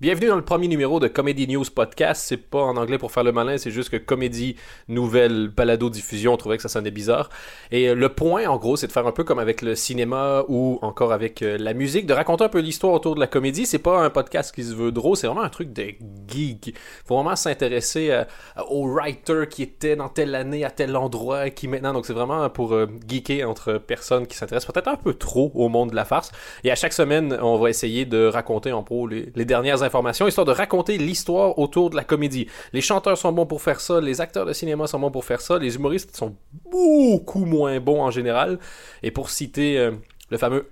[0.00, 2.22] Bienvenue dans le premier numéro de Comedy News Podcast.
[2.24, 4.54] C'est pas en anglais pour faire le malin, c'est juste que comédie,
[4.86, 7.30] nouvelle, balado, diffusion, on trouvait que ça sonnait bizarre.
[7.72, 10.44] Et euh, le point, en gros, c'est de faire un peu comme avec le cinéma
[10.46, 13.66] ou encore avec euh, la musique, de raconter un peu l'histoire autour de la comédie.
[13.66, 15.86] C'est pas un podcast qui se veut drôle, c'est vraiment un truc de
[16.28, 16.76] geek.
[17.04, 18.22] Faut vraiment s'intéresser euh,
[18.68, 21.92] au writer qui était dans telle année à tel endroit, qui maintenant.
[21.92, 22.72] Donc c'est vraiment pour
[23.08, 26.30] geeker entre personnes qui s'intéressent peut-être un peu trop au monde de la farce.
[26.62, 29.82] Et à chaque semaine, on va essayer de raconter en pro les, les dernières
[30.28, 32.46] histoire de raconter l'histoire autour de la comédie.
[32.72, 35.40] Les chanteurs sont bons pour faire ça, les acteurs de cinéma sont bons pour faire
[35.40, 36.34] ça, les humoristes sont
[36.70, 38.58] beaucoup moins bons en général.
[39.02, 39.92] Et pour citer euh,
[40.30, 40.66] le fameux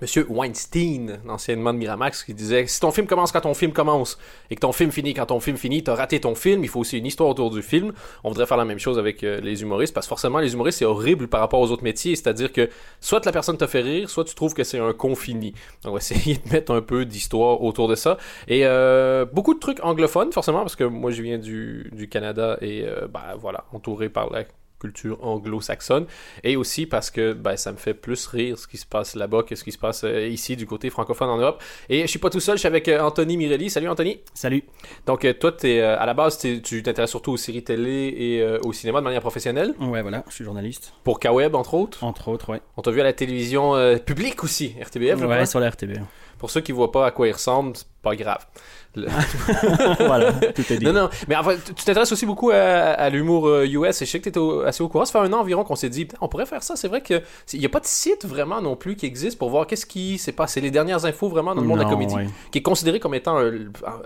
[0.00, 4.18] Monsieur Weinstein, anciennement de Miramax, qui disait si ton film commence quand ton film commence
[4.50, 6.64] et que ton film finit quand ton film finit, t'as raté ton film.
[6.64, 7.92] Il faut aussi une histoire autour du film.
[8.24, 10.78] On voudrait faire la même chose avec euh, les humoristes parce que forcément les humoristes
[10.78, 14.08] c'est horrible par rapport aux autres métiers, c'est-à-dire que soit la personne te fait rire,
[14.08, 15.52] soit tu trouves que c'est un con fini.
[15.82, 18.16] Donc on va essayer de mettre un peu d'histoire autour de ça
[18.48, 22.56] et euh, beaucoup de trucs anglophones forcément parce que moi je viens du, du Canada
[22.60, 24.44] et euh, bah voilà entouré par la
[24.80, 26.06] culture anglo-saxonne
[26.42, 29.42] et aussi parce que ben, ça me fait plus rire ce qui se passe là-bas
[29.42, 31.62] que ce qui se passe euh, ici du côté francophone en Europe.
[31.88, 33.70] Et je suis pas tout seul, je suis avec euh, Anthony Mirelli.
[33.70, 34.20] Salut Anthony.
[34.34, 34.64] Salut.
[35.06, 38.72] Donc euh, toi, es, à la base, tu t'intéresses surtout aux séries télé et au
[38.72, 39.74] cinéma de manière professionnelle?
[39.80, 40.94] Ouais, voilà, je suis journaliste.
[41.04, 42.02] Pour K-Web, entre autres?
[42.02, 42.60] Entre autres, ouais.
[42.76, 45.20] On t'a vu à la télévision publique aussi, RTBF.
[45.20, 45.98] Ouais, sur la RTB.
[46.38, 48.46] Pour ceux qui voient pas à quoi il ressemble, c'est pas grave.
[50.00, 50.84] voilà, tout est dit.
[50.84, 54.18] Non, non, mais enfin, tu t'intéresses aussi beaucoup à, l'humour US euh, et je sais
[54.18, 55.04] que tu étais assez au courant.
[55.04, 56.74] Ça fait un an environ qu'on s'est dit, on pourrait faire ça.
[56.74, 57.22] C'est vrai qu'il
[57.54, 60.32] n'y a pas de site vraiment non plus qui existe pour voir qu'est-ce qui s'est
[60.32, 62.16] passé, les dernières infos vraiment dans le monde de la comédie,
[62.50, 63.38] qui est considéré comme étant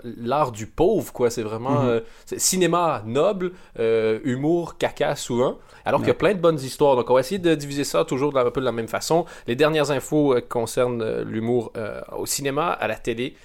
[0.03, 1.31] l'art du pauvre, quoi.
[1.31, 1.87] C'est vraiment mm-hmm.
[1.87, 2.01] euh,
[2.37, 6.95] cinéma noble, euh, humour caca souvent, alors qu'il y a plein de bonnes histoires.
[6.95, 9.25] Donc on va essayer de diviser ça toujours un peu de la même façon.
[9.47, 11.73] Les dernières infos concernent l'humour
[12.15, 13.35] au cinéma, à la télé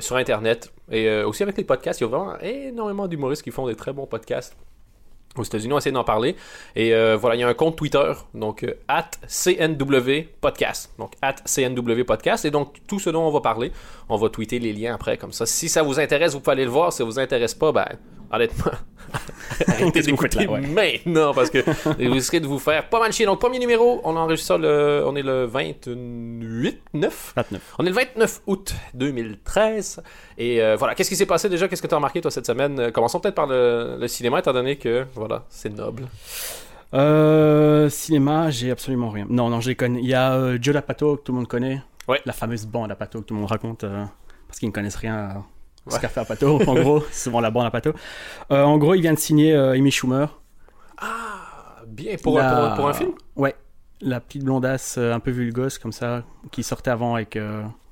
[0.00, 2.00] sur Internet et euh, aussi avec les podcasts.
[2.00, 4.56] Il y a vraiment énormément d'humoristes qui font des très bons podcasts.
[5.36, 6.36] Aux États-Unis, on essaie d'en parler.
[6.76, 10.92] Et euh, voilà, il y a un compte Twitter, donc euh, at CNW Podcast.
[10.98, 12.44] Donc at CNW Podcast.
[12.44, 13.72] Et donc, tout ce dont on va parler,
[14.08, 15.44] on va tweeter les liens après, comme ça.
[15.46, 16.92] Si ça vous intéresse, vous pouvez aller le voir.
[16.92, 17.86] Si ça vous intéresse pas, ben,
[18.32, 18.72] honnêtement,
[19.66, 23.26] arrêtez d'écouter maintenant parce que vous risquez de vous faire pas mal chier.
[23.26, 27.74] Donc, premier numéro, on enregistre ça le, on est le 28, 9 29.
[27.78, 30.02] On est le 29 août 2013.
[30.38, 31.68] Et euh, voilà, qu'est-ce qui s'est passé déjà?
[31.68, 32.78] Qu'est-ce que tu as remarqué toi cette semaine?
[32.80, 36.08] Euh, Commençons peut-être par le, cinéma, étant donné que voilà, c'est noble.
[36.92, 39.26] Euh, cinéma, j'ai absolument rien.
[39.28, 40.00] Non, non, je les connais.
[40.00, 41.82] Il y a euh, Joe Lapato que tout le monde connaît.
[42.08, 42.20] Ouais.
[42.24, 43.84] La fameuse bande Lapato que tout le monde raconte
[44.46, 45.44] parce qu'ils ne connaissent rien
[45.88, 47.92] ce qu'a fait Apato, en gros, souvent la bande Apato.
[48.50, 50.26] Euh, en gros, il vient de signer euh, Amy Schumer.
[50.98, 53.12] Ah, bien, pour, pour, un film?
[53.36, 53.54] Ouais,
[54.00, 57.38] la petite blondasse euh, un peu vulgose comme ça, qui sortait avant avec...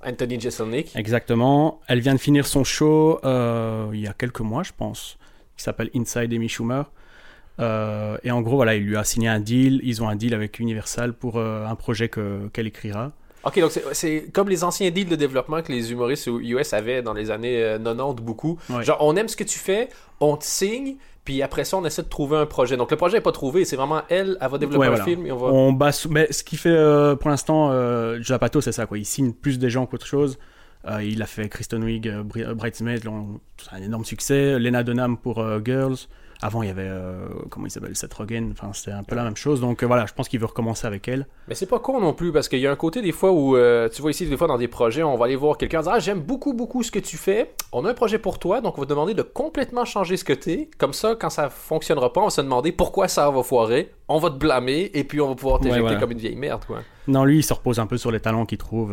[0.04, 0.96] Anthony Jeselnik.
[0.96, 1.80] Exactement.
[1.86, 5.18] Elle vient de finir son show il y a quelques mois, je pense,
[5.56, 6.84] qui s'appelle Inside Amy Schumer.
[7.58, 9.80] Et en gros, voilà, il lui a signé un deal.
[9.82, 13.12] Ils ont un deal avec Universal pour un projet qu'elle écrira.
[13.44, 17.12] Ok, donc c'est comme les anciens deals de développement que les humoristes US avaient dans
[17.12, 18.58] les années 90 euh, beaucoup.
[18.82, 19.88] Genre, on aime ce que tu fais,
[20.20, 22.76] on te signe, puis après ça, on essaie de trouver un projet.
[22.76, 25.32] Donc le projet n'est pas trouvé, c'est vraiment elle, elle va développer un film et
[25.32, 25.48] on va.
[25.48, 25.76] On
[26.10, 28.98] Mais ce qui fait euh, pour l'instant, euh, Japato, c'est ça, quoi.
[28.98, 30.38] Il signe plus des gens qu'autre chose.
[30.88, 33.02] Euh, il a fait Kristen Wiig, Bridesmaid,
[33.72, 34.58] un énorme succès.
[34.60, 35.96] Lena Dunham pour Girls.
[36.42, 38.50] Avant, il y avait, euh, comment il s'appelle, Seth Rogen.
[38.50, 39.60] Enfin, c'était un peu la même chose.
[39.60, 41.28] Donc euh, voilà, je pense qu'il veut recommencer avec elle.
[41.46, 43.56] Mais c'est pas con non plus, parce qu'il y a un côté des fois où,
[43.56, 45.92] euh, tu vois ici, des fois dans des projets, on va aller voir quelqu'un dire
[45.94, 47.54] Ah, j'aime beaucoup, beaucoup ce que tu fais.
[47.70, 50.24] On a un projet pour toi, donc on va te demander de complètement changer ce
[50.24, 50.68] que t'es.
[50.78, 53.92] Comme ça, quand ça fonctionnera pas, on va se demander pourquoi ça va foirer.
[54.08, 56.80] On va te blâmer, et puis on va pouvoir t'éjecter comme une vieille merde, quoi.
[57.06, 58.92] Non, lui, il se repose un peu sur les talents qu'il trouve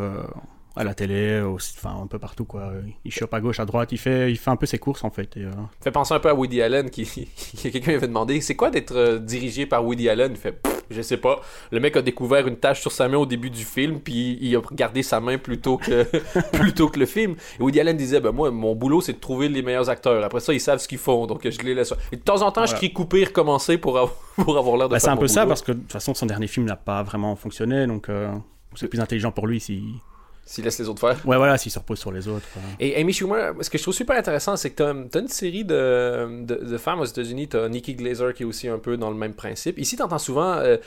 [0.75, 2.72] à la télé, enfin un peu partout quoi.
[3.03, 5.09] Il chope à gauche, à droite, il fait, il fait un peu ses courses en
[5.09, 5.35] fait.
[5.38, 5.52] Et, euh...
[5.81, 7.06] Fait penser un peu à Woody Allen qui,
[7.62, 10.31] quelqu'un avait demandé, c'est quoi d'être euh, dirigé par Woody Allen?
[10.31, 11.41] Il fait, je sais pas.
[11.72, 14.56] Le mec a découvert une tache sur sa main au début du film, puis il
[14.56, 16.06] a regardé sa main plutôt que
[16.53, 17.35] plutôt que le film.
[17.59, 20.23] Et Woody Allen disait, ben moi mon boulot c'est de trouver les meilleurs acteurs.
[20.23, 21.93] Après ça ils savent ce qu'ils font, donc je les laisse.
[22.11, 24.93] Et de temps en temps je crie couper, recommencer pour avoir pour avoir l'air de.
[24.93, 27.03] Bah, c'est un peu ça parce que de toute façon son dernier film n'a pas
[27.03, 28.32] vraiment fonctionné, donc euh,
[28.76, 29.84] c'est plus intelligent pour lui si
[30.49, 31.28] s'il laisse les autres faire.
[31.28, 32.47] Ouais, voilà, s'il se repose sur les autres.
[32.79, 35.63] Et Amy Schumer, ce que je trouve super intéressant, c'est que tu as, une série
[35.63, 37.49] de, de, femmes aux États-Unis.
[37.49, 39.78] Tu as Nikki Glazer qui est aussi un peu dans le même principe.
[39.78, 40.78] Ici, tu entends souvent, euh,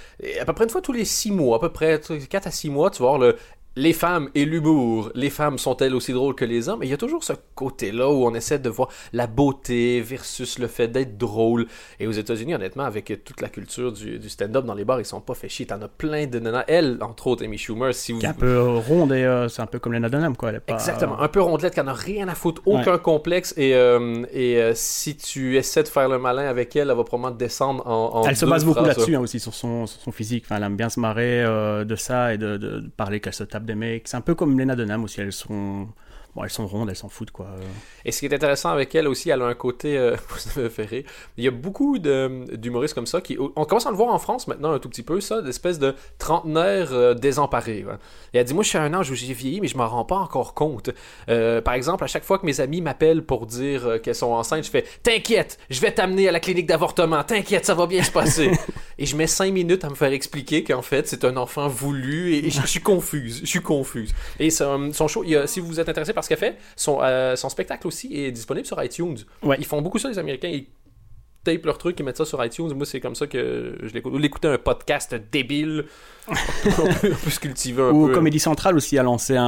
[0.41, 2.71] à peu près une fois tous les six mois, à peu près 4 à 6
[2.71, 3.37] mois, tu voir le
[3.77, 5.11] les femmes et l'humour.
[5.15, 6.83] Les femmes sont-elles aussi drôles que les hommes?
[6.83, 10.59] Et il y a toujours ce côté-là où on essaie de voir la beauté versus
[10.59, 11.67] le fait d'être drôle.
[11.99, 15.05] Et aux États-Unis, honnêtement, avec toute la culture du, du stand-up dans les bars, ils
[15.07, 15.67] sont pas fait chier.
[15.67, 16.65] T'en as plein de nanas.
[16.69, 18.19] Elle, entre autres, Amy Schumer, si vous...
[18.19, 20.51] Qui est un peu euh, ronde et euh, c'est un peu comme Lena Dunham, quoi.
[20.51, 23.55] Elle est pas, Exactement, un peu rondelette, qui en a rien à foutre, aucun complexe.
[23.57, 27.05] Et, euh, et euh, si tu essaies de faire le malin avec elle, elle va
[27.05, 28.17] probablement descendre en.
[28.21, 30.45] en Elle se base beaucoup là-dessus hein, aussi, sur son, sur son physique.
[30.47, 33.33] Enfin, elle aime bien se marrer euh, de ça et de, de- de parler qu'elle
[33.35, 34.09] se tape des mecs.
[34.09, 35.21] C'est un peu comme Lena Dunham aussi.
[35.21, 35.89] Elles sont,
[36.35, 37.47] bon, elles sont rondes, elles s'en foutent, quoi.
[38.05, 39.97] Et ce qui est intéressant avec elle aussi, elle a un côté.
[39.99, 41.05] euh, ça me fait rire.
[41.37, 43.37] Il y a beaucoup d'humoristes comme ça qui.
[43.39, 45.95] On commence à le voir en France maintenant un tout petit peu, ça, d'espèce de
[46.19, 47.85] trentenaire euh, désemparé.
[47.85, 47.95] ouais.
[48.35, 49.89] Et elle dit Moi, je suis à un âge où j'ai vieilli, mais je m'en
[49.89, 50.91] rends pas encore compte.
[51.29, 54.33] Euh, par exemple, à chaque fois que mes amis m'appellent pour dire euh, qu'elles sont
[54.33, 57.23] enceintes, je fais T'inquiète, je vais t'amener à la clinique d'avortement.
[57.25, 58.51] T'inquiète, ça va bien se passer.
[58.99, 62.35] et je mets cinq minutes à me faire expliquer qu'en fait, c'est un enfant voulu
[62.35, 63.41] et, et je, je suis confuse.
[63.41, 64.13] Je suis confuse.
[64.39, 66.59] Et son, son show, il y a- si vous êtes intéressé par ce qu'elle fait,
[66.77, 69.19] son, euh, son spectacle aussi est disponible sur iTunes.
[69.43, 69.57] Ouais.
[69.59, 70.49] Ils font beaucoup ça, les Américains.
[70.49, 70.67] Ils
[71.45, 72.73] tapent leur truc, ils mettent ça sur iTunes.
[72.75, 74.13] Moi, c'est comme ça que je l'écoute.
[74.15, 75.87] Ou l'écouter un podcast débile.
[76.29, 78.13] on, peut, on peut se cultiver un Ou peu.
[78.15, 79.45] Comédie Centrale aussi a lancé un,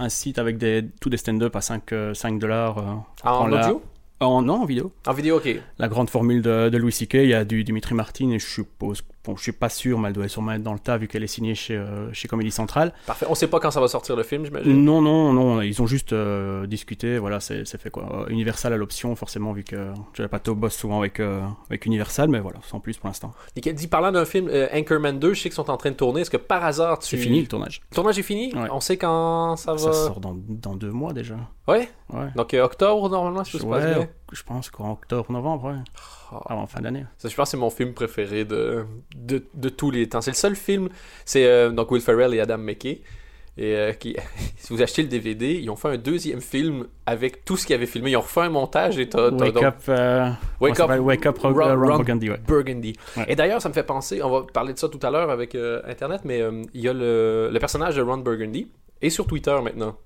[0.00, 2.78] un site avec des, tous des stand-up à 5, euh, 5 dollars.
[2.78, 3.82] euh, en la- audio?
[4.20, 4.92] En, non, en vidéo.
[5.06, 5.48] En vidéo, ok.
[5.78, 8.46] La grande formule de, de Louis C.K., il y a du Dimitri Martin, et je
[8.46, 11.08] suppose, bon, je suis pas sûr, mais elle doit sûrement être dans le tas vu
[11.08, 12.92] qu'elle est signée chez, euh, chez Comédie Centrale.
[13.06, 13.26] Parfait.
[13.28, 14.84] On sait pas quand ça va sortir le film, j'imagine.
[14.84, 18.08] Non, non, non, ils ont juste euh, discuté, voilà, c'est fait quoi.
[18.12, 22.28] Euh, Universal à l'option, forcément, vu que Joe Pato bosse souvent avec, euh, avec Universal,
[22.28, 23.32] mais voilà, sans plus pour l'instant.
[23.56, 23.74] Nickel.
[23.74, 26.22] Dis, parlant d'un film, Anchorman 2, je sais qu'ils sont en train de tourner.
[26.22, 27.16] Est-ce que par hasard, tu.
[27.16, 27.80] C'est fini le tournage.
[27.90, 28.54] Le tournage est fini?
[28.54, 28.68] Ouais.
[28.70, 29.78] On sait quand ça va.
[29.78, 31.36] Ça sort dans, dans deux mois déjà.
[31.68, 31.88] Ouais?
[32.12, 32.28] Ouais.
[32.36, 34.08] Donc, octobre, normalement, si tout se passe bien.
[34.32, 35.78] je pense qu'en octobre, novembre, ouais.
[36.34, 36.40] Oh.
[36.48, 37.04] Avant fin d'année.
[37.18, 38.84] Ça, je pense que c'est mon film préféré de,
[39.14, 40.20] de, de tous les temps.
[40.20, 40.88] C'est le seul film.
[41.24, 43.02] C'est euh, donc Will Ferrell et Adam McKay.
[43.58, 44.16] Et euh, qui,
[44.56, 47.74] si vous achetez le DVD, ils ont fait un deuxième film avec tout ce qu'ils
[47.76, 48.10] avaient filmé.
[48.12, 50.30] Ils ont refait un montage et t'as, Wake donc euh,
[50.60, 52.40] Wake Up, Wake Up, Ron, Ron- Ron Ron Burgundy, ouais.
[52.46, 52.94] Burgundy.
[53.18, 53.24] Ouais.
[53.28, 55.54] Et d'ailleurs, ça me fait penser, on va parler de ça tout à l'heure avec
[55.86, 56.40] Internet, mais
[56.72, 58.70] il y a le, le personnage de Ron Burgundy
[59.02, 59.98] et sur Twitter maintenant.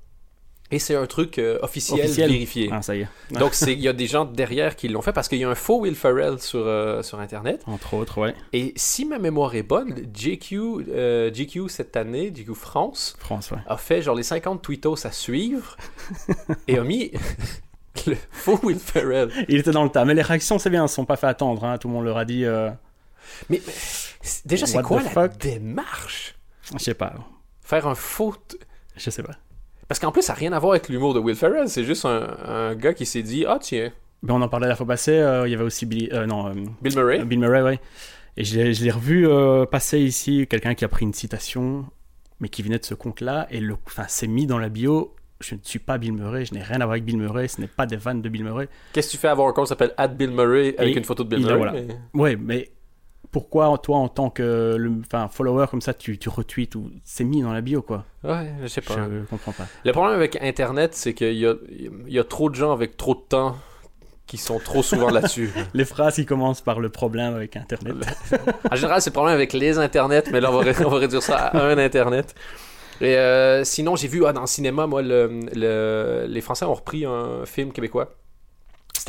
[0.72, 2.28] Et c'est un truc euh, officiel, Officiel.
[2.30, 2.68] vérifié.
[2.72, 3.08] Ah, ça y est.
[3.38, 5.54] Donc il y a des gens derrière qui l'ont fait parce qu'il y a un
[5.54, 7.62] faux Will Ferrell sur, euh, sur Internet.
[7.66, 8.34] Entre autres, ouais.
[8.52, 10.58] Et si ma mémoire est bonne, JQ,
[10.88, 13.58] euh, GQ cette année, GQ France, France, ouais.
[13.66, 15.76] a fait genre les 50 tweetos à suivre
[16.68, 17.12] et a mis
[18.06, 19.30] le faux Will Ferrell.
[19.48, 20.04] Il était dans le tas.
[20.04, 21.62] Mais les réactions, c'est bien, elles ne sont pas fait attendre.
[21.64, 21.78] hein.
[21.78, 22.44] Tout le monde leur a dit.
[22.44, 22.70] euh,
[23.50, 23.62] Mais,
[24.44, 26.34] déjà, c'est quoi la démarche?
[26.76, 27.14] Je sais pas.
[27.62, 28.34] Faire un faux.
[28.96, 29.32] Je sais pas.
[29.88, 31.68] Parce qu'en plus, ça n'a rien à voir avec l'humour de Will Ferrell.
[31.68, 33.92] C'est juste un, un gars qui s'est dit Ah, tiens,
[34.22, 35.12] Ben, on en parlait la fois passée.
[35.18, 36.08] euh, il y avait aussi Billy.
[36.12, 36.52] euh, non, euh,
[36.82, 37.24] Bill Murray.
[37.24, 37.80] Bill Murray, ouais.
[38.36, 39.26] Et je l'ai revu
[39.70, 41.86] passer ici, quelqu'un qui a pris une citation,
[42.40, 43.76] mais qui venait de ce compte-là, et le,
[44.08, 45.14] c'est mis dans la bio.
[45.40, 47.60] Je ne suis pas Bill Murray, je n'ai rien à voir avec Bill Murray, ce
[47.62, 48.68] n'est pas des vannes de Bill Murray.
[48.92, 51.24] Qu'est-ce que tu fais avoir un compte qui s'appelle Bill Murray avec Et une photo
[51.24, 51.72] de Bill Murray voilà.
[51.72, 52.70] mais- Ouais, mais
[53.36, 54.92] pourquoi toi, en tant que le,
[55.30, 58.66] follower comme ça, tu, tu retweets ou c'est mis dans la bio, quoi Ouais, je
[58.66, 58.94] sais pas.
[58.94, 59.66] Je comprends pas.
[59.84, 62.96] Le problème avec Internet, c'est qu'il y a, il y a trop de gens avec
[62.96, 63.56] trop de temps
[64.26, 65.50] qui sont trop souvent là-dessus.
[65.74, 67.96] Les phrases qui commencent par le problème avec Internet.
[68.70, 70.96] En général, c'est le problème avec les internets, mais là, on va, ré- on va
[70.96, 72.34] réduire ça à un internet.
[73.02, 76.72] Et euh, sinon, j'ai vu ah, dans le cinéma, moi, le, le- les Français ont
[76.72, 78.14] repris un film québécois,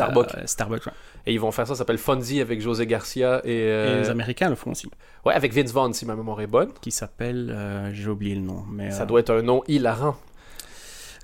[0.05, 0.91] Starbucks, Euh, Starbucks, ouais.
[1.25, 4.09] et ils vont faire ça, ça s'appelle Fonzie avec José Garcia et, euh, Et les
[4.09, 4.87] Américains le font aussi.
[5.25, 6.69] ouais, avec Vince Vaughn, si ma mémoire est bonne.
[6.81, 10.15] Qui s'appelle, euh, j'ai oublié le nom, mais Ça euh, doit être un nom hilarant.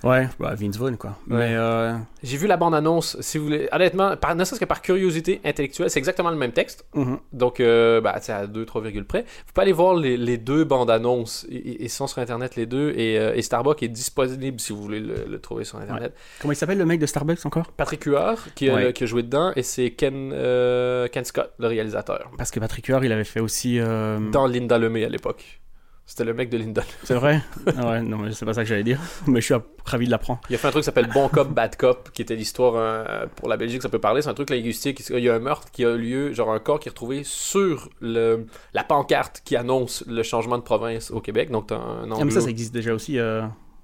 [0.04, 1.16] Ouais, bah, Vince Vaughn quoi.
[1.26, 3.68] Mais euh, J'ai vu la bande-annonce, si vous voulez.
[3.72, 6.86] Honnêtement, par, ne serait-ce que par curiosité intellectuelle, c'est exactement le même texte.
[6.94, 7.18] mhm.
[7.32, 9.22] Donc, euh, bah, sais, à 2-3 virgules près.
[9.22, 11.46] Vous pouvez aller voir les, les deux bandes-annonces.
[11.50, 12.92] Ils, ils- sont sur Internet, les deux.
[12.96, 16.14] Et, euh, et Starbucks est disponible si vous voulez le, le trouver sur Internet.
[16.40, 17.70] comment il s'appelle le mec de Starbucks encore?
[17.72, 18.92] Patrick Huard, qui, a- Ouais.
[18.92, 19.52] qui a joué dedans.
[19.56, 22.30] Et c'est Ken, euh, Ken Scott, le réalisateur.
[22.36, 23.78] Parce que Patrick Huard, il avait fait aussi.
[23.78, 25.60] euh, Dans Linda Lemay à l'époque.
[26.06, 26.82] C'était le mec de Linda.
[27.04, 27.40] C'est vrai?
[27.78, 29.00] Ah Ouais, non, mais c'est pas ça que j'allais dire.
[29.26, 29.54] Mais je suis
[29.86, 30.38] ravi de l'apprendre.
[30.50, 33.26] Il a fait un truc qui s'appelle Bon Cop, Bad Cop, qui était l'histoire euh,
[33.36, 34.20] pour la Belgique, ça peut parler.
[34.20, 35.02] C'est un truc linguistique.
[35.08, 37.88] Il y a un meurtre qui a lieu, genre un corps qui est retrouvé sur
[38.00, 41.50] le, la pancarte qui annonce le changement de province au Québec.
[41.50, 43.18] Donc, t'as un Ah, mais ça, ça existe déjà aussi.
[43.18, 43.42] euh,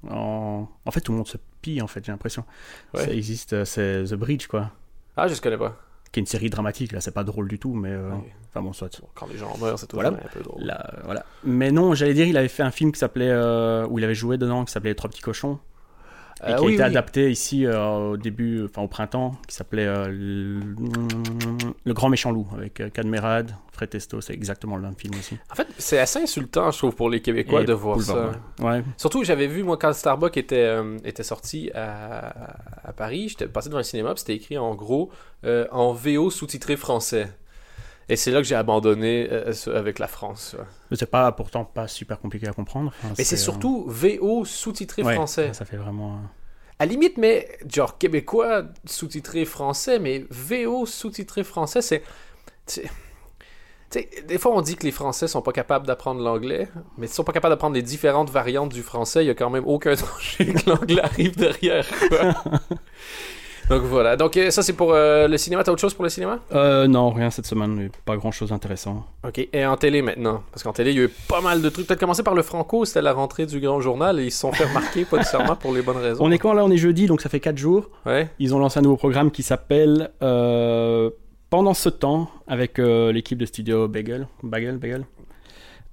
[0.08, 0.68] en...
[0.84, 2.44] en fait, tout le monde se pille, en fait, j'ai l'impression.
[2.92, 3.04] Ouais.
[3.04, 4.70] Ça existe, euh, c'est The Bridge, quoi.
[5.16, 5.74] Ah, je ne connais pas.
[6.12, 7.90] Qui est une série dramatique, là, c'est pas drôle du tout, mais.
[7.90, 8.10] euh.
[8.48, 8.90] Enfin bon, soit.
[9.14, 10.16] Quand les gens meurent, c'est toujours Voilà.
[10.16, 10.60] un peu drôle.
[10.64, 11.24] Là, euh, voilà.
[11.44, 13.30] Mais non, j'allais dire, il avait fait un film qui s'appelait.
[13.30, 15.60] euh, où il avait joué dedans, qui s'appelait Les Trois Petits Cochons.
[16.46, 16.88] Et Euh, qui oui, a été oui.
[16.88, 20.60] adapté ici euh, au début, enfin au printemps, qui s'appelait euh, le...
[21.84, 25.36] Le Grand Méchant Loup avec euh, Cadmerade, Fred Testo, c'est exactement le même film aussi.
[25.50, 28.12] En fait, c'est assez insultant, je trouve, pour les Québécois Et de voir ça.
[28.12, 28.66] Boulevard, Ouais.
[28.78, 28.84] Ouais.
[28.96, 32.32] Surtout, j'avais vu, moi, quand Starbucks était, euh, était sorti à,
[32.84, 35.10] à Paris, j'étais passé devant un cinéma, c'était écrit en gros
[35.44, 37.28] euh, en VO sous-titré français.
[38.08, 40.56] Et c'est là que j'ai abandonné euh, ce- avec la France.
[40.58, 40.64] ouais.
[40.90, 42.92] Mais C'est pas pourtant pas super compliqué à comprendre.
[43.04, 45.52] Enfin, Mais c'est euh, surtout VO sous-titré ouais, français.
[45.52, 46.14] Ça fait vraiment.
[46.14, 46.18] euh,
[46.80, 52.02] À limite, mais genre québécois sous-titré français, mais VO sous-titré français, c'est.
[52.66, 52.90] c'est-
[53.92, 57.08] tu sais, des fois, on dit que les Français sont pas capables d'apprendre l'anglais, mais
[57.08, 59.64] s'ils sont pas capables d'apprendre les différentes variantes du français, il y a quand même
[59.66, 61.84] aucun danger que l'anglais arrive derrière.
[63.70, 64.16] Donc voilà.
[64.16, 65.62] Donc euh, ça, c'est pour euh, le cinéma.
[65.62, 66.40] T'as autre chose pour le cinéma?
[66.52, 69.06] Euh, non, rien cette semaine, pas grand chose d'intéressant.
[69.24, 69.46] Ok.
[69.52, 70.42] Et en télé maintenant?
[70.50, 71.86] Parce qu'en télé, il y a eu pas mal de trucs.
[71.86, 74.50] Peut-être commencer par le Franco, c'était la rentrée du Grand Journal et ils se sont
[74.50, 76.24] fait remarquer, pas nécessairement pour les bonnes raisons.
[76.24, 76.64] On est quand là?
[76.64, 77.88] On est jeudi, donc ça fait 4 jours.
[78.06, 78.28] Ouais.
[78.40, 81.10] Ils ont lancé un nouveau programme qui s'appelle euh,
[81.48, 84.26] Pendant ce temps, avec euh, l'équipe de studio Bagel.
[84.42, 85.04] Bagel, Bagel?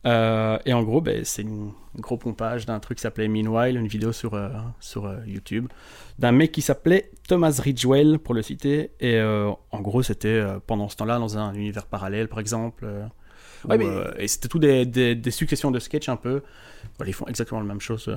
[0.08, 3.88] Euh, et en gros, ben, c'est une gros pompage d'un truc qui s'appelait Meanwhile, une
[3.88, 4.50] vidéo sur, euh,
[4.80, 5.68] sur euh, YouTube,
[6.18, 8.92] d'un mec qui s'appelait Thomas Ridgewell, pour le citer.
[9.00, 12.86] Et en gros, c'était pendant ce temps-là, dans un univers parallèle, par exemple.
[13.68, 16.42] Ouais, où, mais- et c'était tout des, des, des successions de sketchs un peu.
[16.98, 18.16] Voilà, ils font exactement la même chose.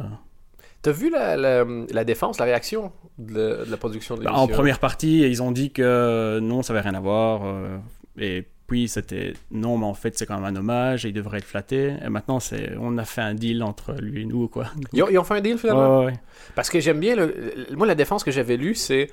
[0.83, 4.53] T'as vu la, la, la défense, la réaction de, de la production de Bah, l'émission?
[4.55, 7.43] en première partie, ils ont dit que non, ça avait rien à voir.
[8.19, 11.39] et puis c'était non, mais en fait, c'est quand même un hommage et il devrait
[11.39, 11.95] être flatté.
[12.05, 14.67] Et maintenant, c'est on a fait un deal entre lui et nous, quoi.
[14.93, 15.99] Ils ont, ils ont fait un deal finalement?
[15.99, 16.19] Ouais, ouais, ouais.
[16.55, 17.17] Parce que j'aime bien.
[17.17, 17.35] Le,
[17.71, 19.11] le- moi, la défense que j'avais lue, c'est.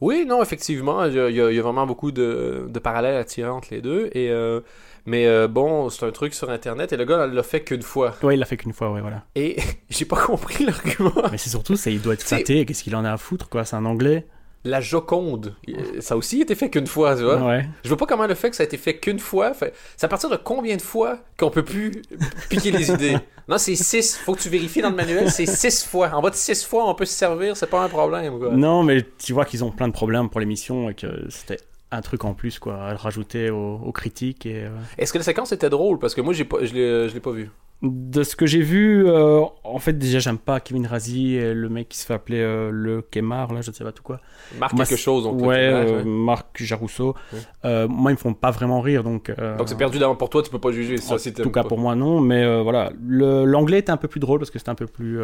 [0.00, 3.50] Oui, non, effectivement, il y, a- y y vraiment beaucoup de, de parallèles à tirer
[3.50, 4.06] entre les deux.
[4.12, 4.60] Et, euh,
[5.04, 8.14] mais euh, bon, c'est un truc sur Internet et le gars, l'a fait qu'une fois.
[8.22, 9.24] Ouais, il l'a fait qu'une fois, ouais, voilà.
[9.34, 9.56] Et
[9.90, 11.12] j'ai pas compris l'argument.
[11.30, 12.64] Mais c'est surtout, c'est il doit être flatté.
[12.64, 13.64] Qu'est-ce qu'il en a à foutre, quoi?
[13.66, 14.26] C'est un anglais.
[14.64, 15.54] La Joconde,
[16.00, 17.42] ça a aussi été fait qu'une fois, tu vois.
[17.42, 17.66] Ouais.
[17.82, 19.54] Je vois pas comment le fait que ça a été fait qu'une fois.
[19.54, 19.72] Fait...
[19.96, 22.02] C'est à partir de combien de fois qu'on peut plus
[22.50, 23.16] piquer les idées?
[23.48, 24.16] Non, c'est six.
[24.18, 25.28] Faut que tu vérifies dans le manuel.
[25.28, 26.10] C'est six fois.
[26.14, 27.56] En bas de six fois, on peut se servir.
[27.56, 28.38] C'est pas un problème.
[28.38, 28.50] Quoi.
[28.52, 31.56] Non, mais tu vois qu'ils ont plein de problèmes pour l'émission et que c'était
[31.90, 34.66] un truc en plus, quoi, à rajouter aux, aux critiques et.
[34.66, 35.98] euh, Est-ce que la séquence était drôle?
[35.98, 37.50] Parce que moi, j'ai pas, je l'ai, je l'ai pas vu.
[37.82, 41.68] De ce que j'ai vu, euh, en fait, déjà, j'aime pas Kevin Razi et le
[41.70, 44.20] mec qui se fait appeler euh, le Kemar, là, je ne sais pas tout quoi.
[44.58, 45.24] Moi, quelque chose.
[45.24, 46.04] Donc, ouais, euh, ouais.
[46.04, 47.14] Marc Jarousseau.
[47.32, 47.38] Ouais.
[47.64, 49.30] Euh, moi, ils me font pas vraiment rire, donc.
[49.58, 50.98] Donc c'est perdu d'avant pour toi, tu peux pas juger.
[50.98, 51.68] Ça, en si tout cas pas.
[51.70, 52.20] pour moi, non.
[52.20, 55.18] Mais voilà, l'anglais était un peu plus drôle parce que c'était un peu plus.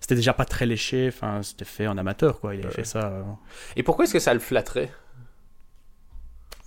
[0.00, 2.54] C'était déjà pas très léché, enfin, c'était fait en amateur, quoi.
[2.54, 3.00] Il avait fait ça.
[3.08, 3.22] euh,
[3.76, 4.90] Et pourquoi est-ce que ça le flatterait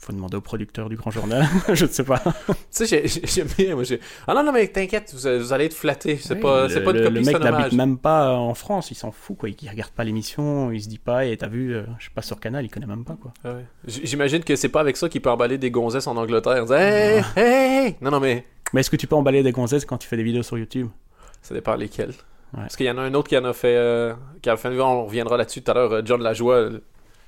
[0.04, 2.18] Faut demander au producteur du Grand Journal, je ne sais pas.
[2.18, 3.76] Tu sais, j'ai- j'ai- j'aime bien.
[3.76, 4.00] Moi, j'ai...
[4.28, 6.18] Ah non, non, mais t'inquiète, vous, vous allez être flatté.
[6.18, 8.96] C'est Oui, pas, le, pas le- copie, le mec n'habite même pas en France, il
[8.96, 9.50] s'en fout, quoi.
[9.50, 12.12] Il, il regarde pas l'émission, il se dit pas, et t'as vu, euh, je sais
[12.16, 13.32] pas sur Canal, il connaît même pas, quoi.
[13.44, 13.66] Ah ouais.
[13.86, 16.64] J'imagine que c'est pas avec ça qu'il peut emballer des gonzesses en Angleterre.
[16.64, 17.96] disant, Hey, hey, hey!
[18.02, 18.44] Non, non, mais
[18.74, 20.88] Mais est-ce que tu peux emballer des gonzesses quand tu fais des vidéos sur YouTube?
[21.44, 22.10] Ça dépend lesquels.
[22.10, 22.62] Ouais.
[22.62, 23.76] Parce qu'il y en a un autre qui en a fait.
[23.76, 25.92] euh, qui a fait on reviendra là-dessus tout à l'heure.
[25.92, 26.70] euh, John Lajoie.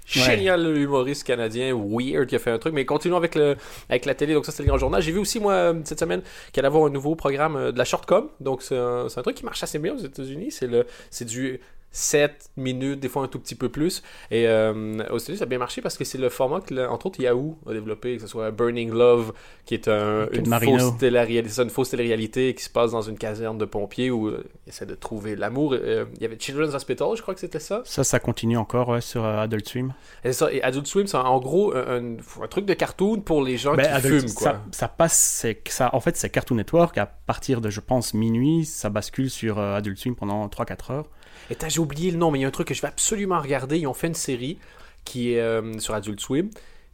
[0.05, 2.73] Génial humoriste canadien, weird, qui a fait un truc.
[2.73, 3.55] Mais continuons avec, le,
[3.89, 4.33] avec la télé.
[4.33, 5.01] Donc, ça, c'était le grand journal.
[5.01, 7.77] J'ai vu aussi, moi, euh, cette semaine, qu'il allait avoir un nouveau programme euh, de
[7.77, 8.29] la shortcom.
[8.39, 10.51] Donc, c'est un, c'est un truc qui marche assez bien aux États-Unis.
[10.51, 10.69] C'est
[11.09, 11.59] c'est du
[11.93, 14.03] 7 minutes, des fois un tout petit peu plus.
[14.31, 14.73] Et euh,
[15.09, 17.57] aux États-Unis, ça a bien marché parce que c'est le format que, entre autres, Yahoo
[17.69, 19.33] a développé, que ce soit Burning Love,
[19.65, 23.57] qui est un, une, fausse télé-réalité, une fausse télé-réalité qui se passe dans une caserne
[23.57, 25.73] de pompiers où euh, ils essaient de trouver l'amour.
[25.73, 27.81] Euh, Il y avait Children's Hospital, je crois que c'était ça.
[27.85, 29.93] Ça, ça continue encore ouais, sur euh, Adult Swim.
[30.23, 32.17] Et, ça, et Adult Swim, c'est en gros un,
[32.49, 34.51] truc de cartoon pour les gens Ben, qui Adult- fument, quoi.
[34.51, 36.97] Ça, ça passe, ça, en fait, c'est Cartoon Network.
[36.97, 41.05] À partir de, je pense, minuit, ça bascule sur euh, Adult Swim pendant 3-4 heures.
[41.49, 42.87] Et t'as, j'ai oublié le nom, mais il y a un truc que je vais
[42.87, 43.77] absolument regarder.
[43.77, 44.57] Ils ont fait une série
[45.05, 46.49] qui est euh, sur Adult Swim,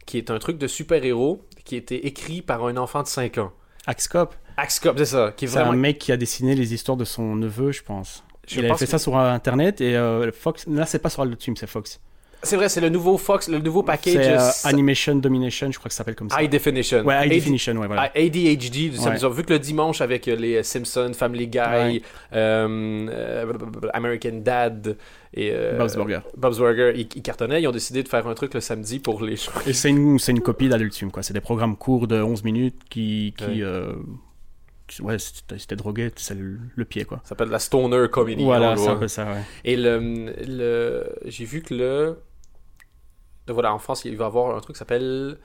[0.06, 3.38] qui est un truc de super-héros qui a été écrit par un enfant de 5
[3.38, 3.52] ans.
[3.86, 5.72] Axcop, Axcop, c'est ça, qui est c'est vraiment...
[5.72, 8.24] un mec qui a dessiné les histoires de son neveu, je pense.
[8.46, 10.66] Je il avait fait que- ça sur Internet et euh, Fox.
[10.66, 12.00] Là, c'est pas sur Adult Swim, c'est Fox.
[12.42, 14.32] C'est vrai, c'est le nouveau Fox, le nouveau package C'est
[14.66, 16.42] euh, Animation Domination, je crois que ça s'appelle comme ça.
[16.42, 17.02] High Definition.
[17.04, 18.10] Ouais, High AD Definition, ouais, voilà.
[18.14, 19.34] ADHD, ça Ouais.
[19.34, 22.02] vu que le dimanche avec euh, les Simpsons, Family Guy, Ouais.
[22.32, 23.52] euh, euh,
[23.92, 24.96] American Dad
[25.34, 26.20] et euh, Bob's Burger.
[26.36, 27.60] Bob's Burger, ils, ils cartonnaient.
[27.62, 29.52] Ils ont décidé de faire un truc le samedi pour les gens.
[29.66, 31.22] Et c'est une, une copie d'Adult Swim, quoi.
[31.22, 33.34] C'est des programmes courts de 11 minutes qui.
[33.36, 33.62] qui
[35.02, 35.18] Ouais.
[35.68, 37.20] t'es drogué, c'est le, le pied, quoi.
[37.22, 38.42] Ça s'appelle la Stoner Comedy.
[38.42, 39.42] Voilà, peu ça, ouais.
[39.64, 42.16] Et le, le j'ai vu que le.
[43.48, 45.38] Voilà, en France, il va y avoir un truc qui s'appelle.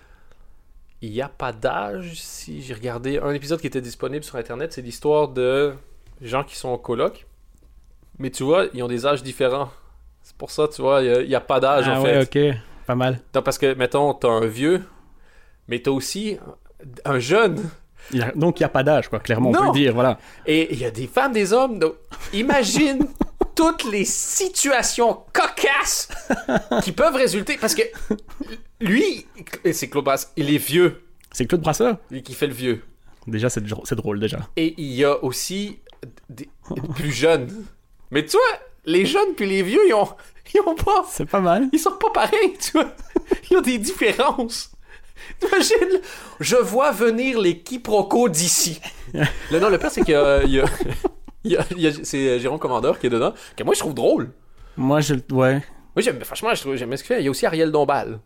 [1.02, 2.14] Il n'y a pas d'âge.
[2.22, 5.74] Si j'ai regardé un épisode qui était disponible sur Internet, c'est l'histoire de
[6.22, 7.26] gens qui sont en coloc.
[8.20, 9.70] Mais tu vois, ils ont des âges différents.
[10.24, 12.52] C'est pour ça, tu vois, il n'y a, pas d'âge Ah en ouais, fait.
[12.52, 12.58] ok.
[12.88, 13.20] Pas mal.
[13.34, 14.84] Non, parce que, mettons, t'as un vieux,
[15.68, 16.38] mais t'as aussi
[17.04, 17.62] un jeune.
[18.12, 19.20] Il y a- Donc il n'y a pas d'âge, quoi.
[19.20, 20.18] Clairement, on peut le dire, voilà.
[20.46, 21.80] Et il y a des femmes, des hommes.
[21.80, 21.96] Donc,
[22.34, 23.06] imagine
[23.56, 26.10] toutes les situations cocasses
[26.84, 27.58] qui peuvent résulter.
[27.58, 27.82] Parce que
[28.82, 29.26] lui,
[29.72, 31.02] c'est Claude Brass, il est vieux.
[31.32, 31.98] C'est Claude Brasseur?
[32.12, 32.84] Lui qui fait le vieux.
[33.28, 34.40] Déjà, c'est dr- c'est drôle, déjà.
[34.56, 35.80] Et il y a aussi
[36.30, 36.48] des
[36.96, 37.66] plus jeunes.
[38.12, 40.08] Mais tu vois, les jeunes puis les vieux, ils ont,
[40.54, 41.06] ils ont pas.
[41.10, 41.68] C'est pas mal.
[41.74, 42.94] Ils sont pas pareils, tu vois.
[43.50, 44.72] Ils ont des différences.
[45.40, 46.02] T'imagines,
[46.40, 48.80] je vois venir les quiproquos d'ici.
[49.52, 50.66] Le, non, le pire, c'est qu'il y a- il y a-
[52.04, 54.32] c'est Jérôme Commandeur qui est dedans, que moi je trouve drôle.
[54.78, 55.16] Moi, je...
[55.32, 55.62] Ouais.
[55.96, 57.22] Oui, j'aime, franchement, je trouve, j'aime ce qu'il fait.
[57.22, 58.20] Il y a aussi Ariel Dombal,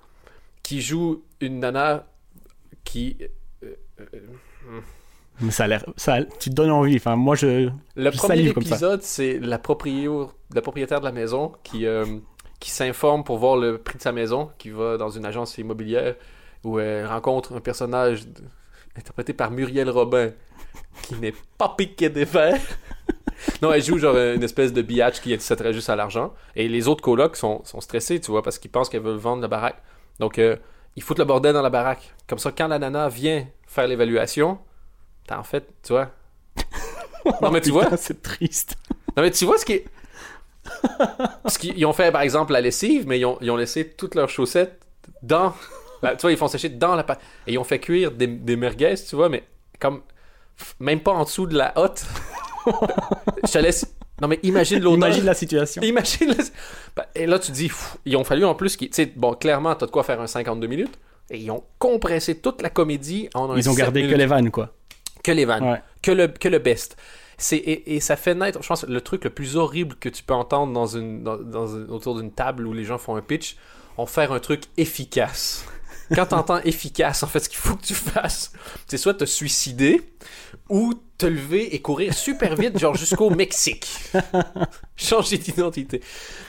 [0.63, 2.07] qui joue une nana
[2.83, 3.17] qui.
[5.41, 5.85] Mais ça a l'air...
[5.95, 6.95] Ça a- Tu te donnes envie.
[6.97, 7.69] Enfin, moi, je...
[7.95, 12.05] Le Je premier épisode, c'est la, proprio- la propriétaire de la maison qui, euh,
[12.59, 16.15] qui s'informe pour voir le prix de sa maison, qui va dans une agence immobilière
[16.65, 18.23] où elle rencontre un personnage
[18.97, 20.31] interprété par Muriel Robin
[21.03, 22.61] qui n'est pas piqué des verres.
[23.61, 26.33] non, elle joue genre une espèce de biatch qui s'attrait juste à l'argent.
[26.55, 29.41] Et les autres colocs sont, sont stressés, tu vois, parce qu'ils pensent qu'elle veut vendre
[29.41, 29.81] la baraque.
[30.19, 30.55] Donc, euh,
[30.95, 32.13] ils foutent le bordel dans la baraque.
[32.27, 34.59] Comme ça, quand la nana vient faire l'évaluation,
[35.27, 36.09] t'as en fait, tu vois.
[37.41, 38.75] Non, mais tu vois, c'est triste.
[39.15, 39.85] non, mais tu vois ce qui est.
[41.47, 43.89] Ce qu'ils ils ont fait, par exemple, la lessive, mais ils ont, ils ont laissé
[43.89, 44.79] toutes leurs chaussettes
[45.21, 45.53] dans.
[46.01, 47.19] la- tu vois, ils font sécher dans la pâte.
[47.45, 49.43] Et ils ont fait cuire des, des merguez, tu vois, mais
[49.79, 50.01] comme.
[50.79, 52.05] Même pas en dessous de la hotte.
[53.45, 53.85] Je te laisse.
[54.21, 54.97] Non, mais imagine l'odeur.
[54.97, 55.81] Imagine la situation.
[55.81, 56.29] Imagine.
[56.29, 56.43] le-
[56.95, 58.75] Bah, Et là, tu dis, pff, ils ont fallu en plus.
[58.77, 60.99] Tu sais, bon, clairement, t'as de quoi faire un 52 minutes.
[61.31, 64.25] Et ils ont compressé toute la comédie en un Ils ont 7 gardé que les
[64.25, 64.73] vannes, quoi.
[65.23, 65.81] Que les vannes Ouais.
[66.01, 66.97] que le, que le best.
[67.37, 70.23] C'est, et, et ça fait naître, je pense, le truc le plus horrible que tu
[70.23, 71.37] peux entendre dans une, dans,
[71.89, 73.55] autour d'une table où les gens font un pitch,
[73.97, 75.63] on faire un truc efficace.
[76.15, 78.51] Quand t'entends efficace, en fait, ce qu'il faut que tu fasses,
[78.87, 80.01] c'est soit te suicider
[80.69, 83.87] ou te lever et courir super vite, genre jusqu'au Mexique.
[84.95, 86.01] Changer d'identité.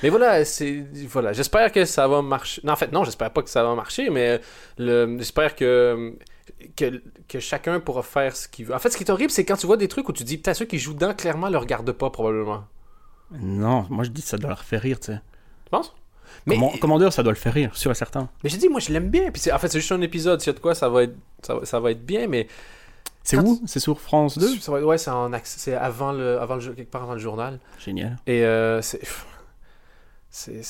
[0.02, 1.32] Mais voilà, c'est voilà.
[1.32, 2.60] J'espère que ça va marcher.
[2.64, 4.40] Non, en fait, non, j'espère pas que ça va marcher, mais
[4.78, 6.14] le, j'espère que,
[6.76, 8.74] que que chacun pourra faire ce qu'il veut.
[8.74, 10.36] En fait, ce qui est horrible, c'est quand tu vois des trucs où tu dis,
[10.36, 12.64] putain, ceux qui jouent dedans, clairement, le regardent pas probablement.
[13.32, 15.20] Non, moi, je dis que ça doit leur faire rire, tu sais.
[15.64, 15.94] Tu penses?
[16.46, 18.28] Mais Commandeur, ça doit le faire rire, sûr et certain.
[18.42, 19.30] mais j'ai dit, moi, je l'aime bien.
[19.30, 20.40] Puis en fait, c'est juste un épisode.
[20.40, 22.46] S'il y a de quoi, ça va être ça va, ça va être bien, mais
[23.22, 23.60] C'est où?
[23.66, 26.90] C'est sur France 2 ça va- ouais, c'est accès- avant le avant le jeu- quelque
[26.90, 27.60] part avant le journal.
[27.78, 28.16] Génial.
[28.26, 29.00] Et euh, c'est
[30.30, 30.62] c'est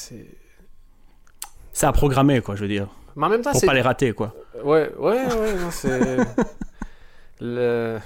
[1.72, 2.88] c'est à programmer, quoi, je veux dire.
[3.16, 4.34] mais en même temps, Pour pas les rater, quoi.
[4.64, 6.16] Ouais, ouais, ouais, c'est.
[7.40, 7.98] le...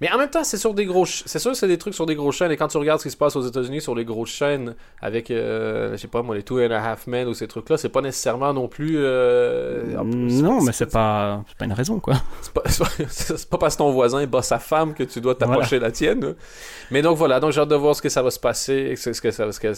[0.00, 1.06] Mais en même temps, c'est sur des gros.
[1.06, 2.50] C'est sûr que c'est des trucs sur des grosses chaînes.
[2.52, 5.30] Et quand tu regardes ce qui se passe aux États-Unis sur les grosses chaînes, avec,
[5.30, 7.88] euh, je sais pas moi, les Two and a Half Men ou ces trucs-là, c'est
[7.88, 8.96] pas nécessairement non plus.
[8.98, 11.42] euh, non, mais c'est pas...
[11.58, 12.14] pas une raison, quoi.
[12.42, 12.62] C'est pas,
[13.50, 16.34] pas- parce que ton voisin bat sa femme que tu dois t'approcher la tienne.
[16.90, 18.94] Mais donc voilà, donc j'ai hâte de voir ce que ça va se passer.
[18.96, 19.72] Ce que ça, ce que-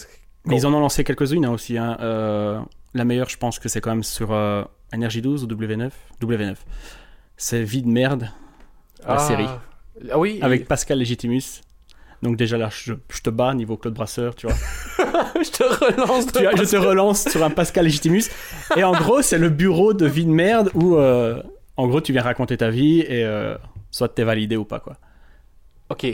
[0.45, 1.77] Mais ils en ont lancé quelques-unes hein, aussi.
[1.77, 1.97] hein.
[2.01, 2.59] Euh,
[2.93, 5.91] la meilleure, je pense que c'est quand même sur euh, NRJ12 ou W9.
[6.21, 6.55] W9.
[7.37, 8.29] C'est Vie de merde,
[9.07, 9.17] la Ah.
[9.19, 9.47] série.
[10.11, 11.61] Ah oui, avec Pascal Legitimus.
[12.21, 14.55] Donc déjà là, je, je te bats niveau Claude Brasseur, tu vois.
[15.41, 16.27] je te relance.
[16.27, 18.23] Tu vois, je te relance sur un Pascal Legitimus.
[18.75, 21.41] Et en gros, c'est le bureau de vie de merde où, euh,
[21.77, 23.55] en gros, tu viens raconter ta vie et euh,
[23.91, 24.97] soit t'es validé ou pas, quoi.
[25.89, 26.05] Ok.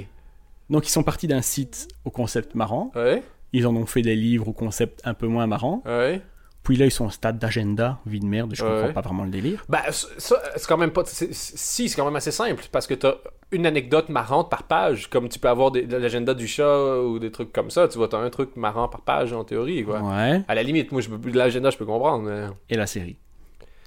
[0.70, 2.92] Donc ils sont partis d'un site au concept marrant.
[2.96, 5.82] Ouais, Ils en ont fait des livres au concept un peu moins marrant.
[5.86, 6.22] ouais.
[6.64, 8.56] Puis là, ils sont au stade d'agenda, vie de merde.
[8.56, 8.72] Je Ouais.
[8.72, 9.64] comprends pas vraiment le délire.
[9.70, 11.04] Bah, ça, c'est quand même pas.
[11.06, 13.14] Si, c'est quand même assez simple parce que t'as
[13.52, 17.20] une anecdote marrante par page, comme tu peux avoir des- de l'agenda du chat ou
[17.20, 17.88] des trucs comme ça.
[17.88, 20.02] Tu vois, t'as un truc marrant par page en théorie, quoi.
[20.02, 20.42] Ouais.
[20.48, 22.24] À la limite, moi, je peux, l'agenda, je peux comprendre.
[22.30, 23.18] mais- Et la série.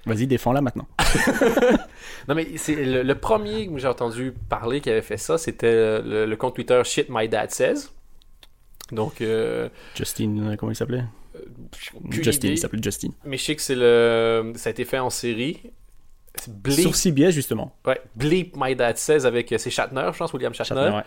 [0.07, 0.87] Vas-y, défends-la maintenant.
[2.29, 6.01] Non, mais c'est le, le premier que j'ai entendu parler qui avait fait ça, c'était
[6.03, 7.89] le, le compte Twitter Shit My Dad Says.
[8.93, 11.05] Donc, euh, Justin, euh, comment il s'appelait?
[11.95, 12.55] aucune Justin, idée.
[12.55, 13.09] il s'appelle Justin.
[13.25, 15.61] mais je sais que c'est le, ça a été fait en série.
[16.49, 17.77] Bleep, Sur CBS, justement.
[17.87, 20.77] ouais, Bleep My Dad Says avec euh, c'est Shatner, je pense, William Shatner.
[20.77, 21.03] Shatner, ouais.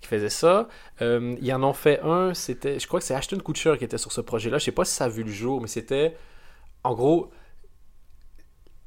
[0.00, 0.68] qui faisait ça.
[1.02, 3.98] Euh, ils en ont fait un, c'était, je crois que c'est Ashton Kutcher qui était
[3.98, 4.58] sur ce projet-là.
[4.58, 6.16] Je sais pas si ça a vu le jour, mais c'était,
[6.84, 7.30] en gros,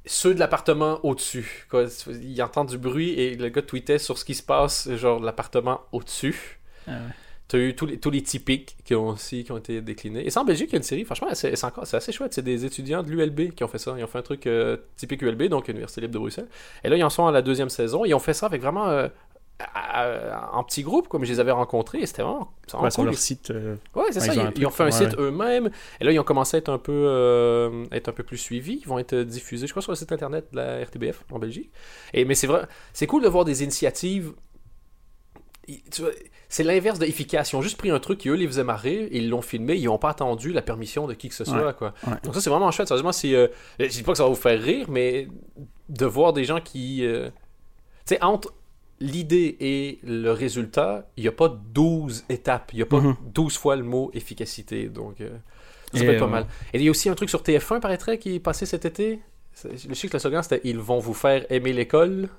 [0.06, 1.67] ceux de l'appartement au-dessus.
[1.69, 1.86] quoi.
[2.08, 5.82] Ils entendent du bruit et le gars tweetait sur ce qui se passe, genre l'appartement
[5.91, 6.60] au-dessus.
[6.88, 6.97] Ah ouais.
[7.50, 10.26] T'as eu tous les, tous les typiques qui ont aussi qui ont été déclinés.
[10.26, 12.12] Et c'est en Belgique, il y a une série, franchement, c'est c'est encore c'est assez
[12.12, 12.32] chouette.
[12.34, 13.96] C'est des étudiants de l'ULB qui ont fait ça.
[13.98, 16.48] Ils ont fait un truc euh, typique ULB, donc Université libre de Bruxelles.
[16.84, 18.06] Et là, ils en sont à la deuxième saison.
[18.06, 19.08] Ils ont fait ça avec vraiment euh,
[19.60, 22.84] à- à- en petits groupes, comme je les avais rencontrés, et c'était vraiment, c'est vraiment
[22.86, 23.06] Ouais, sur cool.
[23.08, 23.50] leur site.
[23.50, 24.34] euh, Ouais, c'est Ouais, ça.
[24.36, 25.70] ils Ils, ont ils fait un ouais, site eux-mêmes.
[26.00, 28.80] Et là, ils ont commencé à être un peu, euh, être un peu plus suivis.
[28.84, 31.72] Ils vont être diffusés, je crois, sur le site internet de la RTBF en Belgique.
[32.14, 34.34] Et, mais c'est vrai, c'est cool de voir des initiatives.
[35.92, 36.12] Tu vois,
[36.52, 37.52] C'est l'inverse de efficace.
[37.52, 39.76] Ils ont juste pris un truc qui, eux, les faisait marrer, et ils l'ont filmé,
[39.76, 41.64] ils n'ont pas attendu la permission de qui que ce soit.
[41.66, 41.74] Ouais.
[41.78, 41.94] Quoi.
[42.08, 42.14] Ouais.
[42.24, 42.88] Donc ça, c'est vraiment chouette.
[42.88, 43.48] Sérieusement, c'est, euh,
[43.80, 45.28] je dis pas que ça va vous faire rire, mais
[45.90, 47.06] de voir des gens qui...
[47.06, 47.30] euh,
[48.08, 48.52] Tu sais, entre
[49.00, 52.72] l'idée et le résultat, il n'y a pas 12 étapes.
[52.74, 53.16] Il n'y a pas Mhm.
[53.34, 54.90] 12 fois le mot efficacité.
[54.90, 55.30] Donc, euh,
[55.94, 56.48] ça peut être pas mal.
[56.74, 59.20] Et il y a aussi un truc sur TF1, paraîtrait, qui est passé cet été?
[59.64, 62.30] Je sais que le slogan, c'était «Ils vont vous faire aimer l'école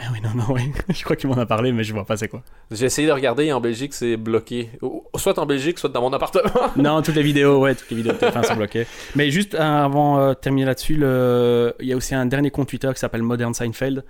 [0.00, 0.70] Ah oui, non, non, oui.
[0.88, 2.42] je crois qu'il m'en a parlé, mais je vois pas c'est quoi.».
[2.70, 4.70] J'ai essayé de regarder et en Belgique, c'est bloqué.
[5.16, 6.50] Soit en Belgique, soit dans mon appartement.
[6.76, 8.86] non, toutes les vidéos, ouais, toutes les vidéos de TF1 sont bloquées.
[9.16, 11.74] Mais juste euh, avant euh, de terminer là-dessus, le...
[11.80, 14.04] il y a aussi un dernier compte Twitter qui s'appelle Modern Seinfeld,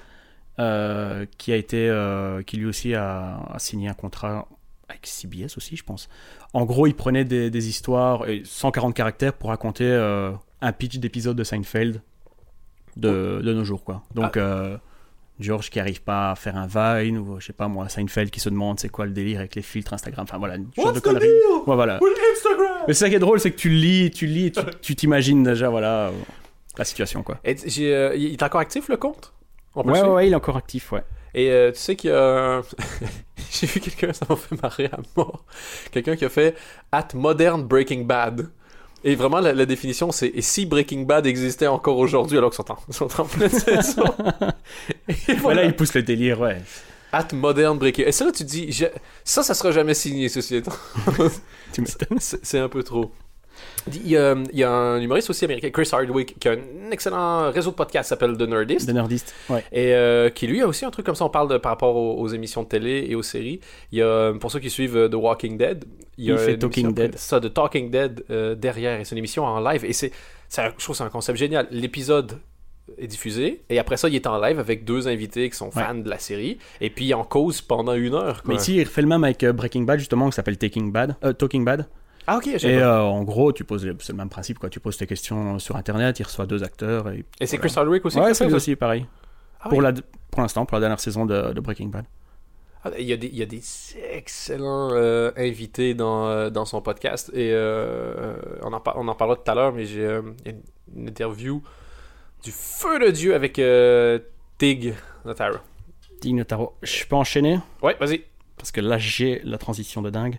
[0.59, 4.46] euh, qui a été, euh, qui lui aussi a, a signé un contrat
[4.90, 6.09] avec CBS aussi, je pense.
[6.53, 9.87] En gros, il prenait des, des histoires, et 140 caractères pour raconter
[10.61, 12.03] un pitch d'épisode de Seinfeld
[12.96, 14.03] de, de nos jours, quoi.
[14.14, 14.37] Donc.
[14.37, 14.77] euh,
[15.40, 18.40] George qui arrive pas à faire un Vine ou je sais pas moi Seinfeld qui
[18.40, 21.01] se demande c'est quoi le délire avec les filtres Instagram enfin voilà une sorte de
[21.01, 21.98] connerie ouais, voilà
[22.37, 22.85] Instagram?
[22.87, 25.68] Mais c'est ça qui est drôle, c'est que tu lis, tu lis, tu t'imagines déjà,
[25.68, 26.11] voilà,
[26.77, 27.38] la situation, quoi.
[27.44, 29.33] Et euh, il est encore actif, le compte?
[29.74, 31.03] On peut le Ouais, ouais, il est encore actif, ouais.
[31.35, 32.57] Et euh, tu sais qu'il y a.
[32.59, 32.62] un-
[33.51, 35.44] J'ai vu quelqu'un, ça m'a fait marrer à mort.
[35.92, 36.55] Quelqu'un qui a fait
[36.92, 38.48] At Modern Breaking Bad.
[39.05, 42.65] Et vraiment, la, la définition, c'est Et si Breaking Bad existait encore aujourd'hui, alors qu'ils
[42.65, 44.05] sont en, sont en pleine saison?
[45.29, 46.61] Et Voilà, il pousse le délire, ouais.
[47.13, 48.85] At Modern Breaking Et ça, là, tu dis je-
[49.25, 50.73] Ça, ça sera jamais signé, ceci étant.
[51.73, 52.19] Tu m'étonnes.
[52.21, 53.11] C'est un peu trop.
[53.91, 56.91] Il y, a, il y a un humoriste aussi américain, Chris Hardwick, qui a un
[56.91, 58.87] excellent réseau de podcasts s'appelle The Nerdist.
[58.87, 59.65] De nerdiste, ouais.
[59.73, 61.97] Et euh, qui lui a aussi un truc comme ça, on parle de, par rapport
[61.97, 63.61] aux, aux émissions de télé et aux séries.
[63.93, 65.85] Il y a, pour ceux qui suivent euh, The Walking Dead,
[66.19, 67.17] il y a Il fait Talking Dead.
[67.17, 69.85] Ça, de Talking Dead euh, derrière, et c'est une émission en live.
[69.85, 70.13] Et c'est,
[70.51, 71.67] je trouve c'est un concept génial.
[71.71, 72.39] L'épisode
[72.97, 75.95] est diffusé, et après ça, il est en live avec deux invités qui sont fans
[75.95, 78.43] de la série, et puis en cause pendant une heure.
[78.43, 78.55] quoi.
[78.55, 81.15] Mais ici, il fait le même avec euh, Breaking Bad, justement, qui s'appelle Taking Bad,
[81.23, 81.87] euh, Talking Bad.
[82.31, 84.69] Ah, ok, Et euh, en gros, tu poses, c'est le même principe, quoi.
[84.69, 87.09] Tu poses tes questions sur Internet, il reçoit deux acteurs.
[87.09, 87.69] Et, Et c'est voilà.
[87.71, 89.07] Chris Hardwick aussi qui Ouais, c'est aussi, pareil.
[89.61, 89.85] Ah, Pour oui.
[89.85, 89.93] la,
[90.31, 92.05] pour l'instant, pour la dernière saison de, de Breaking Bad.
[92.85, 93.62] Ah, Il y, a des, il y a des
[94.12, 99.14] excellents euh, invités dans, euh, dans son podcast et euh, on, en par- on en
[99.14, 100.62] parlera tout à l'heure, mais j'ai euh, il y a une,
[101.03, 101.61] une interview
[102.45, 104.21] du feu de Dieu avec euh,
[104.59, 105.57] Tig Notaro.
[106.21, 106.75] Tig Notaro.
[106.83, 107.59] Je peux enchaîner?
[107.83, 108.23] Ouais, vas-y.
[108.59, 110.38] Parce que là j'ai la transition de dingue.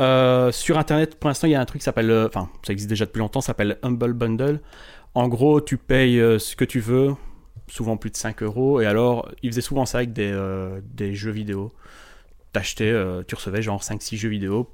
[0.00, 2.72] Euh, sur internet, pour l'instant, il y a un truc qui s'appelle, euh, enfin, ça
[2.72, 4.60] existe déjà depuis longtemps, ça s'appelle Humble Bundle.
[5.14, 7.14] En gros, tu payes euh, ce que tu veux,
[7.66, 10.32] souvent plus de 5 euros, et alors, ils faisaient souvent ça avec des,
[10.84, 11.72] des jeux vidéo.
[12.52, 12.94] T'achetais,
[13.26, 14.70] tu recevais genre 5-6 jeux vidéo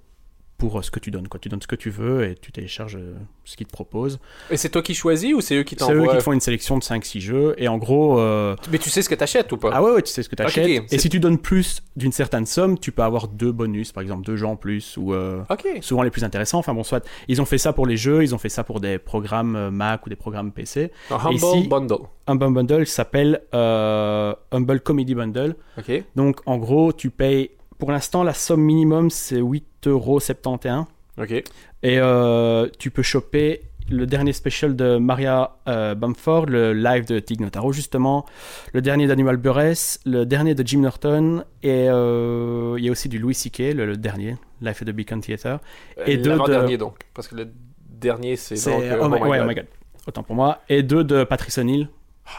[0.64, 1.28] pour euh, ce que tu donnes.
[1.28, 1.38] Quoi.
[1.40, 4.18] Tu donnes ce que tu veux et tu télécharges euh, ce qu'ils te proposent.
[4.50, 6.32] Et c'est toi qui choisis ou c'est eux qui C'est eux t'envoient qui te font
[6.32, 9.52] une sélection de 5-6 jeux, et en gros, euh, Mais tu sais ce que t'achètes
[9.52, 10.64] ou pas ah ouais, ouais, tu sais ce que tu achètes.
[10.80, 13.92] ok, c'est- et si tu donnes plus d'une certaine somme, tu peux avoir deux bonus,
[13.92, 15.42] par exemple deux gens en plus, ou euh,
[15.82, 16.58] souvent les plus intéressants.
[16.58, 18.80] Enfin bon, soit ils ont fait ça pour les jeux, ils ont fait ça pour
[18.80, 20.90] des programmes Mac ou des programmes PC.
[21.10, 21.98] Un Humble Ici- Bundle.
[22.26, 25.56] Humble Bundle s'appelle euh, Humble Comedy Bundle.
[25.78, 26.04] Ok.
[26.16, 30.86] Donc en gros, tu payes, pour l'instant, la somme minimum c'est 8,71€.
[31.18, 31.30] Ok.
[31.30, 31.44] Et
[31.84, 37.40] euh, tu peux choper le dernier special de Maria euh, Bamford, le live de Tig
[37.40, 38.24] Notaro justement,
[38.72, 43.10] le dernier d'Animal Buress, le dernier de Jim Norton, et euh, il y a aussi
[43.10, 45.60] du Louis C.K., le, le dernier, Life at the Beacon Theatre.
[46.06, 46.96] Et Et deux de- dernier donc.
[47.12, 47.48] Parce que le
[47.90, 48.82] dernier c'est donc.
[48.82, 49.44] euh, oh, my, My ouais, God.
[49.44, 49.66] oh my God.
[50.08, 50.60] Autant pour moi.
[50.70, 51.88] Et deux de Patrice O'Neill,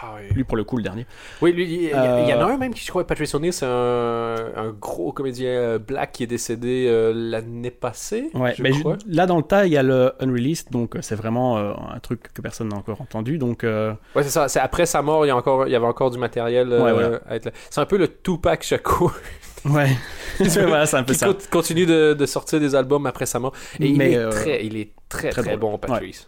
[0.02, 0.34] Ah oui.
[0.34, 1.06] lui pour le coup le dernier.
[1.42, 3.68] Oui, lui, il y, en a Euh, un même qui, je crois, Patrice O'Neill, c'est
[3.68, 8.30] un, un gros comédien euh, black qui est décédé euh, l'année passée.
[8.34, 11.16] Ouais, je mais je- là dans le tas il y a le Unreleased, donc c'est
[11.16, 13.38] vraiment euh, un truc que personne n'a encore entendu.
[13.38, 14.48] Donc Ouais, c'est ça.
[14.48, 16.92] C'est après sa mort, il y, a encore, il y avait encore du matériel Ouais,
[16.92, 17.20] voilà.
[17.28, 17.52] à être là.
[17.70, 19.14] C'est un peu le Tupac Shakur
[19.66, 19.90] ouais,
[20.40, 21.28] voilà, c'est un peu qui ça.
[21.28, 23.54] co- continue de, de sortir des albums après sa mort.
[23.80, 25.80] Et il est très, il est très, très, très bon, drôle.
[25.80, 26.28] Patrice.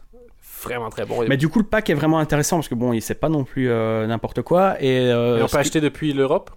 [0.64, 1.24] Vraiment très bon.
[1.28, 3.44] Mais du coup, le pack est vraiment intéressant parce que bon, il sait pas non
[3.44, 4.82] plus euh, n'importe quoi.
[4.82, 6.52] Et, euh, Et on peut acheter depuis l'Europe?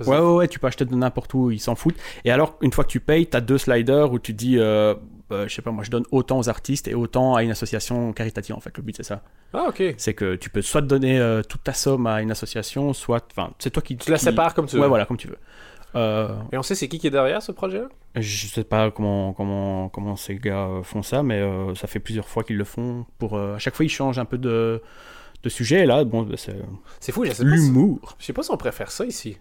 [0.00, 1.96] Ouais, ouais, ouais, tu peux acheter de n'importe où, ils s'en foutent.
[2.24, 4.94] Et alors, une fois que tu payes, t'as deux sliders où tu dis, euh,
[5.32, 8.12] euh, je sais pas, moi je donne autant aux artistes et autant à une association
[8.12, 8.76] caritative en fait.
[8.76, 9.22] Le but c'est ça.
[9.54, 9.94] Ah, ok.
[9.96, 13.26] C'est que tu peux soit donner euh, toute ta somme à une association, soit.
[13.32, 13.96] Enfin, c'est toi qui.
[13.96, 14.82] Tu la sépares comme tu veux.
[14.82, 15.38] Ouais, voilà, comme tu veux.
[15.96, 17.88] Euh, Et on sait c'est qui qui est derrière ce projet-là?
[18.16, 21.98] je sais pas comment, comment, comment ces gars euh, font ça, mais euh, ça fait
[22.00, 23.04] plusieurs fois qu'ils le font.
[23.18, 24.80] Pour, euh, à chaque fois, ils changent un peu de,
[25.42, 25.80] de sujet.
[25.80, 26.56] Et là, bon, bah, c'est
[27.00, 27.50] C'est fou, je sais pas.
[27.50, 28.16] si- l'humour.
[28.18, 29.36] Je sais pas si on préfère ça ici.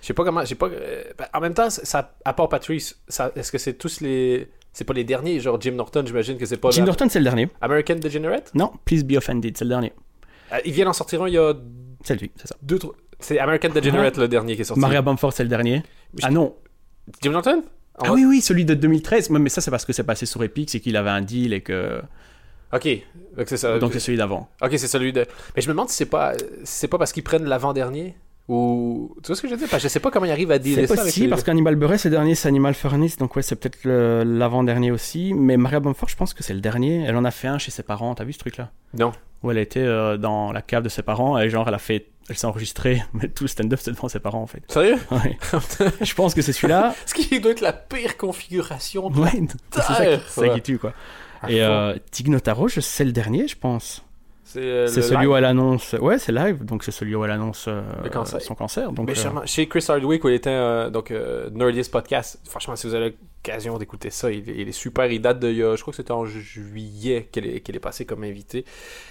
[0.00, 0.44] Je sais pas comment.
[0.44, 0.68] J'ai pas.
[0.68, 4.48] ben, en même temps, ça, à part Patrice, ça, est-ce que c'est tous les.
[4.72, 6.70] C'est pas les derniers, genre Jim Norton, j'imagine que c'est pas.
[6.70, 7.48] Jim la- Norton, c'est le dernier.
[7.60, 8.52] American Degenerate?
[8.54, 9.92] Non, Please Be Offended, c'est le dernier.
[10.52, 11.52] Euh, Il vient d'en sortir un il y a
[12.04, 12.54] C'est lui, c'est ça.
[12.62, 12.94] deux, trois.
[13.20, 14.80] C'est American Degenerate le dernier qui est sorti.
[14.80, 15.82] Maria Bamford, c'est le dernier.
[16.16, 16.54] Je- Ah non.
[17.22, 17.62] Jim Norton
[17.98, 19.30] Ah oui, oui, celui de 2013.
[19.30, 21.52] Mais mais ça, c'est parce que c'est passé sur Epic, c'est qu'il avait un deal
[21.52, 22.00] et que.
[22.72, 22.86] Ok.
[23.36, 23.78] Donc c'est ça.
[23.78, 24.48] Donc c'est celui d'avant.
[24.62, 25.26] Ok, c'est celui de.
[25.56, 28.14] Mais je me demande si c'est pas, si c'est pas parce qu'ils prennent l'avant-dernier
[28.48, 29.14] ou.
[29.22, 29.68] Tu vois ce que je veux dire?
[29.70, 30.94] Parce que je sais pas comment ils arrivent à C'est ça.
[30.94, 33.78] avec possible parce qu'Animal Buress, le dernier, c'est Animal Furnace, donc ouais, c'est peut-être
[34.24, 35.34] l'avant-dernier aussi.
[35.34, 37.02] Mais Maria Bamford, je pense que c'est le dernier.
[37.04, 38.14] Elle en a fait un chez ses parents.
[38.14, 38.70] T'as vu ce truc-là?
[38.94, 39.12] Non.
[39.42, 42.06] Où elle était euh, dans la cave de ses parents et genre elle a fait,
[42.28, 44.62] elle s'est enregistrée, mais tout le stand-up c'est devant ses parents en fait.
[44.68, 44.96] Sérieux?
[45.12, 45.38] Ouais.
[46.00, 46.94] je pense que c'est celui-là.
[47.06, 49.10] Ce qui doit être la pire configuration.
[49.10, 49.30] de- Ouais,
[49.70, 50.92] c'est ça, qui- c'est ça qui tue quoi.
[51.40, 54.02] À Et euh, Tig Notaro, je- c'est le dernier, je pense.
[54.50, 55.28] C'est euh, celui live.
[55.28, 55.92] où elle annonce.
[56.00, 58.40] Ouais, c'est live, donc c'est celui où elle annonce euh, cancer.
[58.40, 58.90] son cancer.
[58.92, 59.40] Donc, Mais euh.
[59.44, 63.14] Chez Chris Hardwick, où il était euh, donc euh, Nerdiest Podcast, franchement, si vous avez
[63.44, 65.06] l'occasion d'écouter ça, il, est- il est super.
[65.10, 67.60] Il date de, il y a- je crois que c'était en ju- juillet qu'elle est,
[67.60, 68.64] qu'elle est passée comme invitée.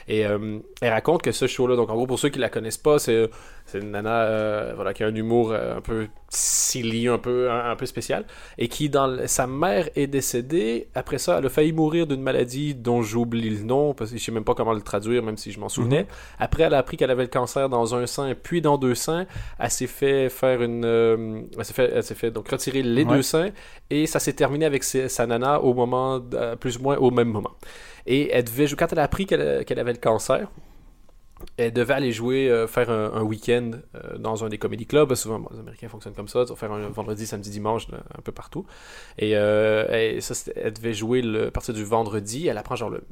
[0.07, 2.77] Et euh, elle raconte que ce show-là, donc en gros, pour ceux qui la connaissent
[2.77, 3.29] pas, c'est
[3.73, 7.71] une nana euh, voilà, qui a un humour euh, un peu silly, un peu, un,
[7.71, 8.25] un peu spécial,
[8.57, 10.87] et qui, dans le- sa mère est décédée.
[10.95, 14.23] Après ça, elle a failli mourir d'une maladie dont j'oublie le nom, parce que je
[14.23, 16.05] sais même pas comment le traduire, même si je m'en souvenais.
[16.39, 19.25] Après, elle a appris qu'elle avait le cancer dans un sein, puis dans deux seins.
[19.59, 20.83] Elle s'est fait faire une.
[20.85, 23.15] euh, elle s'est fait, elle fait donc retirer les Ouais.
[23.17, 23.49] deux seins,
[23.89, 27.29] et ça s'est terminé avec sa nana au moment, euh, plus ou moins au même
[27.29, 27.51] moment.
[28.05, 30.49] Et elle devait quand elle a appris qu'elle avait le cancer,
[31.57, 35.13] elle devait aller jouer, euh, faire un, week-end euh, dans un des comédie clubs.
[35.15, 36.41] Souvent, les Américains fonctionnent comme ça.
[36.41, 38.65] Ils vont faire un vendredi, samedi, dimanche, un peu partout.
[39.17, 42.47] Et, euh, c'était- elle devait jouer le, à partir du vendredi.
[42.47, 43.03] Elle apprend genre le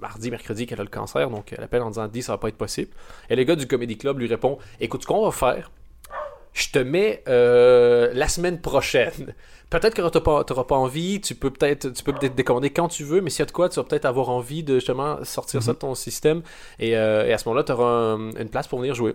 [0.00, 1.30] mardi, mercredi qu'elle a le cancer.
[1.30, 2.90] Donc, elle appelle en disant Dis, ça va pas être possible.
[3.28, 5.70] Et le gars du comédie club lui répond Écoute, ce qu'on va faire,
[6.52, 9.34] je te mets euh, la semaine prochaine.
[9.70, 13.22] Peut-être que tu n'auras pas envie, tu peux peut-être tu peux décommander quand tu veux,
[13.22, 15.72] mais s'il y a de quoi, tu vas peut-être avoir envie de justement sortir ça
[15.72, 16.42] de ton système.
[16.78, 19.14] Et, euh, et à ce moment-là, tu auras une place pour venir jouer.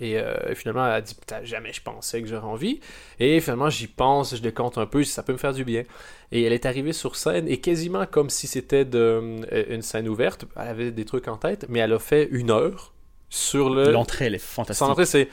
[0.00, 2.80] Et euh, finalement, elle a dit Putain, jamais je pensais que j'aurais envie.
[3.20, 5.84] Et finalement, j'y pense, je décompte un peu, ça peut me faire du bien.
[6.30, 10.68] Et elle est arrivée sur scène, et quasiment comme si c'était une scène ouverte, elle
[10.68, 12.92] avait des trucs en tête, mais elle a fait une heure
[13.30, 13.90] sur le.
[13.90, 14.84] L'entrée, elle est fantastique.
[14.84, 15.28] Son entrée, c'est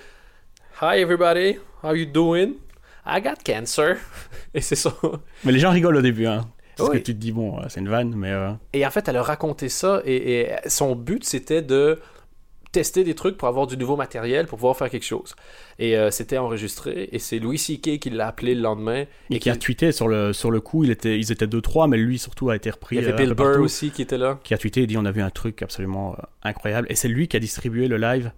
[0.81, 2.55] Hi everybody, how you doing?
[3.05, 3.97] I got cancer.
[4.53, 4.93] Et c'est ça.
[5.43, 6.45] Mais les gens rigolent au début, hein.
[6.75, 6.97] Parce Oui.
[6.97, 8.31] que tu te dis, bon, euh, c'est une vanne, mais.
[8.31, 11.99] euh, Et en fait, elle a raconté ça et, et son but c'était de
[12.73, 15.33] tester des trucs pour avoir du nouveau matériel pour pouvoir faire quelque chose.
[15.79, 17.99] Et euh, c'était enregistré et c'est Louis C.K.
[17.99, 19.05] qui l'a appelé le lendemain.
[19.29, 21.95] Et qui a tweeté sur le, sur le coup, il était, ils étaient 2-3, mais
[21.95, 22.97] lui surtout a été repris.
[22.97, 24.39] Il y avait Bill Burr partout, aussi qui était là.
[24.43, 26.87] Qui a tweeté et dit on a vu un truc absolument euh, incroyable.
[26.89, 28.33] Et c'est lui qui a distribué le live.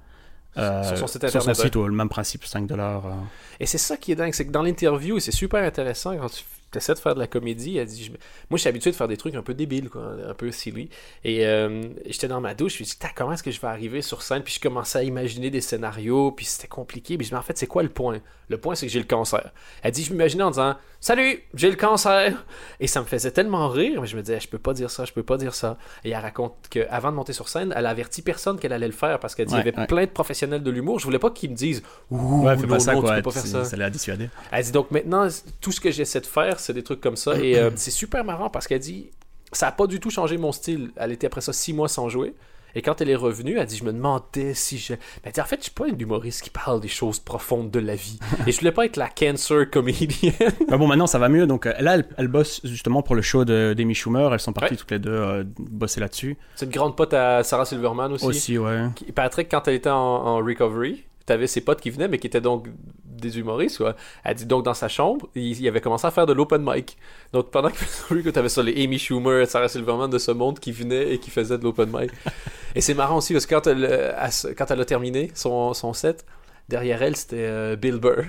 [0.57, 3.05] Euh, Sur son site sur son internet, site, au- le même principe, 5 dollars.
[3.05, 3.11] euh.
[3.59, 6.29] Et c'est ça qui est dingue, c'est que dans l'interview, et c'est super intéressant quand
[6.29, 6.43] tu
[6.75, 8.17] essaies de faire de la comédie, elle dit, je- moi
[8.53, 10.89] je suis habitué de faire des trucs un peu débiles, quoi, un peu silly.
[11.23, 13.67] Et euh, j'étais dans ma douche, je me suis dit, comment est-ce que je vais
[13.67, 14.43] arriver sur scène?
[14.43, 17.17] Puis je commençais à imaginer des scénarios, puis c'était compliqué.
[17.17, 18.19] Puis je me dis, en fait, c'est quoi le point?
[18.49, 19.51] Le point, c'est que j'ai le cancer.
[19.83, 22.45] Elle dit, je m'imaginais en disant, salut, j'ai le cancer.
[22.79, 25.03] Et ça me faisait tellement rire, mais je me disais, je peux pas dire ça,
[25.05, 25.77] je peux pas dire ça.
[26.05, 28.93] Et elle raconte qu'avant de monter sur scène, elle a averti personne qu'elle allait le
[28.93, 29.87] faire parce qu'elle dit, il y Ouais, avait ouais.
[29.87, 30.99] plein de professionnels de l'humour.
[30.99, 33.09] Je voulais pas qu'ils me disent, ouh, Ouais, non, pas ça, non, quoi.
[33.11, 33.65] tu peux pas faire ça.
[33.65, 34.29] Ça l'a dissuadé.
[34.51, 35.27] Elle dit donc maintenant,
[35.59, 37.37] tout ce que j'essaie de faire, c'est des trucs comme ça.
[37.39, 39.09] Et euh, c'est super marrant parce qu'elle dit
[39.53, 40.91] ça a pas du tout changé mon style.
[40.97, 42.33] Elle était après ça six mois sans jouer.
[42.75, 44.93] Et quand elle est revenue, elle dit Je me demandais si je.
[44.93, 47.71] Mais elle dit En fait, je suis pas une humoriste qui parle des choses profondes
[47.71, 48.19] de la vie.
[48.45, 50.33] Et je voulais pas être la cancer comédienne.
[50.69, 51.47] Mais bon, maintenant ça va mieux.
[51.47, 54.29] Donc euh, là, elle, elle bosse justement pour le show d'Amy Schumer.
[54.33, 54.77] Elles sont parties Ouais.
[54.77, 56.37] toutes les deux euh, bosser là-dessus.
[56.55, 58.25] c'est une grande pote à Sarah Silverman aussi.
[58.25, 58.87] Aussi, ouais.
[59.15, 62.41] Patrick, quand elle était en, en recovery, t'avais ses potes qui venaient, mais qui étaient
[62.41, 62.67] donc
[63.05, 63.77] des humoristes.
[63.77, 63.95] Quoi.
[64.23, 66.97] Elle dit donc dans sa chambre, il, il avait commencé à faire de l'open mic.
[67.33, 71.13] Donc pendant que t'avais ça, les Amy Schumer, Sarah Silverman de ce monde qui venaient
[71.13, 72.11] et qui faisaient de l'open mic.
[72.75, 74.15] et c'est marrant aussi parce que quand elle,
[74.57, 76.25] quand elle a terminé son, son set,
[76.69, 78.23] derrière elle, c'était euh, Bill Burr.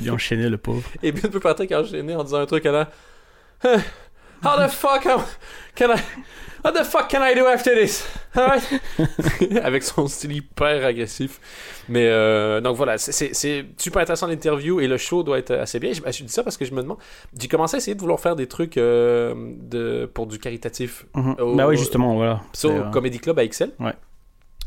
[0.00, 0.88] Dû enchaîner le pauvre.
[1.02, 2.90] Et Bill Burr Patrick a enchaîné en disant un truc à la.
[4.44, 5.20] How the fuck am-
[5.74, 6.00] can I.
[6.64, 8.06] What the fuck can I do after this?
[8.34, 8.62] Alright?
[9.62, 11.38] Avec son style hyper agressif.
[11.90, 13.34] Mais euh, donc voilà, c'est-
[13.78, 15.92] super intéressant l'interview et le show doit être assez bien.
[15.92, 16.96] Je, je dis ça parce que je me demande.
[17.38, 21.04] J'ai commencé à essayer de vouloir faire des trucs euh, de, pour du caritatif.
[21.38, 22.40] Au- Bah oui, justement, voilà.
[22.64, 23.72] Au euh, Comedy Club à Excel.
[23.78, 23.92] Ouais.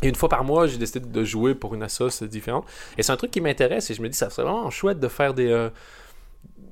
[0.04, 2.66] Et une fois par mois, j'ai décidé de jouer pour une assoce différente.
[3.00, 5.08] Et c'est un truc qui m'intéresse et je me dis, ça serait vraiment chouette de
[5.08, 5.70] faire des, euh,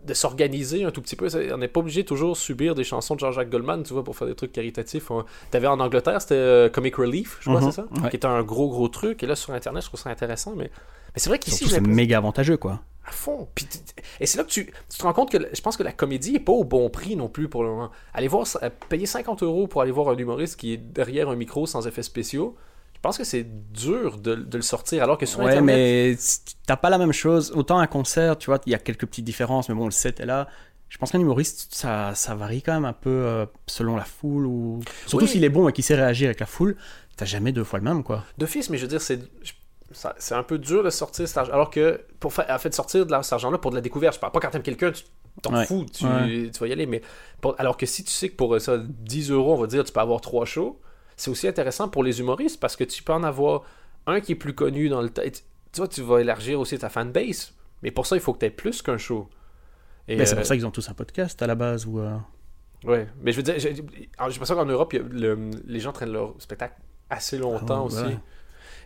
[0.06, 1.28] de s'organiser un tout petit peu.
[1.54, 4.15] On n'est pas obligé de toujours subir des chansons de Jean-Jacques Goldman, tu vois, pour
[4.15, 5.10] faire des trucs caritatifs.
[5.52, 7.86] T'avais en Angleterre, c'était euh, Comic Relief, je crois, Mhm, c'est ça?
[8.04, 8.10] ouais.
[8.10, 9.24] Qui était un gros, gros truc.
[9.24, 10.54] Et là, sur Internet, je trouve ça intéressant.
[10.56, 12.82] Mais, mais c'est vrai qu'ici, c'est méga avantageux, quoi.
[13.08, 13.48] à fond.
[13.56, 13.68] Puis
[14.20, 16.36] et c'est là que tu, tu te rends compte que je pense que la comédie
[16.36, 17.91] est pas au bon prix non plus pour le moment.
[18.13, 21.36] Aller voir, ça- payer 50 euros pour aller voir un humoriste qui est derrière un
[21.36, 22.56] micro sans effets spéciaux,
[23.06, 25.04] pense que c'est dur de, de le sortir.
[25.04, 26.18] Alors que sur Ouais, Internet, mais
[26.65, 27.52] t'as pas la même chose.
[27.56, 30.20] Autant un concert, tu vois, il y a quelques petites différences, mais bon, le set
[30.20, 30.48] est là.
[30.89, 34.46] Je pense qu'un humoriste, ça, ça varie quand même un peu euh, selon la foule.
[34.46, 35.32] ou Surtout Oui.
[35.32, 36.76] s'il est bon et qu'il sait réagir avec la foule,
[37.18, 38.24] t'as jamais deux fois le même, quoi.
[38.38, 39.20] d'office, mais je veux dire, c'est.
[40.32, 41.54] un peu dur de sortir cet argent.
[41.54, 44.15] Alors que, pour faire, en fait, sortir de la- cet argent-là pour de la découverte,
[44.15, 45.04] je parle pas quand t'aimes quelqu'un, tu
[45.41, 45.65] t'en Ouais.
[45.65, 46.50] fous, tu, Ouais.
[46.54, 46.86] tu vas y aller.
[46.86, 47.02] Mais
[47.41, 49.84] pour- alors que si tu sais que pour euh, ça, 10 euros, on va dire,
[49.84, 50.80] tu peux avoir trois shows,
[51.17, 53.63] c'est aussi intéressant pour les humoristes parce que tu peux en avoir
[54.08, 55.21] un qui est plus connu dans le temps.
[55.23, 57.54] Tu vois, tu vas élargir aussi ta fanbase.
[57.84, 59.30] Mais pour ça, il faut que tu aies plus qu'un show.
[60.08, 61.86] Et, Mais c'est euh, pour ça qu'ils ont tous un podcast à la base.
[61.86, 62.15] Ou, euh,
[62.84, 63.73] Ouais, mais je veux dire, j'ai
[64.19, 66.75] l'impression qu'en Europe, le- les gens traînent leur spectacle
[67.10, 68.04] assez longtemps Ah, aussi.
[68.04, 68.17] ouais.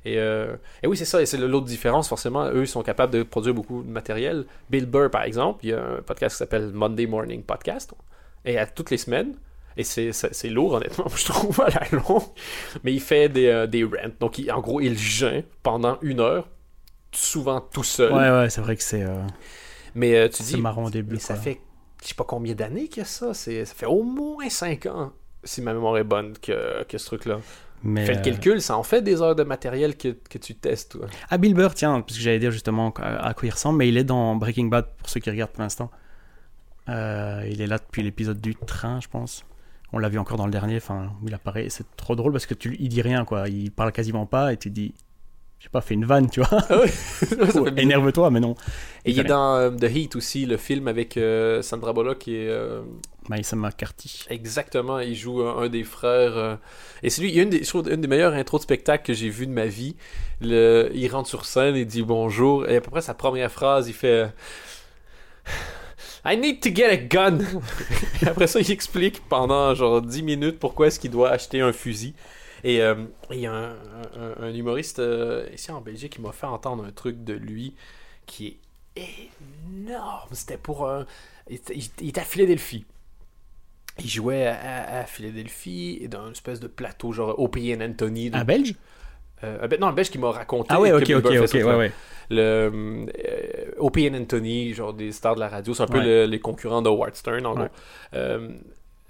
[0.05, 2.45] Et, euh, et oui, c'est ça, et c'est l'autre différence, forcément.
[2.49, 4.45] Eux, ils sont capables de produire beaucoup de matériel.
[4.69, 7.93] Bill Burr, par exemple, il y a un podcast qui s'appelle Monday Morning Podcast,
[8.45, 9.35] et à toutes les semaines,
[9.79, 12.23] et c'est lourd, honnêtement, je trouve, à la longue,
[12.83, 14.11] mais il fait des, euh, des rants.
[14.19, 16.47] Donc, il- en gros, il gêne pendant une heure,
[17.11, 18.11] souvent tout seul.
[18.13, 19.15] Ouais, ouais, c'est vrai que c'est euh,
[19.95, 21.13] Mais euh, tu c'est dis, marrant au début.
[21.13, 21.59] mais ça fait,
[22.03, 23.33] je sais pas combien d'années qu'il y a ça.
[23.33, 25.11] Ça fait au moins 5 ans,
[25.43, 27.39] si ma mémoire est bonne, que, que ce truc-là.
[27.81, 30.53] Mais, Fais le euh, calcul, ça en fait des heures de matériel que, que tu
[30.55, 31.07] testes, toi.
[31.29, 33.87] Ah, Bill Burr, tiens, parce que j'allais dire justement à à quoi il ressemble, mais
[33.87, 35.89] il est dans Breaking Bad pour ceux qui regardent pour l'instant.
[36.89, 39.45] Euh, il est là depuis l'épisode du train, je pense.
[39.93, 41.65] On l'a vu encore dans le dernier, enfin, où il apparaît.
[41.65, 43.49] et C'est trop drôle parce que tu, il dit rien, quoi.
[43.49, 44.93] Il parle quasiment pas et tu dis,
[45.57, 46.61] je sais pas, fais une vanne, tu vois.
[47.41, 47.67] Bizarre.
[47.75, 48.55] Énerve-toi, mais non.
[49.03, 52.35] Et il est dans euh, The Heat aussi, le film avec euh, Sandra Bullock qui
[52.35, 52.81] est euh,
[53.29, 54.25] Maïssa McCarthy.
[54.29, 56.37] exactement, il joue un, un des frères.
[56.37, 56.55] euh,
[57.03, 58.63] et c'est lui, il y a une des, je trouve, une des meilleures intros de
[58.63, 59.95] spectacle que j'ai vues de ma vie.
[60.39, 63.87] Le, il rentre sur scène, il dit bonjour, et à peu près sa première phrase,
[63.89, 64.29] il fait.
[66.25, 67.39] I need to get a gun.
[68.25, 72.13] Après ça, il explique pendant genre 10 minutes pourquoi est-ce qu'il doit acheter un fusil.
[72.63, 72.95] Et euh,
[73.31, 73.73] il y a
[74.41, 77.73] un, humoriste euh, ici en Belgique qui m'a fait entendre un truc de lui
[78.25, 78.57] qui
[78.97, 79.07] est
[79.75, 80.29] énorme.
[80.33, 81.05] C'était pour un.
[81.49, 82.85] Il était, à Philadelphie.
[84.01, 88.29] Il jouait à, à Philadelphie dans une espèce de plateau genre Opie and Anthony.
[88.29, 88.75] de- Un belge?
[89.43, 90.67] Euh, ben non, un belge qui m'a raconté.
[90.71, 91.91] Ah que ok, ok, ok, ça, ouais, ouais.
[92.29, 96.25] le euh, Opie and Anthony, genre des stars de la radio, c'est un peu le-
[96.25, 97.65] les concurrents de Howard Stern en gros.
[98.13, 98.49] Euh,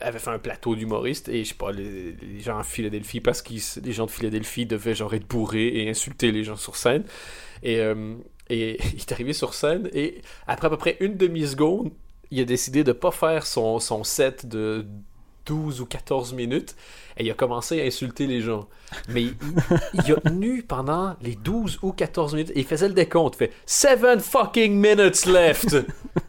[0.01, 3.41] avait fait un plateau d'humoristes et je sais pas les, les gens en Philadelphie parce
[3.41, 7.03] que les gens de Philadelphie devaient genre être bourrés et insulter les gens sur scène
[7.63, 8.13] et, euh,
[8.49, 11.91] et il est arrivé sur scène et après à peu près une demi seconde
[12.31, 14.85] il a décidé de pas faire son, son set de
[15.45, 16.77] 12 ou 14 minutes
[17.19, 18.67] et il a commencé à insulter les gens
[19.07, 19.23] mais
[19.93, 23.35] il, a tenu pendant les 12 ou 14 minutes il faisait le décompte.
[23.35, 25.75] Il fait 7 fucking minutes left.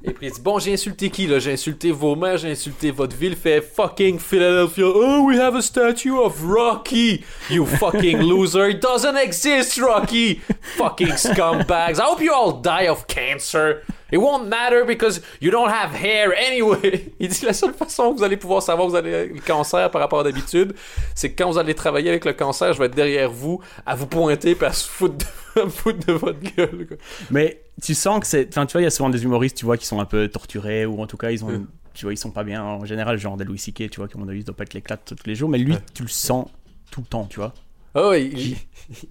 [0.05, 1.39] et puis il dit Bon, j'ai insulté qui là?
[1.39, 3.33] J'ai insulté vos mères, j'ai insulté votre ville.
[3.33, 4.85] Il fait fucking Philadelphia.
[4.87, 7.25] Oh, we have a statue of Rocky.
[7.49, 8.69] You fucking loser.
[8.69, 10.41] It doesn't exist, Rocky.
[10.77, 11.99] Fucking scumbags.
[11.99, 13.83] I hope you all die of cancer.
[14.11, 17.13] It won't matter because you don't have hair anyway.
[17.21, 19.91] Il dit la seule façon que vous allez pouvoir savoir que vous avez le cancer
[19.91, 20.75] par rapport à d'habitude,
[21.15, 23.95] c'est que quand vous allez travailler avec le cancer, je vais être derrière vous à
[23.95, 25.17] vous pointer et à se foutre
[25.57, 26.87] de, foutre de votre gueule.
[26.89, 26.97] quoi.
[27.31, 28.49] Mais tu sens que c'est.
[28.49, 30.29] Enfin, tu vois, il y a souvent des humoristes, tu vois, qui sont un peu
[30.29, 31.49] torturés ou en tout cas, ils ont.
[31.49, 31.61] Ouais.
[31.93, 32.63] Tu vois, ils sont pas bien.
[32.63, 34.75] En général, genre des Louis C.K., tu vois, qui, à mon avis, doivent pas être
[34.75, 35.49] l'éclate tous les jours.
[35.49, 35.79] Mais lui, Ouais.
[35.93, 36.47] tu le sens
[36.93, 37.53] tout le temps, tu vois.
[37.97, 38.57] Oh, il, il-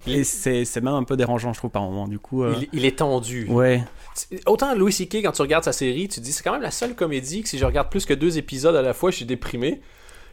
[0.06, 2.08] Et c'est c'est même un peu dérangeant, je trouve, par moment.
[2.08, 2.42] Du coup.
[2.42, 3.46] euh, il- il est tendu.
[3.50, 3.84] Ouais.
[4.46, 6.70] Autant Louis C.K., quand tu regardes sa série, tu te dis c'est quand même la
[6.70, 9.26] seule comédie que si je regarde plus que deux épisodes à la fois, je suis
[9.26, 9.82] déprimé.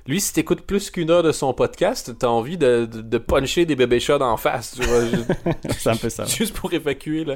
[0.07, 3.65] Lui, si t'écoutes plus qu'une heure de son podcast, t'as envie de, de, de puncher
[3.65, 4.75] des bébés chats en face.
[4.79, 5.01] Tu vois,
[5.77, 6.23] c'est un peu ça.
[6.25, 7.35] juste pour évacuer là.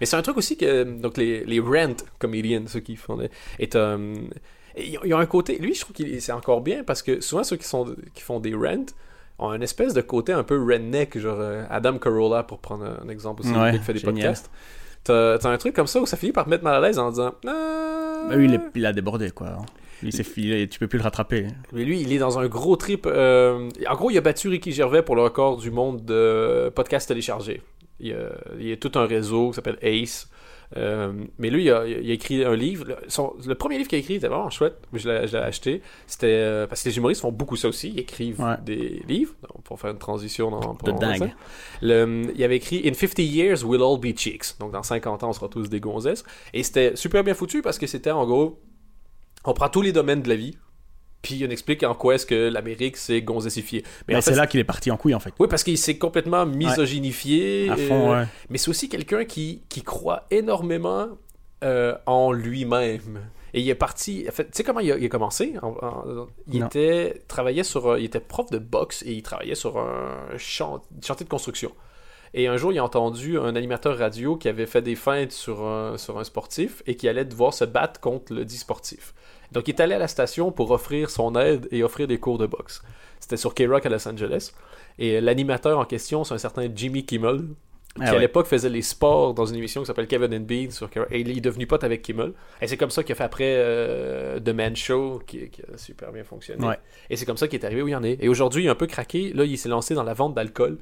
[0.00, 3.28] Mais c'est un truc aussi que donc les, les rent comedians ceux qui font des,
[3.58, 4.14] est euh,
[5.12, 7.94] un côté lui je trouve qu'il c'est encore bien parce que souvent ceux qui sont
[8.14, 8.86] qui font des rent
[9.38, 13.08] ont une espèce de côté un peu redneck genre euh, Adam Carolla pour prendre un
[13.08, 14.14] exemple aussi Ouais, qui fait des génial.
[14.14, 14.50] podcasts.
[15.04, 16.98] T'as t'as un truc comme ça où ça finit par te mettre mal à l'aise
[16.98, 19.56] en disant ah, Bah, lui, il, est- il a débordé, quoi.
[20.02, 21.46] Lui, c'est filé, tu peux plus le rattraper.
[21.72, 23.06] mais lui, il est dans un gros trip.
[23.06, 27.08] euh, En gros, il a battu Ricky Gervais pour le record du monde de podcasts
[27.08, 27.62] téléchargés.
[28.00, 30.28] Il y a, il y a tout un réseau qui s'appelle Ace.
[30.78, 32.86] Euh, mais lui, il a, il a écrit un livre.
[32.88, 34.76] Le, son- le premier livre qu'il a écrit était vraiment chouette.
[34.94, 35.82] Je l'ai, je l'ai acheté.
[36.06, 37.90] C'était euh, parce que les humoristes font beaucoup ça aussi.
[37.90, 38.56] Ils écrivent Ouais.
[38.64, 39.34] des livres.
[39.64, 41.30] Pour faire une transition dans pour De dingue.
[41.82, 44.58] Le, il avait écrit In 50 years, we'll all be chicks.
[44.58, 46.24] Donc dans 50 ans, on sera tous des gonzesses.
[46.54, 48.58] Et c'était super bien foutu parce que c'était en gros,
[49.44, 50.56] on prend tous les domaines de la vie.
[51.22, 53.82] Puis on explique en quoi est-ce que l'Amérique s'est gonzessifiée.
[54.08, 55.32] Mais Mais en c'est là qu'il est parti en couille en fait.
[55.38, 57.68] oui, parce qu'il s'est complètement misogynifié.
[57.70, 58.26] À fond, euh, ouais.
[58.50, 61.08] Mais c'est aussi quelqu'un qui, qui croit énormément
[61.62, 63.20] euh, en lui-même.
[63.54, 64.24] Et il est parti.
[64.28, 65.54] En fait, tu sais comment il a, il a commencé?
[65.62, 66.66] En- en- Il Non.
[66.66, 67.92] était travaillait sur.
[67.92, 71.70] un- Il était prof de boxe et il travaillait sur un chan- chantier de construction.
[72.34, 75.66] Et un jour, il a entendu un animateur radio qui avait fait des feintes sur
[75.66, 79.12] un, sur un sportif et qui allait devoir se battre contre le dit sportif.
[79.52, 82.38] Donc, il est allé à la station pour offrir son aide et offrir des cours
[82.38, 82.82] de boxe.
[83.20, 84.52] C'était sur K-Rock à Los Angeles.
[84.98, 87.44] Et l'animateur en question, c'est un certain Jimmy Kimmel,
[87.94, 90.70] qui Ah à l'époque faisait les sports dans une émission qui s'appelle Kevin and Bean
[90.70, 90.88] sur.
[91.10, 92.32] Et il est devenu pote avec Kimmel.
[92.62, 95.76] Et c'est comme ça qu'il a fait après euh, The Man Show, qui, qui a
[95.76, 96.66] super bien fonctionné.
[96.66, 96.78] Ouais.
[97.10, 98.16] Et c'est comme ça qu'il est arrivé où il en est.
[98.20, 99.32] Et aujourd'hui, il est un peu craqué.
[99.34, 100.78] Là, il s'est lancé dans la vente d'alcool.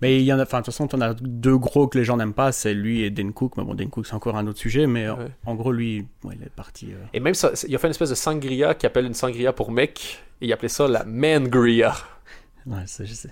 [0.00, 2.04] Mais il y en a, enfin, de toute façon, t'en as deux gros que les
[2.04, 3.56] gens n'aiment pas, c'est lui et Dan Cook.
[3.56, 5.28] Mais bon, Dan Cook, c'est encore un autre sujet, mais en- Ouais.
[5.46, 6.88] en gros, lui, ouais, il est parti.
[6.92, 9.52] euh, Et même ça, il a fait une espèce de sangria qu'il appelle une sangria
[9.52, 10.22] pour mec.
[10.40, 11.94] Et il appelait ça la Mangria.
[12.66, 13.30] Ouais, c'est, je sais.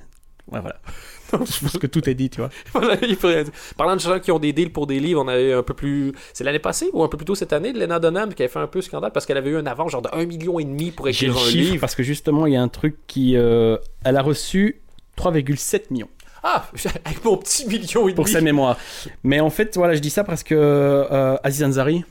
[0.51, 0.80] Ouais, voilà.
[1.32, 2.51] je pense que tout est dit, tu vois.
[2.72, 3.16] Voilà, il.
[3.76, 6.12] Parlant de gens qui ont des deals pour des livres, on avait un peu plus.
[6.32, 8.51] C'est l'année passée ou un peu plus tôt cette année, de Lena Dunham qui avait
[8.53, 10.64] fait un peu scandale parce qu'elle avait eu un avant genre de 1,5 million et
[10.64, 11.80] demi pour écrire un chiffre livre.
[11.80, 13.36] parce que justement, il y a un truc qui.
[13.36, 14.80] euh, elle a reçu
[15.16, 16.09] 3,7 millions
[16.43, 16.64] Ah,
[17.05, 18.34] avec mon petit million et pour demi.
[18.34, 18.76] sa mémoire.
[19.24, 22.05] Mais en fait, voilà, je dis ça parce que euh, Aziz Ansari,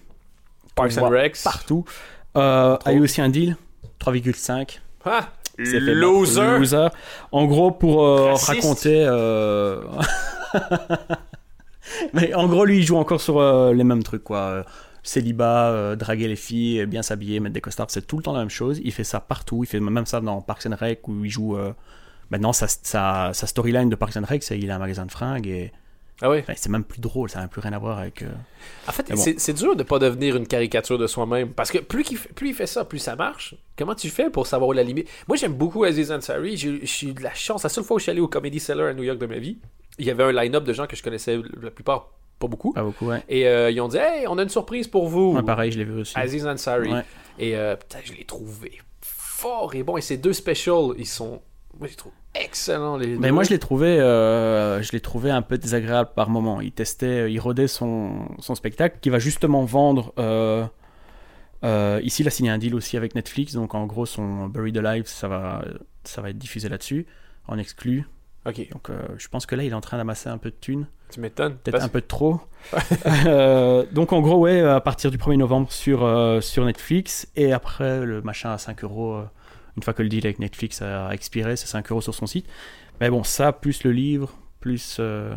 [0.75, 1.37] Parks and Recs.
[1.43, 1.83] partout,
[2.37, 3.55] euh, a eu aussi un deal,
[3.99, 4.79] 3,5.
[5.05, 6.57] Ah, fait loser.
[6.59, 6.87] Loser.
[7.31, 9.03] En gros, pour euh, raconter.
[9.07, 9.81] euh,
[12.13, 14.63] Mais en gros, lui, il joue encore sur euh, les mêmes trucs, quoi.
[15.01, 18.39] Célibat, euh, draguer les filles, bien s'habiller, mettre des costards, c'est tout le temps la
[18.39, 18.79] même chose.
[18.83, 19.63] Il fait ça partout.
[19.63, 21.57] Il fait même ça dans Parks and Rec où il joue.
[21.57, 21.73] euh,
[22.31, 25.11] Maintenant, sa, sa, sa storyline de Parks and Rec, c'est qu'il a un magasin de
[25.11, 25.71] fringues et
[26.21, 26.41] Ah ouais.
[26.41, 28.21] enfin, c'est même plus drôle, ça n'a plus rien à voir avec.
[28.21, 28.27] euh,
[28.87, 29.15] En fait, bon.
[29.37, 31.49] c'est dur de pas devenir une caricature de soi-même.
[31.53, 32.05] Parce que plus,
[32.41, 33.55] il fait ça, plus ça marche.
[33.77, 35.07] Comment tu fais pour savoir où la limite?
[35.27, 36.55] Moi, j'aime beaucoup Aziz Ansari.
[36.57, 37.63] J'ai j'ai eu de la chance.
[37.63, 39.39] La seule fois où je suis allé au Comedy Cellar à New York de ma
[39.39, 39.57] vie,
[39.97, 42.71] il y avait un line-up de gens que je connaissais la plupart pas beaucoup.
[42.73, 43.21] Pas beaucoup, ouais.
[43.27, 45.33] Et euh, ils ont dit Hey, on a une surprise pour vous.
[45.33, 46.13] Ouais, pareil, je l'ai vu aussi.
[46.17, 46.93] Aziz Ansari.
[46.93, 47.03] Ouais.
[47.39, 49.97] Et euh, putain, je l'ai trouvé fort et bon.
[49.97, 51.41] Et ces deux specials, ils sont.
[51.79, 53.33] Moi, je les trouve excellents, les Mais deux.
[53.33, 56.61] moi, je l'ai trouvé, euh, je l'ai trouvé un peu désagréable par moment.
[56.61, 60.13] Il testait, il rodait son, son spectacle qui va justement vendre.
[60.19, 60.65] euh,
[61.63, 64.77] euh, ici, il a signé un deal aussi avec Netflix, donc en gros, son Buried
[64.77, 65.63] Alive, ça va,
[66.03, 67.05] ça va être diffusé là-dessus,
[67.47, 68.07] en exclu.
[68.45, 70.55] Ok, Donc, euh, je pense que là, il est en train d'amasser un peu de
[70.55, 71.57] thunes, tu m'étonnes.
[71.57, 72.39] peut-être un peu de trop.
[73.25, 77.51] Euh, donc, en gros, ouais, à partir du 1er novembre sur, euh, sur Netflix, et
[77.51, 79.23] après, le machin à 5 euros, euh,
[79.79, 82.45] une fois que le deal avec Netflix a expiré, c'est 5 euros sur son site.
[82.99, 84.97] Mais bon, ça, plus le livre, plus.
[84.99, 85.33] euh,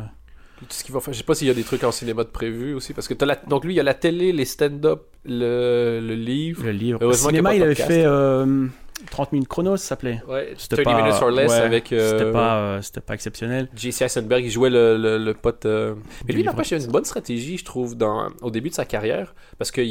[0.58, 1.14] Tout ce qu'il va faire.
[1.14, 2.92] Je sais pas s'il y a des trucs en cinéma de prévu aussi.
[2.92, 3.36] Parce que la...
[3.36, 6.64] Donc lui, il y a la télé, les stand-up, le, le livre.
[6.64, 6.98] Le livre.
[7.00, 8.66] Heureusement a cinéma, il avait fait euh,
[9.12, 10.20] 30 minutes chronos, ça s'appelait.
[10.26, 13.14] Ouais, C'était 30 pas, minutes or less ouais, avec euh, C'était pas, euh, c'était pas
[13.14, 13.68] exceptionnel.
[13.76, 14.04] J.C.
[14.04, 14.44] Eisenberg.
[14.44, 15.66] Il jouait le, le, le pote.
[15.66, 15.94] euh,
[16.26, 18.28] Mais lui, il avait une bonne stratégie, je trouve, dans...
[18.40, 19.34] au début de sa carrière.
[19.58, 19.82] Parce que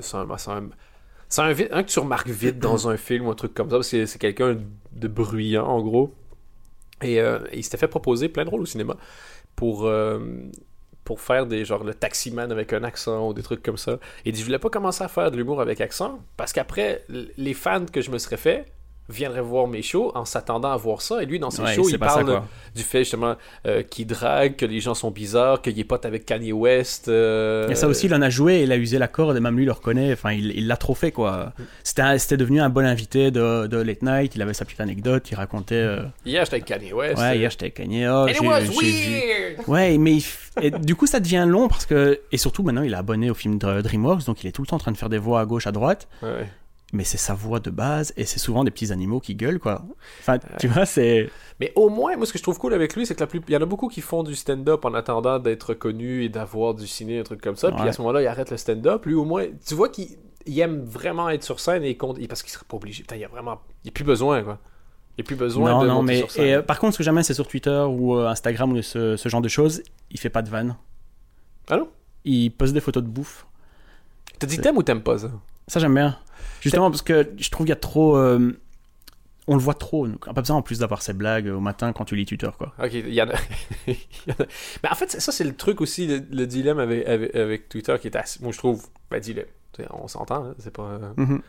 [0.00, 0.68] c'est un.
[1.28, 1.54] C'est un...
[1.54, 4.18] que tu remarques vite dans un film ou un truc comme ça, parce que c'est
[4.18, 4.58] quelqu'un
[4.92, 6.14] de bruyant, en gros.
[7.02, 8.96] Et euh, il s'était fait proposer plein de rôles au cinéma
[9.54, 10.18] pour, euh,
[11.04, 13.92] pour faire des genre le taximan avec un accent ou des trucs comme ça.
[14.24, 17.04] Et il dit, je voulais pas commencer à faire de l'humour avec accent parce qu'après,
[17.08, 18.72] les fans que je me serais fait
[19.08, 21.22] viendraient voir mes shows en s'attendant à voir ça.
[21.22, 22.42] Et lui, dans ses Ouais, shows, il ça, parle
[22.74, 23.36] du fait justement
[23.66, 27.08] euh, qu'il drague, que les gens sont bizarres, qu'il est pote avec Kanye West.
[27.08, 29.56] euh, Et ça aussi, il en a joué, il a usé la corde, et même
[29.56, 30.12] lui le reconnaît.
[30.12, 31.52] Enfin, il l'a trop fait, quoi.
[31.82, 34.34] C'était devenu un bon invité de, de Late Night.
[34.34, 35.74] Il avait sa petite anecdote, il racontait.
[35.76, 37.20] euh, Hier, j'étais avec Kanye West.
[37.20, 38.06] ouais, hier j'étais avec Kanye.
[38.08, 39.68] Oh, And it was weird!
[39.68, 40.18] Ouais, mais
[40.60, 42.20] et du coup, ça devient long parce que.
[42.32, 44.66] Et surtout, maintenant, il est abonné au film de DreamWorks, donc il est tout le
[44.66, 46.08] temps en train de faire des voix à gauche, à droite.
[46.22, 46.46] Ouais.
[46.94, 49.84] Mais c'est sa voix de base, et c'est souvent des petits animaux qui gueulent, quoi.
[50.20, 51.28] Enfin, tu vois, c'est.
[51.60, 53.42] Mais au moins, moi, ce que je trouve cool avec lui, c'est que la plus...
[53.46, 56.72] il y en a beaucoup qui font du stand-up en attendant d'être connus et d'avoir
[56.72, 57.70] du ciné, un truc comme ça.
[57.72, 57.88] Puis Ouais.
[57.88, 59.04] à ce moment-là, il arrête le stand-up.
[59.04, 60.08] Lui, au moins, tu vois qu'il
[60.46, 62.26] il aime vraiment être sur scène et compte...
[62.26, 63.02] parce qu'il serait pas obligé.
[63.02, 63.60] Putain, il y a vraiment.
[63.84, 64.58] Il n'y a plus besoin, quoi.
[65.18, 66.18] Il n'y a plus besoin non, de non, monter mais.
[66.20, 66.44] sur scène.
[66.46, 69.16] Et, euh, par contre, ce que j'aime c'est sur Twitter ou euh, Instagram ou ce,
[69.16, 70.76] ce genre de choses, il fait pas de vannes.
[71.68, 71.88] Ah non?
[72.24, 73.46] Il poste des photos de bouffe.
[74.38, 75.30] T'as dit t'aimes ou t'aimes pas ça?
[75.66, 76.16] Ça, j'aime bien.
[76.60, 78.16] Justement, parce que je trouve qu'il y a trop.
[78.16, 78.52] euh,
[79.46, 80.06] on le voit trop.
[80.06, 82.74] Donc, pas besoin en plus d'avoir ces blagues au matin quand tu lis Twitter, quoi.
[82.82, 83.34] Ok, il y en a.
[83.86, 84.46] il y en a-
[84.82, 87.96] Mais en fait, ça, c'est le truc aussi, le, le dilemme avec, avec, avec Twitter
[88.00, 88.40] qui est assez.
[88.42, 88.86] Moi, je trouve.
[89.10, 89.46] Ben, dilemme.
[89.90, 90.82] On s'entend, hein, c'est pas.
[90.82, 91.40] euh, Mhm.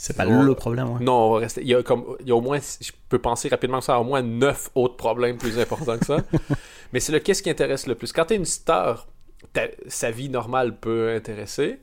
[0.00, 1.04] C'est pas On- le problème, ouais.
[1.04, 1.60] Non, on va rester.
[1.60, 2.04] Il y a comme.
[2.20, 2.58] Il y a au moins.
[2.80, 6.06] Je peux penser rapidement que ça a au moins neuf autres problèmes plus importants que
[6.06, 6.18] ça.
[6.92, 8.12] Mais c'est le qu'est-ce qui intéresse le plus?
[8.12, 9.06] Quand t'es une star,
[9.52, 11.80] ta- sa vie normale peut intéresser.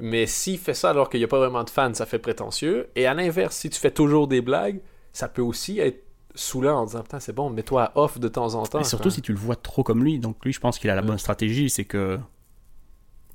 [0.00, 2.88] Mais s'il fait ça alors qu'il n'y a pas vraiment de fans, ça fait prétentieux.
[2.96, 4.80] Et à l'inverse, si tu fais toujours des blagues,
[5.12, 8.64] ça peut aussi être saoulant en disant Putain, c'est bon, mets-toi off de temps en
[8.64, 8.80] temps.
[8.80, 10.18] Et surtout si tu le vois trop comme lui.
[10.18, 12.18] Donc lui, je pense qu'il a la bonne stratégie, c'est que.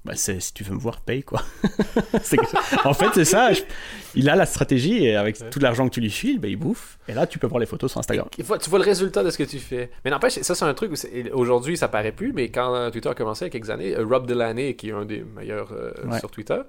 [0.04, 1.44] Bah, c'est, si tu veux me voir, paye quoi.
[2.86, 3.54] En fait, c'est ça.
[3.54, 3.62] je-
[4.16, 6.98] Il a la stratégie et avec tout l'argent que tu lui files, bah, il bouffe.
[7.08, 8.28] Et là, tu peux voir les photos sur Instagram.
[8.36, 9.90] Tu vois le résultat de ce que tu fais.
[10.04, 10.92] Mais n'empêche, ça c'est un truc
[11.34, 14.06] aujourd'hui ça paraît plus, mais quand Twitter a commencé il y a quelques années, euh,
[14.06, 16.20] Rob Delaney, qui est un des meilleurs euh, Ouais.
[16.20, 16.60] sur Twitter,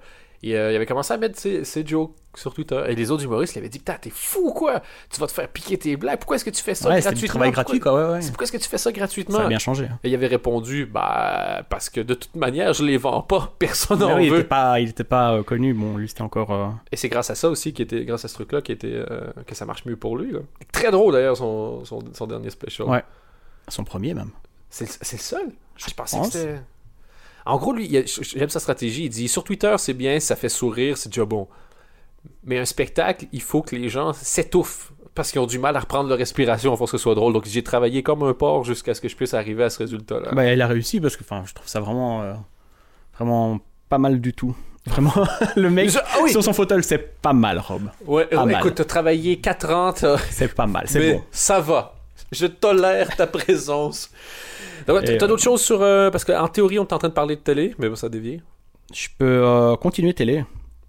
[0.43, 2.81] il, euh, il avait commencé à mettre ses, ses jokes sur Twitter.
[2.87, 4.81] Et les autres humoristes lui avaient dit Putain, t'es fou quoi?
[5.09, 6.19] Tu vas te faire piquer tes blagues.
[6.19, 7.21] Pourquoi est-ce que tu fais ça Ouais, c'est gratuitement?
[7.21, 8.21] du travail Pourquoi- gratuit quoi, ouais, ouais.
[8.21, 9.37] C'est- Pourquoi est-ce que tu fais ça gratuitement?
[9.37, 9.85] Ça a bien changé.
[9.85, 9.99] hein.
[10.03, 13.53] Et il avait répondu Bah, parce que de toute manière, je les vends pas.
[13.59, 14.39] Personne n'en oui, il veut.
[14.39, 15.73] était pas, il était pas euh, connu.
[15.73, 16.51] Bon, lui, c'était encore.
[16.51, 19.03] euh, Et c'est grâce à ça aussi, qui était, grâce à ce truc-là, qui était,
[19.47, 20.31] que ça marche mieux pour lui.
[20.33, 20.39] là.
[20.71, 22.87] Très drôle d'ailleurs, son, son, son dernier special.
[22.89, 23.03] Ouais.
[23.69, 24.31] son premier même.
[24.69, 25.51] C'est le seul?
[25.77, 26.27] Je, pensais pense.
[26.31, 26.61] que c'était.
[27.45, 27.89] En gros, lui,
[28.21, 29.05] j'aime sa stratégie.
[29.05, 31.47] Il dit sur Twitter, c'est bien, ça fait sourire, c'est déjà bon.
[32.45, 35.79] Mais un spectacle, il faut que les gens s'étouffent parce qu'ils ont du mal à
[35.81, 37.33] reprendre leur respiration afin que ce soit drôle.
[37.33, 40.31] Donc j'ai travaillé comme un porc jusqu'à ce que je puisse arriver à ce résultat-là.
[40.33, 42.33] Bah, il a réussi parce que, je trouve ça vraiment, euh,
[43.17, 44.55] vraiment pas mal du tout.
[44.87, 45.13] Vraiment,
[45.55, 46.31] le mec Je- ah oui!
[46.31, 47.89] sur son fauteuil, c'est pas mal, Rob.
[48.05, 48.55] Ouais, Pas euh, mal.
[48.55, 49.93] écoute, t'as travaillé 4 ans,
[50.29, 51.23] C'est pas mal, c'est bon.
[51.31, 51.95] ça va.
[52.33, 54.11] Je tolère ta présence.
[54.85, 55.81] T'as euh, d'autres choses sur.
[55.81, 58.09] euh, parce qu'en théorie, on est en train de parler de télé, mais bon, ça
[58.09, 58.41] dévie.
[58.93, 60.43] Je peux euh, continuer télé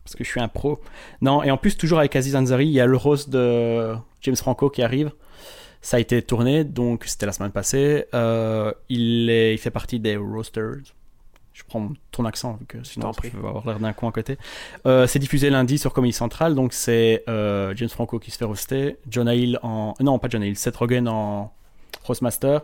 [0.04, 0.80] parce que je suis un pro.
[1.20, 4.36] Non, et en plus, toujours avec Aziz Ansari, il y a le rose de James
[4.36, 5.12] Franco qui arrive.
[5.80, 8.06] Ça a été tourné, donc c'était la semaine passée.
[8.14, 10.94] Euh, il, est, il fait partie des Roasters.
[11.54, 14.38] Je prends ton accent, vu que sinon tu vas avoir l'air d'un con à côté.
[14.86, 18.44] Euh, c'est diffusé lundi sur Comedy Central, donc c'est euh, James Franco qui se fait
[18.44, 19.94] roaster, John Hill en...
[20.00, 21.52] Non, pas John Hill, Seth Rogen en
[22.02, 22.62] Roastmaster.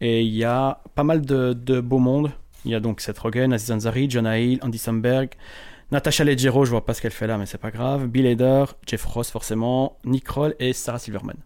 [0.00, 2.30] Et il y a pas mal de, de beau monde.
[2.64, 5.30] Il y a donc Seth Rogen, Aziz Ansari, John Hill, Andy Samberg,
[5.90, 8.06] Natasha Leggero, je vois pas ce qu'elle fait là, mais c'est pas grave.
[8.06, 11.36] Bill Hader, Jeff Ross forcément, Nick Kroll et Sarah Silverman.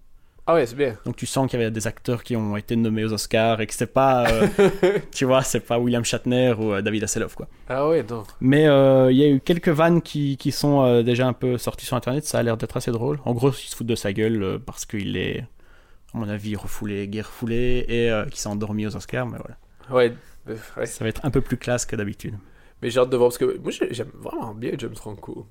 [0.46, 0.96] Ah ouais, c'est bien.
[1.04, 3.66] Donc tu sens qu'il y avait des acteurs qui ont été nommés aux Oscars et
[3.66, 4.48] que c'est pas, euh,
[5.12, 7.46] tu vois, c'est pas William Shatner ou euh, David Hasselhoff quoi.
[7.68, 8.26] Ah ouais, donc.
[8.40, 11.86] Mais euh, il y a eu quelques vannes qui, qui sont déjà un peu sorties
[11.86, 13.20] sur internet, ça a l'air d'être assez drôle.
[13.24, 15.46] En gros, ils se foutent de sa gueule parce qu'il est,
[16.14, 19.56] à mon avis, refoulé, guerre refoulé et qui s'est endormi aux Oscars, mais voilà.
[19.94, 20.14] Ouais.
[20.76, 20.86] ouais.
[20.86, 22.34] Ça va être un peu plus classe que d'habitude.
[22.82, 25.46] Mais j'ai hâte de voir parce que moi j'ai- j'aime vraiment bien James Franco.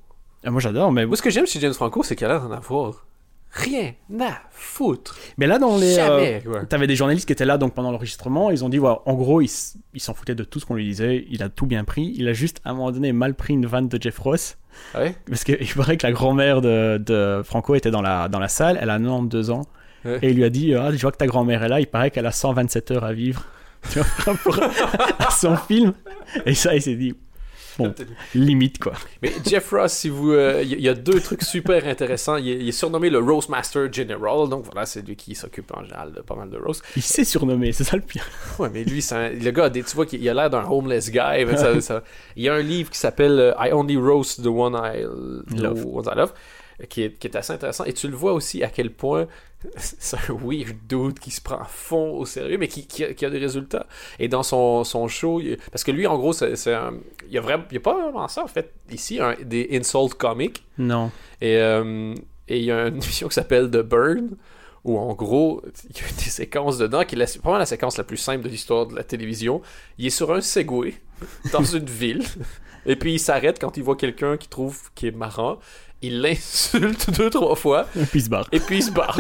[0.46, 2.42] Euh, moi j'adore, mais, Moi ce que j'aime chez James Franco, c'est qu'il a l'air
[2.42, 3.06] d'en avoir
[3.52, 5.18] rien à foutre.
[5.38, 5.98] mais là dans les.
[5.98, 6.44] euh, Jamais.
[6.46, 6.66] quoi.
[6.66, 9.42] T'avais des journalistes qui étaient là donc pendant l'enregistrement, ils ont dit voilà, en gros,
[9.42, 12.28] il, s'en foutait de tout ce qu'on lui disait, il a tout bien pris, il
[12.28, 14.58] a juste à un moment donné mal pris une vanne de Jeff Ross,
[14.96, 15.16] Ouais?
[15.28, 18.78] parce qu'il paraît que la grand-mère de, de Franco était dans la, dans la salle,
[18.82, 19.64] elle a 92 ans,
[20.06, 20.20] Ouais.
[20.22, 22.12] et il lui a dit ah, je vois que ta grand-mère est là, il paraît
[22.12, 23.46] qu'elle a 127 heures à vivre
[23.92, 24.60] tu vois, par rapport
[25.28, 25.94] à son film,
[26.46, 27.16] et ça il s'est dit
[27.80, 27.94] Bon.
[28.36, 28.94] limite quoi.
[29.22, 32.36] Mais Jeff Ross, si vous, euh, il y, y a deux trucs super intéressants.
[32.38, 35.72] Il est, il est surnommé le Roast Master General, donc voilà, c'est lui qui s'occupe
[35.76, 36.84] en général de pas mal de roast.
[36.96, 38.26] Il s'est surnommé, c'est ça le pire.
[38.60, 41.46] Ouais, mais lui, c'est un- le gars, tu vois qu'il a l'air d'un homeless guy.
[41.46, 42.04] mais ça- ça-
[42.36, 45.04] il y a un livre qui s'appelle euh, I Only Roast the One I
[45.56, 45.86] the Love.
[45.86, 46.34] Ones I Love,
[46.88, 47.84] qui est, qui est assez intéressant.
[47.86, 49.28] Et tu le vois aussi à quel point
[49.76, 53.26] c'est un weird dude qui se prend fond au sérieux, mais qui, qui a, qui
[53.26, 53.88] a des résultats.
[54.20, 57.42] Et dans son, son show, il- parce que lui, en gros, c'est, il y a
[57.42, 60.64] vraiment, il y a pas vraiment ça en fait ici, un- des insult comics.
[60.78, 61.12] Non.
[61.42, 62.14] Et euh,
[62.48, 64.30] et il y a une émission qui s'appelle The Burn,
[64.86, 68.06] où en gros, il y a des séquences dedans, qui est probablement la séquence la
[68.06, 69.62] plus simple de l'histoire de la télévision.
[69.98, 70.94] Il est sur un Segway
[71.52, 72.24] dans une ville,
[72.86, 75.60] et puis il s'arrête quand il voit quelqu'un qu'il trouve qui est marrant.
[76.02, 78.48] Il l'insulte deux, trois fois, Et puis il se barre.
[78.54, 79.20] et puis il se barre.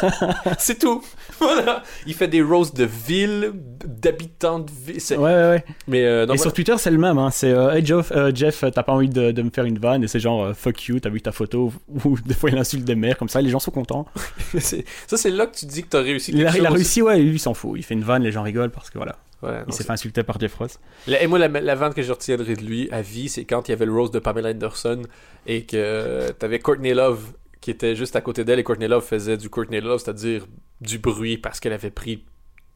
[0.58, 1.02] C'est tout.
[1.38, 1.82] Voilà.
[2.06, 3.52] Il fait des roasts de villes,
[3.84, 5.00] d'habitants de villes.
[5.00, 5.64] c'est- Ouais, ouais, ouais.
[5.86, 7.18] Mais euh, non, et sur Twitter, c'est le même.
[7.18, 7.30] Hein.
[7.30, 10.02] C'est euh, Hey Jeff, euh, Jeff, t'as pas envie de, de me faire une vanne?
[10.04, 11.72] Et c'est genre euh, fuck you, t'as vu ta photo?
[12.04, 14.06] Ou des fois il insulte des mères comme ça, les gens sont contents.
[14.58, 17.18] ça c'est là que tu dis que t'as réussi Il a, il a réussi, ouais,
[17.18, 17.72] lui il s'en fout.
[17.76, 20.22] Il fait une vanne, les gens rigolent parce que voilà, Ouais, il s'est fait insulter
[20.22, 20.78] par Jeff Ross.
[21.06, 23.68] La- et moi, la, la vente que je retiendrai de lui à vie, c'est quand
[23.68, 25.02] il y avait le rose de Pamela Anderson
[25.46, 29.36] et que t'avais Courtney Love qui était juste à côté d'elle et Courtney Love faisait
[29.36, 30.46] du Courtney Love, c'est-à-dire
[30.80, 32.24] du bruit parce qu'elle avait pris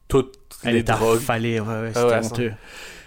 [0.09, 1.19] toutes Elle les drogues.
[1.19, 2.53] affalée, ouais, ouais, Ah c'était ouais, honteux.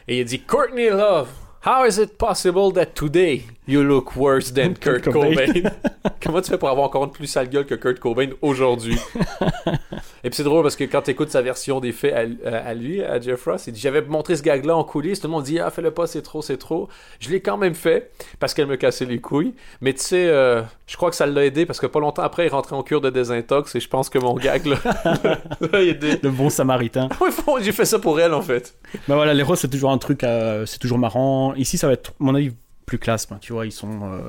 [0.07, 1.28] Et il dit Courtney Love,
[1.66, 5.45] How is it possible that today you look worse than Kurt Kurt Cobain?
[5.45, 5.70] Cobain?
[6.24, 8.97] Comment tu fais pour avoir encore une plus sale gueule que Kurt Cobain aujourd'hui?
[10.24, 12.14] Et puis c'est drôle parce que quand tu écoutes sa version des faits
[12.46, 15.28] à, à lui, à Jeff Ross, il dit J'avais montré ce gag-là en coulisses, tout
[15.28, 16.90] le monde dit Ah, fais-le pas, c'est trop, c'est trop.
[17.20, 19.54] Je l'ai quand même fait parce qu'elle me cassait les couilles.
[19.82, 22.46] Mais tu sais, euh, je crois que ça l'a aidé parce que pas longtemps après,
[22.46, 24.78] il rentrait en cure de désintox et je pense que mon gag là,
[25.72, 26.20] l'a aidé.
[26.22, 27.10] Le bon samaritain.
[27.32, 28.76] Faut- J'ai fait ça pour elle en fait.
[29.08, 31.54] Bah voilà, les roses, c'est toujours un truc, euh, c'est toujours marrant.
[31.56, 32.52] Ici, ça va être, à mon avis,
[32.86, 33.28] plus classe.
[33.28, 33.90] ben, tu vois, ils sont.
[34.04, 34.20] euh,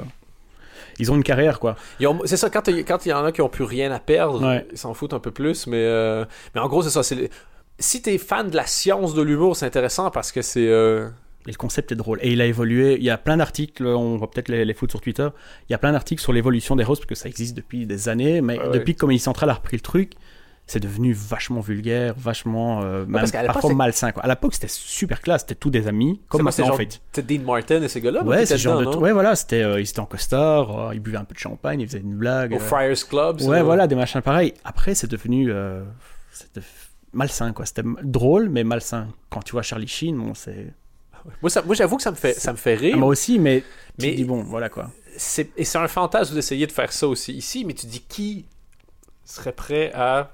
[0.99, 1.77] Ils ont une carrière, quoi.
[2.25, 4.67] C'est ça, quand il y en a qui ont plus rien à perdre, Ouais.
[4.73, 6.25] ils s'en foutent un peu plus, mais, euh,
[6.55, 7.03] mais en gros, c'est ça.
[7.03, 7.31] c'est
[7.79, 10.69] Si t'es fan de la science de l'humour, c'est intéressant parce que c'est.
[10.69, 11.09] euh,
[11.47, 12.19] Et le concept est drôle.
[12.23, 12.95] Et il a évolué.
[12.97, 15.29] Il y a plein d'articles, on va peut-être les, les foutre sur Twitter.
[15.69, 18.09] Il y a plein d'articles sur l'évolution des roses, parce que ça existe depuis des
[18.09, 18.41] années.
[18.41, 18.71] Mais ouais.
[18.73, 20.13] depuis que Comedy Central a repris le truc,
[20.67, 22.83] c'est devenu vachement vulgaire, vachement.
[22.83, 24.13] euh, même parce parfois malsain.
[24.13, 24.23] Quoi.
[24.25, 25.43] À l'époque, c'était super classe.
[25.43, 27.01] C'était tous des amis, comme maintenant, en genre- fait.
[27.13, 28.23] C'est Dean Martin et ces gars-là.
[28.25, 29.01] Ouais, c'est genre de dedans, truc.
[29.01, 29.07] non?
[29.07, 31.81] Ouais, voilà, c'était, euh, ils étaient en costard, euh, ils buvaient un peu de champagne,
[31.81, 32.53] ils faisaient une blague.
[32.53, 33.41] Au euh, Friars Club.
[33.43, 34.55] Ouais, voilà, des machins pareils.
[34.65, 35.83] Après, c'est devenu euh,
[36.31, 36.63] c'était
[37.13, 37.67] malsain, quoi.
[37.67, 39.09] C'était drôle, mais malsain.
[39.31, 40.73] Quand tu vois Charlie Sheen, bon, c'est.
[41.43, 42.97] Moi, moi, j'avoue que ça me fait, ça me fait rire.
[42.97, 43.61] moi aussi, mais.
[43.99, 44.91] Tu Mais- te dis, bon, voilà, quoi.
[45.57, 48.47] et c'est un fantasme d'essayer de faire ça aussi ici, mais tu dis qui
[49.25, 50.33] serait prêt à.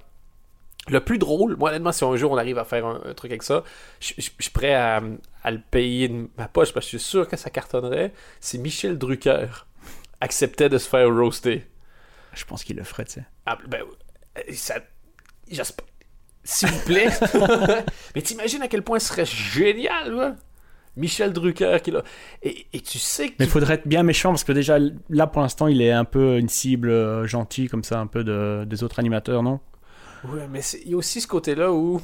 [0.90, 3.30] Le plus drôle, moi honnêtement, si un jour on arrive à faire un, un truc
[3.30, 3.64] avec ça,
[4.00, 5.02] je je- je suis prêt à,
[5.44, 8.12] à le payer de ma poche parce que je suis sûr que ça cartonnerait.
[8.40, 9.46] C'est Michel Drucker
[10.20, 11.66] acceptait de se faire roaster.
[12.34, 13.24] Je pense qu'il le ferait, tu sais.
[13.46, 13.82] Ah, ben,
[14.38, 14.74] euh, ça.
[15.50, 15.86] J'espère.
[16.44, 17.08] S'il vous plaît.
[18.14, 20.36] mais t'imagines à quel point ce serait génial, là?
[20.96, 22.02] Michel Drucker qui l'a.
[22.42, 23.34] Et, et tu sais que.
[23.38, 24.78] Mais il faudrait être bien méchant parce que déjà,
[25.10, 28.24] là, pour l'instant, il est un peu une cible euh, gentille, comme ça, un peu
[28.24, 29.60] de, des autres animateurs, non?
[30.24, 32.00] Ouais, mais il y a aussi ce côté-là où.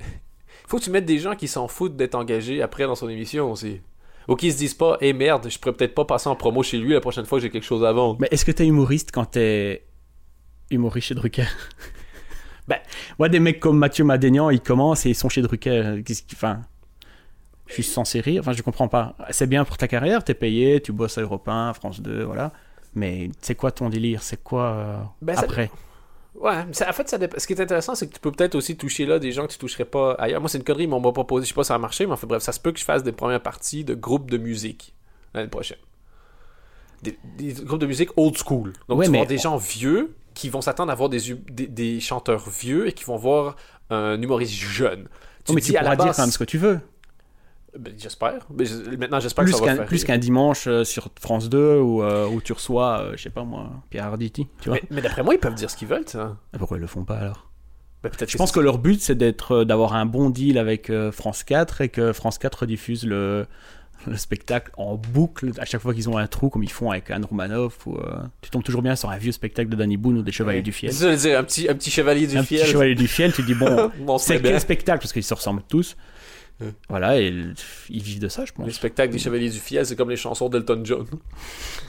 [0.68, 3.50] faut que tu mettes des gens qui s'en foutent d'être engagés après dans son émission
[3.50, 3.80] aussi.
[4.28, 6.78] Ou qui se disent pas, hé merde, je pourrais peut-être pas passer en promo chez
[6.78, 8.18] lui la prochaine fois que j'ai quelque chose à vendre.
[8.20, 9.84] Mais est-ce que t'es humoriste quand t'es
[10.70, 11.46] humoriste chez Drucker?
[12.68, 12.78] Ben-
[13.18, 16.00] Moi, des mecs comme Mathieu Madénian, ils commencent et ils sont chez Drucker.
[16.32, 16.60] Enfin,
[17.66, 18.40] je suis censé rire?
[18.40, 19.16] Enfin, je comprends pas.
[19.30, 22.52] C'est bien pour ta carrière, t'es payé, tu bosses à Europe 1, France 2, voilà.
[22.94, 24.22] Mais c'est quoi ton délire?
[24.22, 25.70] C'est quoi euh, Ben, ça- après?
[26.42, 28.54] Ouais, mais ça- en fait, ça ce qui est intéressant, c'est que tu peux peut-être
[28.56, 30.40] aussi toucher là des gens que tu toucherais pas ailleurs.
[30.40, 32.04] Moi, c'est une connerie, ils m'ont pas proposé, je sais pas si ça a marché,
[32.06, 34.38] mais enfin bref, ça se peut que je fasse des premières parties de groupes de
[34.38, 34.94] musique
[35.34, 35.78] l'année prochaine.
[37.02, 38.72] Des, des groupes de musique old school.
[38.88, 41.30] Donc, Ouais, tu vas mais avoir des gens vieux qui vont s'attendre à voir des,
[41.30, 43.56] hu- des, des chanteurs vieux et qui vont voir
[43.90, 45.08] un humoriste jeune.
[45.48, 46.80] Oh, mais tu à la pourras dire quand même ce que tu veux.
[47.78, 48.46] Ben, j'espère.
[48.50, 48.66] Ben,
[48.98, 52.02] maintenant, j'espère Plus que ça va faire plus qu'un dimanche euh, sur France 2 où,
[52.02, 54.46] euh, où tu reçois, euh, je sais pas moi, Pierre Arditi.
[54.60, 56.36] Tu vois Mais, mais d'après moi, ils peuvent dire ce qu'ils veulent, ça.
[56.54, 57.50] Et Pourquoi ils le font pas alors?
[58.02, 61.12] Ben, Je pense que leur but, c'est d'être, euh, d'avoir un bon deal avec euh,
[61.12, 63.46] France 4 et que France 4 rediffuse le,
[64.06, 67.10] le spectacle en boucle à chaque fois qu'ils ont un trou, comme ils font avec
[67.10, 67.86] Anne Romanoff.
[67.86, 67.96] Ou,
[68.42, 70.72] tu tombes toujours bien sur un vieux spectacle de Danny Boone ou des Chevaliers du
[70.72, 70.92] Fiel.
[70.92, 72.60] Ça, dire, un petit, un petit chevalier du Un fiel.
[72.62, 74.50] petit Chevalier du Fiel, tu dis, bon, Bon, c'est bien.
[74.50, 74.98] quel spectacle?
[74.98, 75.96] Parce qu'ils se ressemblent tous.
[76.88, 77.32] Voilà, et
[77.90, 78.66] ils vivent de ça, je pense.
[78.66, 81.06] Les spectacles des Chevaliers du Fiel, c'est comme les chansons d'Elton John.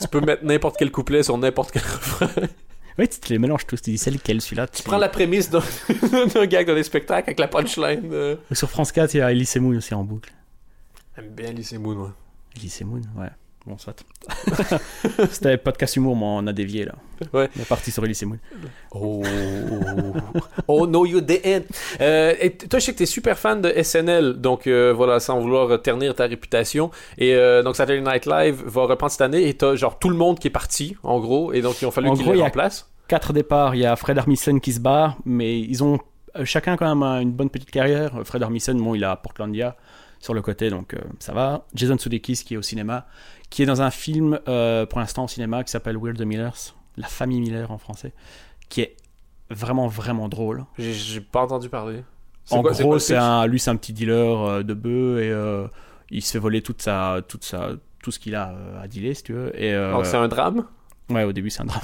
[0.00, 2.28] tu peux mettre n'importe quel couplet sur n'importe quel refrain.
[2.98, 3.80] Ouais, tu te les mélanges tous.
[3.80, 5.62] Tu dis, c'est lequel celui-là Tu prends la prémisse d'un
[6.46, 8.10] gag dans les spectacles avec la punchline.
[8.12, 8.36] euh.
[8.52, 10.32] Sur France 4, il y a Elise Moon aussi en boucle.
[11.16, 12.10] J'aime bien Lycée Moon, ouais.
[12.56, 13.28] Elise Moon, ouais.
[13.66, 14.02] Bon, soit.
[15.30, 16.94] C'était podcast humour, mais on a dévié là.
[17.34, 17.48] Ouais.
[17.56, 18.38] On est parti sur Elise Moon.
[18.92, 19.22] Oh,
[20.66, 21.66] oh no, you didn't.
[22.00, 25.40] Euh, et toi, je sais que t'es super fan de SNL, donc euh, voilà, sans
[25.40, 26.90] vouloir ternir ta réputation.
[27.18, 30.16] Et euh, donc, Saturday Night Live va reprendre cette année, et t'as genre tout le
[30.16, 32.90] monde qui est parti, en gros, et donc ils ont fallu qu'ils les remplacent.
[33.08, 33.74] quatre départs.
[33.74, 35.98] Il y a Fred Armisen qui se barre, mais ils ont
[36.36, 38.12] euh, chacun quand même une bonne petite carrière.
[38.24, 39.76] Fred Armisen, bon, il a Portlandia
[40.20, 41.64] sur le côté, donc euh, ça va.
[41.74, 43.06] Jason Sudeikis qui est au cinéma,
[43.50, 46.74] qui est dans un film euh, pour l'instant au cinéma qui s'appelle We're the Millers,
[46.96, 48.12] la famille Miller en français,
[48.68, 48.96] qui est
[49.50, 50.64] vraiment vraiment drôle.
[50.78, 52.04] J'ai- pas entendu parler.
[52.50, 54.14] En quoi- gros, c'est un, lui, c'est un petit dealer
[54.48, 55.66] euh, de bœufs et euh,
[56.10, 57.70] il se fait voler toute sa, toute sa,
[58.02, 59.52] tout ce qu'il a à dealer, si tu veux.
[59.60, 60.64] Et, Donc, c'est un drame?
[61.10, 61.82] Ouais, au début, c'est un drame.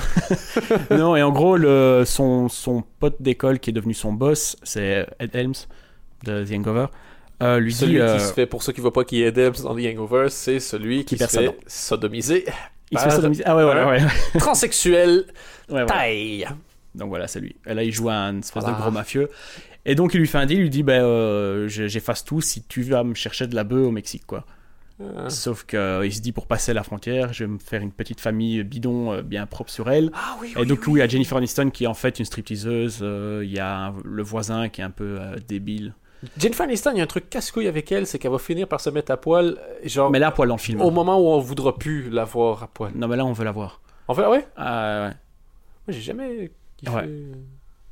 [0.91, 5.07] non, et en gros, le, son, son pote d'école qui est devenu son boss, c'est
[5.19, 5.67] Ed Helms
[6.25, 6.87] de The Hangover.
[7.43, 8.01] Euh, lui Celui dit.
[8.01, 9.81] euh, qui se fait, pour ceux qui ne voient pas qui est Debs dans The
[9.87, 12.47] Hangover, c'est celui qui, Qui se fait sodomiser.
[12.91, 13.43] il se fait sodomiser.
[13.47, 14.03] Ah ouais, voilà, ouais.
[14.03, 14.09] ouais.
[14.41, 15.27] Transsexuel,
[15.69, 16.47] ouais, taille.
[16.95, 17.57] Donc voilà, c'est lui.
[17.67, 18.79] Et là, il joue un espèce Voilà.
[18.79, 19.29] de gros mafieux.
[19.85, 20.57] Et donc, il lui fait un deal.
[20.59, 23.65] Il lui dit ben, euh, je- J'efface tout si tu vas me chercher de la
[23.65, 24.45] bœuf au Mexique, quoi.
[25.03, 25.79] Euh, Sauf qu'il
[26.15, 29.21] se dit pour passer la frontière, je vais me faire une petite famille bidon euh,
[29.23, 30.11] bien propre sur elle.
[30.15, 32.25] Ah oui, Et donc, oui, il y a Jennifer Aniston qui est en fait une
[32.25, 33.01] stripteaseuse.
[33.03, 35.93] euh, Il y a le voisin qui est un peu euh, débile.
[36.39, 38.81] Jennifer Aniston, il y a un truc casse-couille avec elle, c'est qu'elle va finir par
[38.81, 40.81] se mettre à poil, euh, genre, Mais là, à poil dans le film.
[40.81, 42.93] au moment où on voudra plus la voir à poil.
[42.95, 43.81] Non, mais là, on veut la voir.
[44.09, 45.15] En fait, ouais, Ah, ouais.
[45.87, 46.93] moi j'ai jamais kiffé.
[46.93, 47.09] Ouais.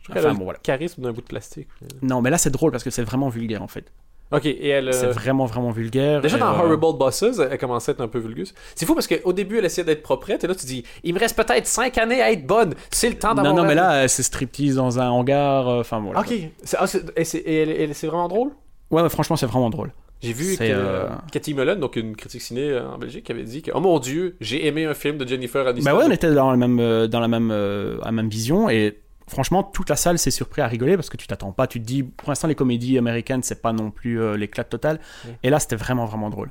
[0.06, 0.58] Je a Enfin, bon, voilà.
[0.62, 1.68] charisme d'un bout de plastique.
[2.02, 3.90] Non, mais là, c'est drôle parce que c'est vraiment vulgaire, en fait.
[4.34, 4.88] Ok, et elle.
[4.88, 6.20] euh, C'est vraiment, vraiment vulgaire.
[6.20, 8.54] Déjà dans euh, Horrible Bosses, elle commençait à être un peu vulgus.
[8.74, 11.18] C'est fou parce qu'au début, elle essayait d'être proprette, et là, tu dis, il me
[11.20, 12.74] reste peut-être 5 années à être bonne.
[12.90, 13.54] C'est le temps d'avoir.
[13.54, 15.68] Non, non, mais là, c'est striptease dans un hangar.
[15.68, 16.20] euh, Enfin, voilà.
[16.20, 16.32] Ok,
[16.62, 18.50] c'est ah, et c'est elle- elle- vraiment drôle?
[18.90, 19.92] Ouais, mais franchement, c'est vraiment drôle.
[20.22, 23.60] J'ai vu que euh, Cathy Mullen, donc une critique ciné euh, en Belgique, avait dit
[23.60, 25.90] que Oh mon dieu, j'ai aimé un film de Jennifer Aniston.
[25.90, 28.70] Bah ouais, on était dans la même, euh, dans la même, euh, la même vision
[28.70, 28.96] et
[29.26, 31.66] franchement, toute la salle s'est surpris à rigoler parce que tu t'attends pas.
[31.66, 35.00] Tu te dis, pour l'instant, les comédies américaines, c'est pas non plus euh, l'éclat total.
[35.24, 35.38] Ouais.
[35.42, 36.50] Et là, c'était vraiment, vraiment drôle.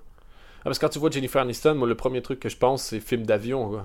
[0.60, 2.84] Ah, parce que quand tu vois Jennifer Aniston, moi, le premier truc que je pense,
[2.84, 3.84] c'est film d'avion.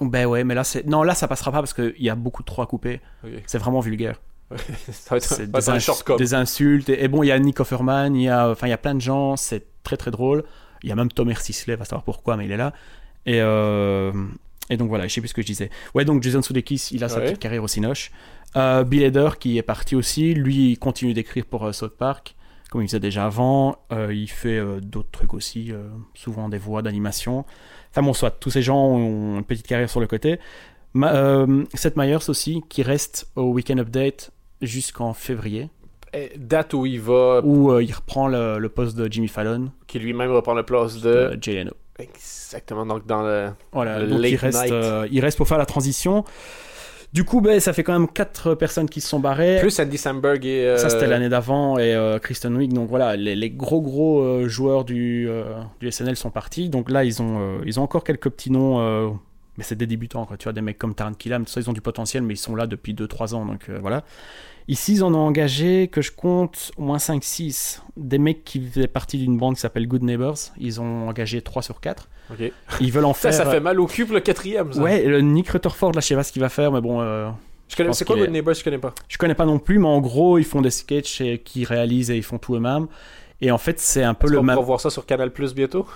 [0.00, 0.84] Ben ouais, mais là, c'est.
[0.84, 3.00] Non, là, ça passera pas parce qu'il y a beaucoup de trois coupés.
[3.24, 3.30] Ok.
[3.46, 4.20] C'est vraiment vulgaire.
[4.90, 6.88] ça va être, des, ins- insultes.
[6.88, 8.78] Et, et bon, il y a Nick Offerman, il y a, enfin, il y a
[8.78, 9.36] plein de gens.
[9.36, 10.44] C'est très, très drôle.
[10.82, 12.72] Il y a même Tom Sisley, va savoir pourquoi, mais il est là.
[13.24, 14.12] Et, euh,
[14.70, 15.70] et donc voilà, je sais plus ce que je disais.
[15.94, 18.10] Ouais, donc Jason Sudeikis, il a sa petite carrière au Cinoche.
[18.56, 22.36] Euh, Bill Hader qui est parti aussi, lui il continue d'écrire pour euh, South Park,
[22.70, 23.78] comme il faisait déjà avant.
[23.92, 25.72] Euh, il fait d'autres trucs aussi,
[26.14, 27.44] souvent des voix d'animation.
[27.90, 30.38] Enfin bon, soit, tous ces gens ont une petite carrière sur le côté.
[30.94, 35.68] Ma, Seth Meyers aussi, qui reste au Weekend Update jusqu'en février,
[36.38, 40.30] Date où il va, où il reprend le, le poste de Jimmy Fallon, qui lui-même
[40.30, 41.34] reprend la place de.
[41.34, 41.72] de Jay Leno.
[41.98, 43.50] Exactement, donc dans le.
[43.72, 44.72] Voilà, Le donc il late reste, night.
[44.72, 46.24] euh, il reste pour faire la transition.
[47.12, 49.58] Du coup, ben, ça fait quand même quatre personnes qui se sont barrées.
[49.60, 50.66] Plus Andy Samberg et.
[50.66, 52.72] euh, Ça, c'était l'année d'avant et euh, Kristen Wiig.
[52.74, 55.26] Donc voilà, les, les gros gros euh, joueurs du,
[55.80, 56.68] du SNL sont partis.
[56.68, 59.18] Donc là, ils ont, ils ont encore quelques petits noms,
[59.58, 60.24] mais c'est des débutants.
[60.26, 60.36] Quoi.
[60.36, 62.38] Tu vois, des mecs comme Taran Killam, tout ça, ils ont du potentiel, mais ils
[62.38, 63.44] sont là depuis 2-3 ans.
[63.46, 64.04] Donc euh, voilà.
[64.68, 67.82] Ici, ils en ont engagé, que je compte, au moins 5-6.
[67.96, 70.38] Des mecs qui faisaient partie d'une bande qui s'appelle Good Neighbors.
[70.58, 72.08] Ils ont engagé 3 sur 4.
[72.32, 72.50] Ok.
[72.80, 73.34] Ils veulent en Ça, faire.
[73.44, 74.72] ça fait mal au pour le quatrième.
[74.72, 74.80] ça.
[74.82, 77.28] Ouais, le Nick Rutherford, là, je sais pas ce qu'il va faire, mais bon, euh,
[77.68, 77.88] Je connais...
[77.90, 78.92] pense C'est quoi qu'il Good est- Neighbor Je connais pas.
[79.06, 82.10] je connais pas non plus, mais en gros, ils font des sketchs et qui réalisent
[82.10, 82.88] et ils font tout eux-mêmes.
[83.40, 84.56] Et en fait, c'est un peu le même.
[84.56, 85.86] pourra voir ça sur Canal Plus bientôt?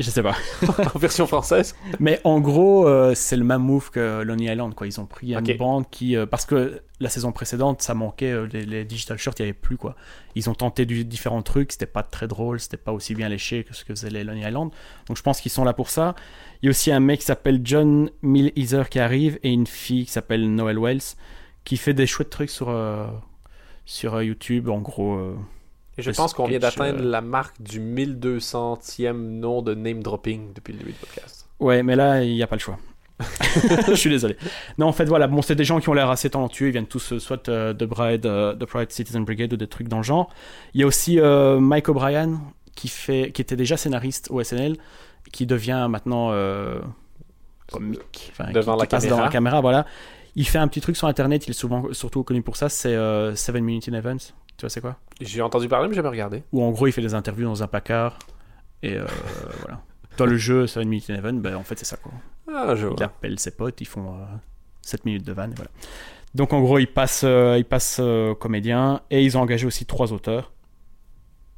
[0.00, 0.34] Je sais pas.
[0.94, 4.86] En version française Mais en gros, euh, c'est le même move que Lonely Island, quoi.
[4.86, 5.56] Ils ont pris une Ok.
[5.56, 9.34] bande qui, euh, parce que la saison précédente, ça manquait euh, les, les digital shorts,
[9.38, 9.94] il y avait plus quoi.
[10.34, 13.62] Ils ont tenté du, différents trucs, c'était pas très drôle, c'était pas aussi bien léché
[13.64, 14.70] que ce que faisaient les Lonely Island.
[15.06, 16.14] Donc je pense qu'ils sont là pour ça.
[16.62, 20.06] Il y a aussi un mec qui s'appelle John Millheather qui arrive et une fille
[20.06, 21.14] qui s'appelle Noel Wells
[21.64, 22.74] qui fait des chouettes trucs sur
[23.86, 24.68] sur YouTube.
[24.68, 25.36] En gros,
[25.96, 30.52] Et je pense qu'on vient d'atteindre euh, la marque du 1200e nom de name dropping
[30.52, 31.46] depuis le début du podcast.
[31.60, 32.78] Ouais, mais là, il n'y a pas le choix.
[33.88, 34.36] je suis désolé.
[34.78, 36.68] Non, en fait, voilà, bon, c'est des gens qui ont l'air assez talentueux.
[36.68, 39.68] Ils viennent tous euh, soit euh, de Bride, euh, de Pride Citizen Brigade ou des
[39.68, 40.30] trucs dans le genre.
[40.74, 42.40] Il y a aussi Mike O'Brien
[42.74, 44.76] qui, fait, qui était déjà scénariste au SNL,
[45.32, 46.32] qui devient maintenant
[47.70, 48.32] comique.
[48.32, 49.16] Enfin, Devant qui, la qui passe caméra.
[49.16, 49.86] devant la caméra, voilà.
[50.36, 52.94] Il fait un petit truc sur Internet, il est souvent, surtout connu pour ça, c'est
[52.94, 54.32] euh, Seven Minute in Events.
[54.56, 54.96] Tu vois, c'est quoi?
[55.20, 56.42] J'ai entendu parler, mais j'ai jamais regardé.
[56.52, 58.18] Où en gros, il fait des interviews dans un placard.
[58.82, 59.04] Et euh,
[59.60, 59.80] voilà.
[60.16, 62.12] Dans le jeu Seven Minute in Events, ben, en fait, c'est ça, quoi.
[62.52, 62.96] Ah, je vois.
[62.98, 64.16] Il appelle ses potes, ils font
[64.82, 65.70] 7 minutes de vanne, et voilà.
[66.34, 69.86] Donc en gros, ils passent, euh, ils passent euh, comédien et ils ont engagé aussi
[69.86, 70.52] trois auteurs.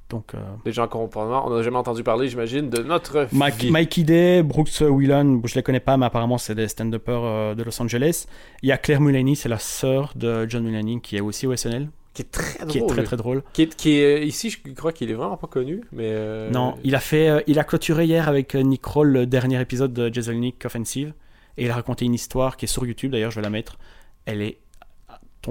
[0.09, 3.55] Donc euh, Des gens qu'on probablement- on n'a jamais entendu parler, j'imagine, de notre Mike,
[3.57, 3.71] vie.
[3.73, 7.63] Mikey Day, Brooks Whelan, je les connais pas, mais apparemment c'est des stand-uppers euh, de
[7.65, 8.27] Los Angeles.
[8.63, 11.57] Il y a Claire Mulaney, c'est la sœur de John Mulaney qui est aussi au
[11.57, 12.69] SNL, qui est très drôle.
[12.71, 13.43] qui est très très drôle.
[13.53, 16.05] Qui est, qui est- ici, je crois qu'il est vraiment pas connu, mais.
[16.07, 19.93] euh, Non, il a fait, il a clôturé hier avec Nick Kroll le dernier épisode
[19.93, 21.15] de Jeselnik Offensive
[21.59, 23.11] et il a raconté une histoire qui est sur YouTube.
[23.11, 23.77] D'ailleurs, je vais la mettre.
[24.25, 24.59] Elle est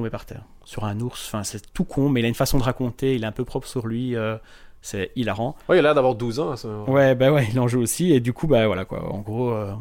[0.10, 1.28] par terre sur un ours.
[1.28, 3.16] Enfin, c'est tout con, mais il a une façon de raconter.
[3.16, 4.16] Il est un peu propre sur lui.
[4.16, 4.38] euh,
[4.82, 5.56] c'est hilarant.
[5.68, 6.56] Ouais, il a l'air d'avoir 12 ans.
[6.56, 6.68] Ça.
[6.88, 9.12] Ouais, bah ouais, il en joue aussi et du coup, bah voilà quoi.
[9.12, 9.74] En gros, euh,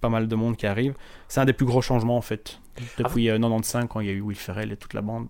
[0.00, 0.94] pas mal de monde qui arrive.
[1.28, 2.60] C'est un des plus gros changements en fait
[2.98, 5.28] depuis euh, 95 quand il y a eu Will Ferrell et toute la bande.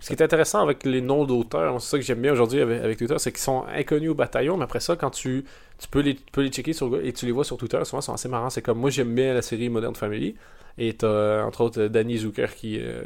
[0.00, 2.82] Ce qui est intéressant avec les noms d'auteurs, c'est ça que j'aime bien aujourd'hui avec,
[2.82, 5.44] avec Twitter, c'est qu'ils sont inconnus au bataillon, mais après ça, quand tu,
[5.78, 8.00] tu, peux, les, tu peux les checker sur et tu les vois sur Twitter, souvent
[8.00, 8.50] ils sont assez marrants.
[8.50, 10.34] C'est comme moi, j'aime bien la série Modern Family,
[10.78, 13.02] et t'as entre autres Danny Zucker qui, euh,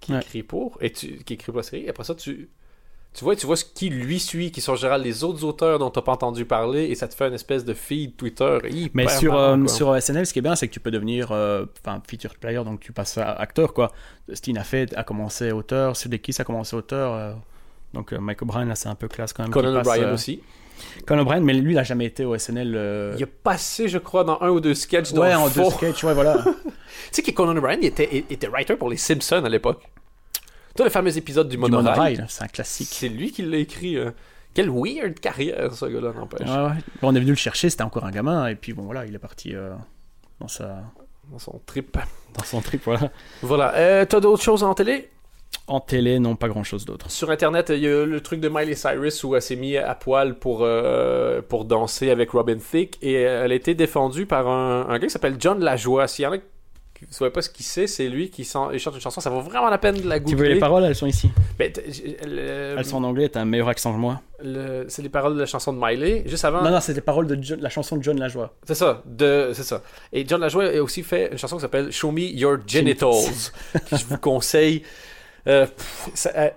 [0.00, 0.18] qui Ouais.
[0.20, 1.84] écrit pour, et tu, qui écrit pour la série.
[1.84, 2.48] Et après ça, tu,
[3.14, 5.78] tu vois, tu vois ce qui lui suit, qui sont en général les autres auteurs
[5.78, 8.90] dont t'as pas entendu parler, et ça te fait une espèce de feed Twitter hyper
[8.94, 9.68] Mais sur, marrant, euh, quoi.
[9.68, 11.64] sur SNL, ce qui est bien, c'est que tu peux devenir euh,
[12.08, 13.90] feature player, donc tu passes à acteur quoi.
[14.32, 17.12] Steen a fait, a commencé auteur, Sudeikis a commencé auteur.
[17.14, 17.32] euh,
[17.94, 19.52] donc euh, Mike O'Brien là, c'est un peu classe quand même.
[19.52, 20.42] Conan O'Brien euh, aussi.
[21.06, 22.74] Conan O'Brien, mais lui, il a jamais été au SNL.
[22.76, 25.10] euh, Il a passé, je crois, dans un ou deux sketchs.
[25.12, 26.44] ouais, en deux sketchs, ouais, voilà.
[26.44, 26.52] Tu
[27.12, 29.82] sais que Conan O'Brien il était, il était writer pour les Simpsons à l'époque.
[30.78, 32.86] Toi, le fameux épisode du Du monorail, monorail, c'est un classique.
[32.92, 33.96] c'est lui qui l'a écrit.
[33.96, 34.12] euh.
[34.54, 36.48] Quelle weird carrière, ce gars-là, n'empêche.
[36.48, 36.76] Ouais, ouais.
[37.02, 39.18] On est venu le chercher, c'était encore un gamin, et puis bon voilà, il est
[39.18, 39.74] parti euh,
[40.40, 40.84] dans, sa...
[41.32, 41.98] Dans son trip.
[42.32, 42.80] dans son trip.
[42.84, 43.10] Voilà.
[43.42, 43.74] Voilà.
[43.74, 45.10] Euh, T'as d'autres choses en télé?
[45.66, 47.10] En télé, non, pas grand chose d'autre.
[47.10, 49.96] Sur Internet, il y a le truc de Miley Cyrus où elle s'est mise à
[49.96, 54.86] poil pour, euh, pour danser avec Robin Thicke et elle a été défendue par un,
[54.88, 56.06] un gars qui s'appelle John Lajoie.
[56.06, 56.38] S'il y en a
[57.10, 59.20] savent pas ce qu'il sait, c'est lui qui chante une chanson.
[59.20, 60.54] Ça vaut vraiment la peine de la Tu veux googler.
[60.54, 61.30] les paroles, elles sont ici.
[61.58, 61.72] Ben,
[62.26, 64.20] le- Elles sont en anglais, t'as un meilleur accent que moi.
[64.42, 66.22] le- c'est les paroles de la chanson de Miley.
[66.26, 68.54] Juste avant, Non, non, c'est les paroles de John- la chanson de John Lajoie.
[68.64, 69.82] c'est ça, de, c'est ça.
[70.12, 73.50] Et John Lajoie a aussi fait une chanson qui s'appelle Show Me Your Genitals,
[73.90, 74.82] que je vous conseille.
[75.46, 76.50] Euh, pff, ça- à-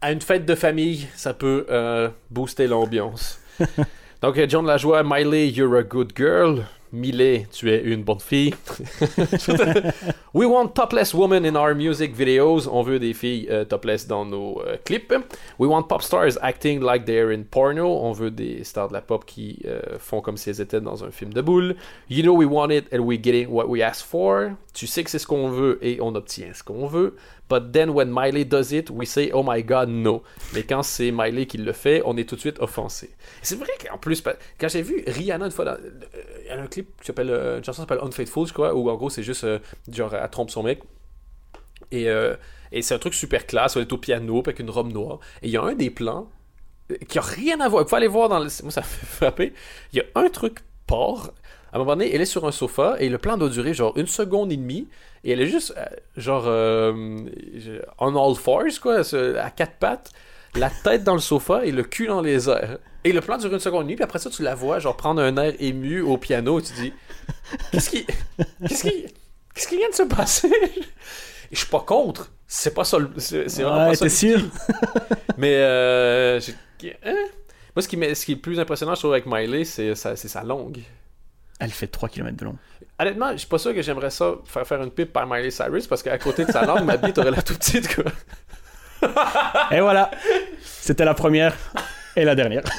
[0.00, 3.38] à une fête de famille, ça peut euh, booster l'ambiance.
[4.22, 6.64] Donc, euh, John Lajoie, Miley, you're a good girl.
[6.92, 8.54] Miley, tu es une bonne fille.
[10.34, 12.68] We want topless women in our music videos.
[12.70, 15.12] On veut des filles euh, topless dans nos euh, clips.
[15.58, 17.86] We want pop stars acting like they're in porno.
[17.86, 21.04] On veut des stars de la pop qui euh, font comme si elles étaient dans
[21.04, 21.76] un film de boule.
[22.08, 24.52] You know we want it and we're getting what we ask for.
[24.74, 27.16] Tu sais que c'est ce qu'on veut et on obtient ce qu'on veut.
[27.48, 30.22] But then when Miley does it, we say oh my god no.
[30.52, 33.10] Mais quand c'est Miley qui le fait, on est tout de suite offensé.
[33.42, 34.22] C'est vrai qu'en plus,
[34.58, 35.90] quand j'ai vu Rihanna une fois dans euh,
[36.42, 38.90] il y a un clip qui s'appelle euh, une chanson s'appelle Unfaithful, je crois, où
[38.90, 39.58] en gros c'est juste euh,
[39.92, 40.82] genre elle trompe son mec.
[41.92, 42.06] Et,
[42.72, 45.20] et c'est un truc super classe, elle est au piano avec une robe noire.
[45.40, 46.28] Et il y a un des plans
[47.08, 47.84] qui a rien à voir.
[47.84, 48.48] Il faut aller voir dans le.
[48.62, 49.52] Moi, ça me fait frapper.
[49.92, 51.32] Il y a un truc porc.
[51.72, 53.92] À un moment donné, elle est sur un sofa et le plan doit durer genre
[53.96, 54.88] une seconde et demie.
[55.26, 55.84] Et elle est juste, euh,
[56.16, 56.92] genre, euh,
[57.98, 59.00] on all fours, quoi,
[59.42, 60.12] à quatre pattes,
[60.54, 62.78] la tête dans le sofa et le cul dans les airs.
[63.04, 64.96] Et le plan dure une seconde et demie, puis après ça, tu la vois, genre,
[64.96, 66.92] prendre un air ému au piano et tu dis,
[67.72, 68.06] qu'est-ce qui.
[68.68, 69.06] Qu'est-ce qui.
[69.54, 70.48] Qu'est-ce qui vient de se passer?
[70.48, 72.30] Et je suis pas contre.
[72.46, 72.98] C'est pas ça.
[72.98, 74.04] le- C'est vraiment Ouais, pas ça.
[74.04, 74.40] t'es sûr?
[75.38, 76.40] Mais euh,
[77.04, 77.14] hein?
[77.74, 79.94] moi, ce qui, m'est- ce qui est le plus impressionnant, je trouve, avec Miley, c'est
[79.94, 80.78] sa, c'est sa langue.
[81.58, 82.56] Elle fait 3 km de long.
[82.98, 85.86] Honnêtement, je suis pas sûr que j'aimerais ça faire faire une pipe par Miley Cyrus
[85.86, 87.94] parce qu'à côté de sa langue, ma bite aurait la toute petite.
[87.94, 88.04] Quoi.
[89.70, 90.10] Et voilà
[90.62, 91.54] C'était la première
[92.16, 92.64] et la dernière.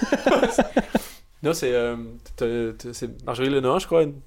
[1.44, 1.96] Non, c'est euh,
[3.24, 4.20] Marjorie Lenoir, je crois, une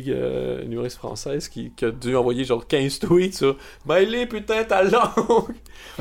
[0.00, 4.26] fille, euh, une humoriste française qui, qui a dû envoyer genre 15 tweets sur Miley,
[4.26, 5.54] putain, ta langue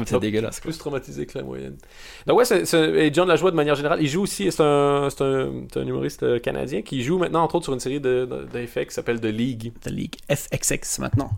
[0.05, 0.21] C'est Hop.
[0.21, 0.59] dégueulasse.
[0.59, 1.77] plus traumatisé que la moyenne.
[2.27, 5.09] Donc ouais, c'est, c'est- et John Lajoie de manière générale, il joue aussi, c'est un,
[5.09, 7.99] c'est un, c'est un humoriste euh, canadien qui joue maintenant entre autres sur une série
[7.99, 9.73] de, de, d'effets qui s'appelle The League.
[9.81, 11.31] The League FXX maintenant.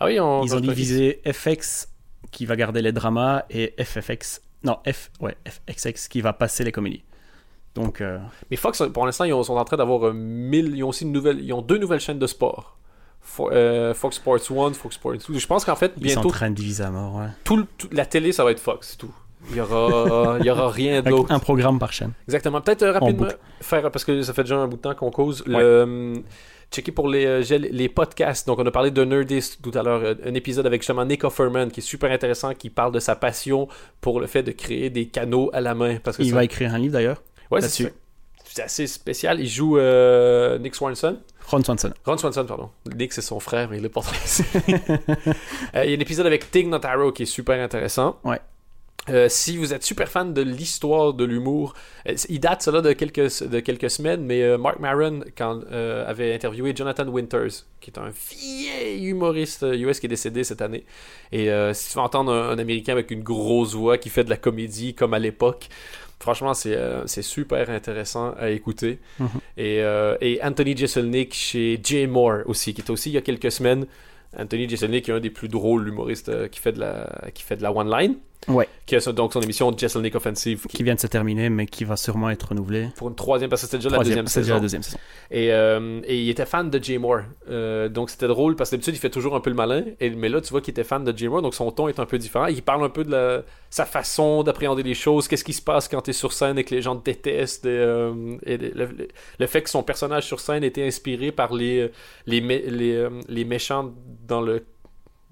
[0.00, 1.88] Ah oui, on, Ils ont divisé FX
[2.30, 4.40] qui va garder les dramas et FFX.
[4.64, 7.04] Non, F, ouais, FXX qui va passer les comédies.
[7.74, 8.18] Donc, euh,
[8.50, 11.12] Mais Fox, pour l'instant, ils sont en train d'avoir euh, mille, ils ont aussi une
[11.12, 12.76] nouvelle, ils ont deux nouvelles chaînes de sport.
[13.26, 15.38] Fo- euh, Fox Sports 1, Fox Sports 2.
[15.38, 17.26] Je pense qu'en fait, ils sont en bientôt, train de diviser à mort, ouais.
[17.42, 19.12] tout, le- tout- la télé, ça va être Fox, c'est tout.
[19.50, 21.32] Il y aura, il y aura rien d'autre.
[21.32, 22.12] un programme par chaîne.
[22.28, 22.60] Exactement.
[22.60, 23.26] Peut-être euh, rapidement
[23.60, 25.62] faire, parce que ça fait déjà un bout de temps qu'on cause, le, Ouais.
[25.62, 26.16] euh,
[26.70, 28.46] checker pour les, euh, les podcasts.
[28.46, 31.24] Donc, on a parlé de Nerdist tout à l'heure, euh, un épisode avec justement Nick
[31.24, 33.68] Offerman qui est super intéressant, qui parle de sa passion
[34.00, 35.96] pour le fait de créer des canaux à la main.
[36.02, 37.22] Parce que Il ça- va écrire un livre d'ailleurs.
[37.54, 39.40] Ouais, c'est, assez spécial.
[39.40, 41.18] Il joue euh, Nick Swanson.
[41.46, 41.92] Ron Swanson.
[42.04, 42.70] Ron Swanson, pardon.
[42.94, 44.00] Nick, c'est son frère, mais il est pas
[45.74, 48.18] Euh, Il y a un épisode avec Tig Notaro qui est super intéressant.
[48.24, 48.40] Ouais.
[49.10, 51.74] Euh, si vous êtes super fan de l'histoire de l'humour,
[52.08, 56.34] euh, il date cela de quelques, de quelques semaines, mais euh, Mark Maron quand, avait
[56.34, 60.84] interviewé Jonathan Winters, qui est un vieil humoriste US qui est décédé cette année.
[61.32, 64.30] Et si tu veux entendre un, un Américain avec une grosse voix qui fait de
[64.30, 65.68] la comédie comme à l'époque,
[66.24, 68.98] franchement, c'est euh, c'est super intéressant à écouter.
[69.18, 69.28] Mhm.
[69.58, 73.20] et, euh, et Anthony Jeselnik chez Jay Moore aussi, qui est aussi il y a
[73.30, 73.86] quelques semaines.
[74.36, 77.56] Anthony Jeselnik est un des plus drôles humoristes euh, qui fait de la, qui fait
[77.56, 78.16] de la one-line.
[78.46, 78.68] Ouais.
[78.84, 81.84] Qui a donc son émission Jeselnik Offensive qui- Qui vient de se terminer, mais qui
[81.84, 82.88] va sûrement être renouvelé.
[82.96, 84.54] pour une troisième, parce que c'était déjà la deuxième déjà saison.
[84.54, 84.98] la deuxième saison.
[85.30, 87.20] Et, euh, et il était fan de Jay Moore.
[87.48, 89.84] Euh, donc c'était drôle parce que d'habitude il fait toujours un peu le malin.
[89.98, 91.98] Et, mais là tu vois qu'il était fan de Jay Moore, donc son ton est
[91.98, 92.46] un peu différent.
[92.46, 95.88] Il parle un peu de la- sa façon d'appréhender les choses, qu'est-ce qui se passe
[95.88, 97.64] quand tu es sur scène et que les gens te détestent.
[97.64, 99.08] Et, euh, et le, le-
[99.38, 101.90] le fait que son personnage sur scène était inspiré par les,
[102.26, 103.90] les, mé- les, euh, les méchants
[104.28, 104.66] dans le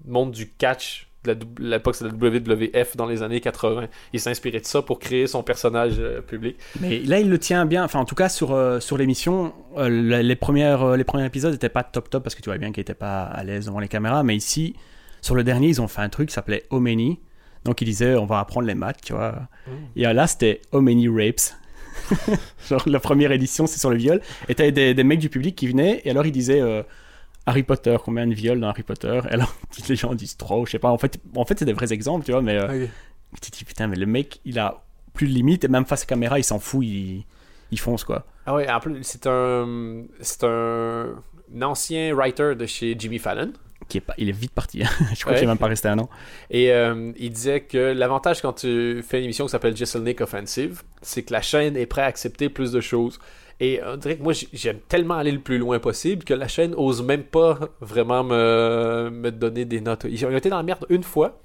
[0.05, 1.09] monde du catch.
[1.59, 3.87] L'époque, c'est la WWF dans les années 80.
[4.11, 6.57] Il s'est inspiré de ça pour créer son personnage euh, public.
[6.81, 7.83] Mais là, il le tient bien.
[7.83, 9.89] Enfin, en tout cas, sur, euh, sur l'émission, euh,
[10.21, 12.81] les, premières, les premiers épisodes n'étaient pas top top parce que tu vois bien qu'il
[12.81, 14.23] n'était pas à l'aise devant les caméras.
[14.23, 14.75] Mais ici,
[15.21, 17.19] sur le dernier, ils ont fait un truc qui s'appelait How Many.
[17.63, 19.47] Donc, ils disaient, on va apprendre les maths, tu vois.
[19.95, 21.55] Et euh, là, c'était How Many Rapes.
[22.69, 24.19] Genre, la première édition, c'est sur le viol.
[24.49, 26.61] Et t'avais des, des mecs du public qui venaient, et alors ils disaient,
[27.45, 29.19] Harry Potter, combien de viols dans Harry Potter?
[29.29, 29.55] Alors,
[29.89, 30.89] les gens disent trop, je sais pas.
[30.89, 32.87] En fait, en fait c'est des vrais exemples, tu vois, mais euh,
[33.41, 34.83] tu te dis putain, mais le mec, il a
[35.13, 37.23] plus de limites et même face à caméra, il s'en fout, il,
[37.71, 38.25] il fonce quoi.
[38.45, 41.15] Ah ouais, en plus, c'est un, c'est un,
[41.55, 43.53] un ancien writer de chez Jimmy Fallon.
[43.89, 44.79] Qui est pas, il est vite parti.
[45.13, 45.37] je crois Ouais.
[45.39, 46.09] qu'il est même pas resté un an.
[46.49, 50.83] Et euh, il disait que l'avantage quand tu fais une émission qui s'appelle Jesselnick Offensive,
[51.01, 53.19] c'est que la chaîne est prête à accepter plus de choses.
[53.63, 56.73] Et on dirait que moi, j'aime tellement aller le plus loin possible que la chaîne
[56.75, 60.05] ose même pas vraiment me, me donner des notes.
[60.09, 61.39] Ils ont été dans la merde une fois.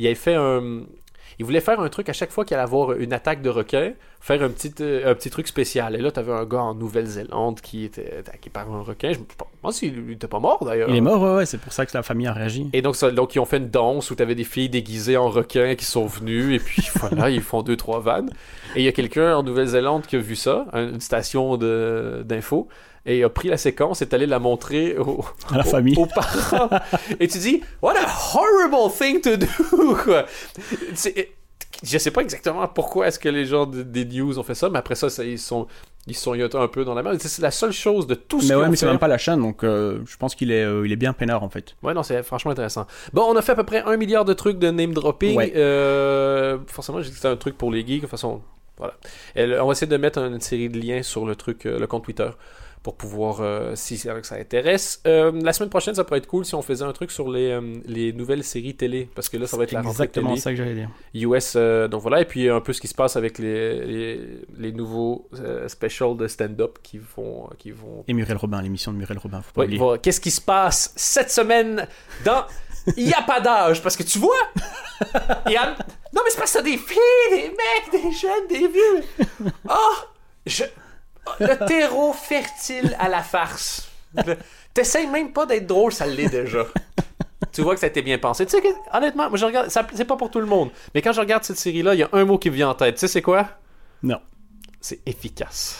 [0.00, 0.80] Il avait fait un.
[1.38, 3.92] Il voulait faire un truc à chaque fois qu'il allait avoir une attaque de requin,
[4.20, 5.94] faire un petit, euh, un petit truc spécial.
[5.96, 9.12] Et là, t'avais un gars en Nouvelle-Zélande qui était attaqué par un requin.
[9.12, 9.24] Je me
[9.62, 10.88] pense qu'il était pas mort d'ailleurs.
[10.90, 12.68] Il est mort, ouais, ouais, c'est pour ça que la famille a réagi.
[12.72, 15.28] Et donc, ça- donc, ils ont fait une danse où t'avais des filles déguisées en
[15.28, 18.30] requins qui sont venues, et puis voilà, ils font deux, trois vannes.
[18.76, 22.68] Et il y a quelqu'un en Nouvelle-Zélande qui a vu ça, un- une station d'info,
[23.06, 25.68] et il a pris la séquence et est allé la montrer au- À la au-
[25.70, 25.96] famille.
[25.98, 26.68] aux parents.
[27.20, 30.24] et tu dis, what a horrible thing to do, quoi.
[31.84, 34.68] Je sais pas exactement pourquoi est-ce que les gens de- des news ont fait ça,
[34.70, 35.66] mais après ça, ça, ils sont
[36.08, 37.18] ils sont yotés un peu dans la merde.
[37.20, 39.40] C'est la seule chose de tout ce Mais ouais, mais c'est même pas la chaîne,
[39.40, 41.76] donc euh, je pense qu'il est, euh, il est bien peinard en fait.
[41.82, 42.86] Ouais, non, c'est franchement intéressant.
[43.12, 45.36] Bon, on a fait à peu près un milliard de trucs de name dropping.
[45.36, 45.52] Ouais.
[45.56, 47.96] Euh, forcément, c'était un truc pour les geeks.
[47.96, 48.42] De toute façon,
[48.78, 48.94] voilà.
[49.36, 51.86] Et on va essayer de mettre une série de liens sur le truc, euh, le
[51.86, 52.30] compte Twitter,
[52.82, 55.00] pour pouvoir, euh, si c'est vrai que ça intéresse.
[55.06, 57.50] Euh, la semaine prochaine, ça pourrait être cool si on faisait un truc sur les,
[57.50, 60.40] euh, les nouvelles séries télé, parce que là, ça va être la rentrée exactement télé.
[60.40, 60.90] ça que j'allais dire.
[61.14, 61.56] US,
[61.90, 64.20] donc voilà, et puis un peu ce qui se passe avec les, les,
[64.58, 65.28] les nouveaux
[65.68, 69.52] specials de stand-up qui vont, qui vont Et Muriel Robin, l'émission de Muriel Robin, faut
[69.52, 69.98] pas voilà.
[69.98, 71.86] Qu'est-ce qui se passe cette semaine
[72.24, 72.44] dans
[72.96, 73.80] Il n'y a pas d'âge?
[73.80, 74.34] Parce que tu vois,
[75.46, 75.76] il y a...
[76.14, 76.98] Non, mais c'est parce que t'as des filles,
[77.30, 79.52] des mecs, des jeunes, des vieux.
[79.70, 79.94] Oh
[80.46, 80.64] je...
[81.40, 83.88] Le terreau fertile à la farce.
[84.74, 86.64] T'essayes même pas d'être drôle, ça l'est déjà.
[87.52, 88.46] Tu vois que ça a été bien pensé.
[88.46, 90.70] Tu sais que, honnêtement, moi je regarde, ça- c'est pas pour tout le monde.
[90.94, 92.74] Mais quand je regarde cette série-là, il y a un mot qui me vient en
[92.74, 92.94] tête.
[92.94, 93.48] Tu sais, c'est quoi?
[94.02, 94.20] Non.
[94.80, 95.76] C'est efficace.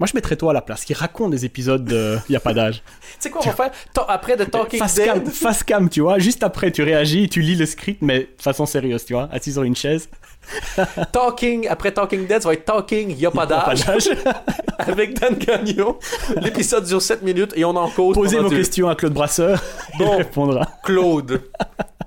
[0.00, 2.52] Moi, je mettrais toi à la place, qui raconte des épisodes de Il a pas
[2.52, 2.82] d'âge.
[3.00, 3.70] Tu sais quoi, on va faire
[4.08, 5.06] après de Talking Face Dead.
[5.06, 6.18] cam, face cam, tu vois.
[6.18, 9.28] Juste après, tu réagis, tu lis le script, mais de façon sérieuse, tu vois.
[9.32, 10.08] Assis sur une chaise.
[11.12, 13.84] Talking, après Talking Dead, ça va être Talking, y a pas d'âge,
[14.78, 15.96] avec Dan Gagnon.
[16.40, 18.14] L'épisode dure 7 minutes et on en cause.
[18.14, 19.62] Posez vos questions à Claude Brasseur.
[19.98, 20.14] Bon.
[20.14, 20.68] Il répondra.
[20.82, 21.42] Claude,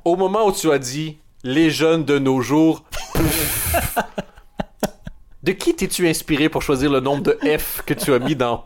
[0.03, 2.83] au moment où tu as dit les jeunes de nos jours,
[5.47, 8.65] de qui t'es-tu inspiré pour choisir le nombre de F que tu as mis dans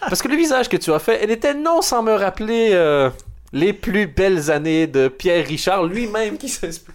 [0.00, 3.10] Parce que le visage que tu as fait, elle était non sans me rappeler euh,
[3.52, 6.94] les plus belles années de Pierre Richard lui-même qui s'inspire.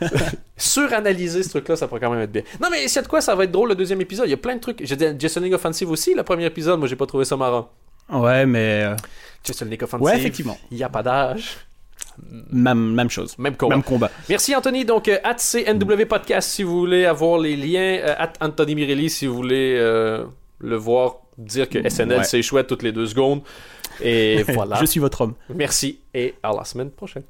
[0.56, 2.42] Suranalyser ce truc-là, ça pourrait quand même être bien.
[2.62, 4.26] Non, mais c'est de quoi ça va être drôle le deuxième épisode?
[4.26, 4.80] Il y a plein de trucs.
[4.84, 6.78] J'ai dit Jason League Offensive aussi, le premier épisode.
[6.78, 7.70] Moi, j'ai pas trouvé ça marrant.
[8.10, 8.84] Ouais, mais.
[8.84, 8.96] euh,
[9.42, 10.04] Jason League Offensive.
[10.06, 10.56] Ouais, effectivement.
[10.70, 11.56] Il n'y a pas d'âge.
[12.52, 13.36] Même, même chose.
[13.38, 13.76] Même combat.
[13.76, 14.10] Même combat.
[14.28, 14.84] Merci Anthony.
[14.84, 17.98] Donc, euh, at CNW Podcast si vous voulez avoir les liens.
[18.02, 20.24] euh, at Anthony Mirelli si vous voulez euh,
[20.58, 22.24] le voir dire que SNL Ouais.
[22.24, 23.42] c'est chouette toutes les deux secondes.
[24.02, 24.76] Et voilà.
[24.80, 25.34] Je suis votre homme.
[25.54, 27.22] Merci et à la semaine prochaine.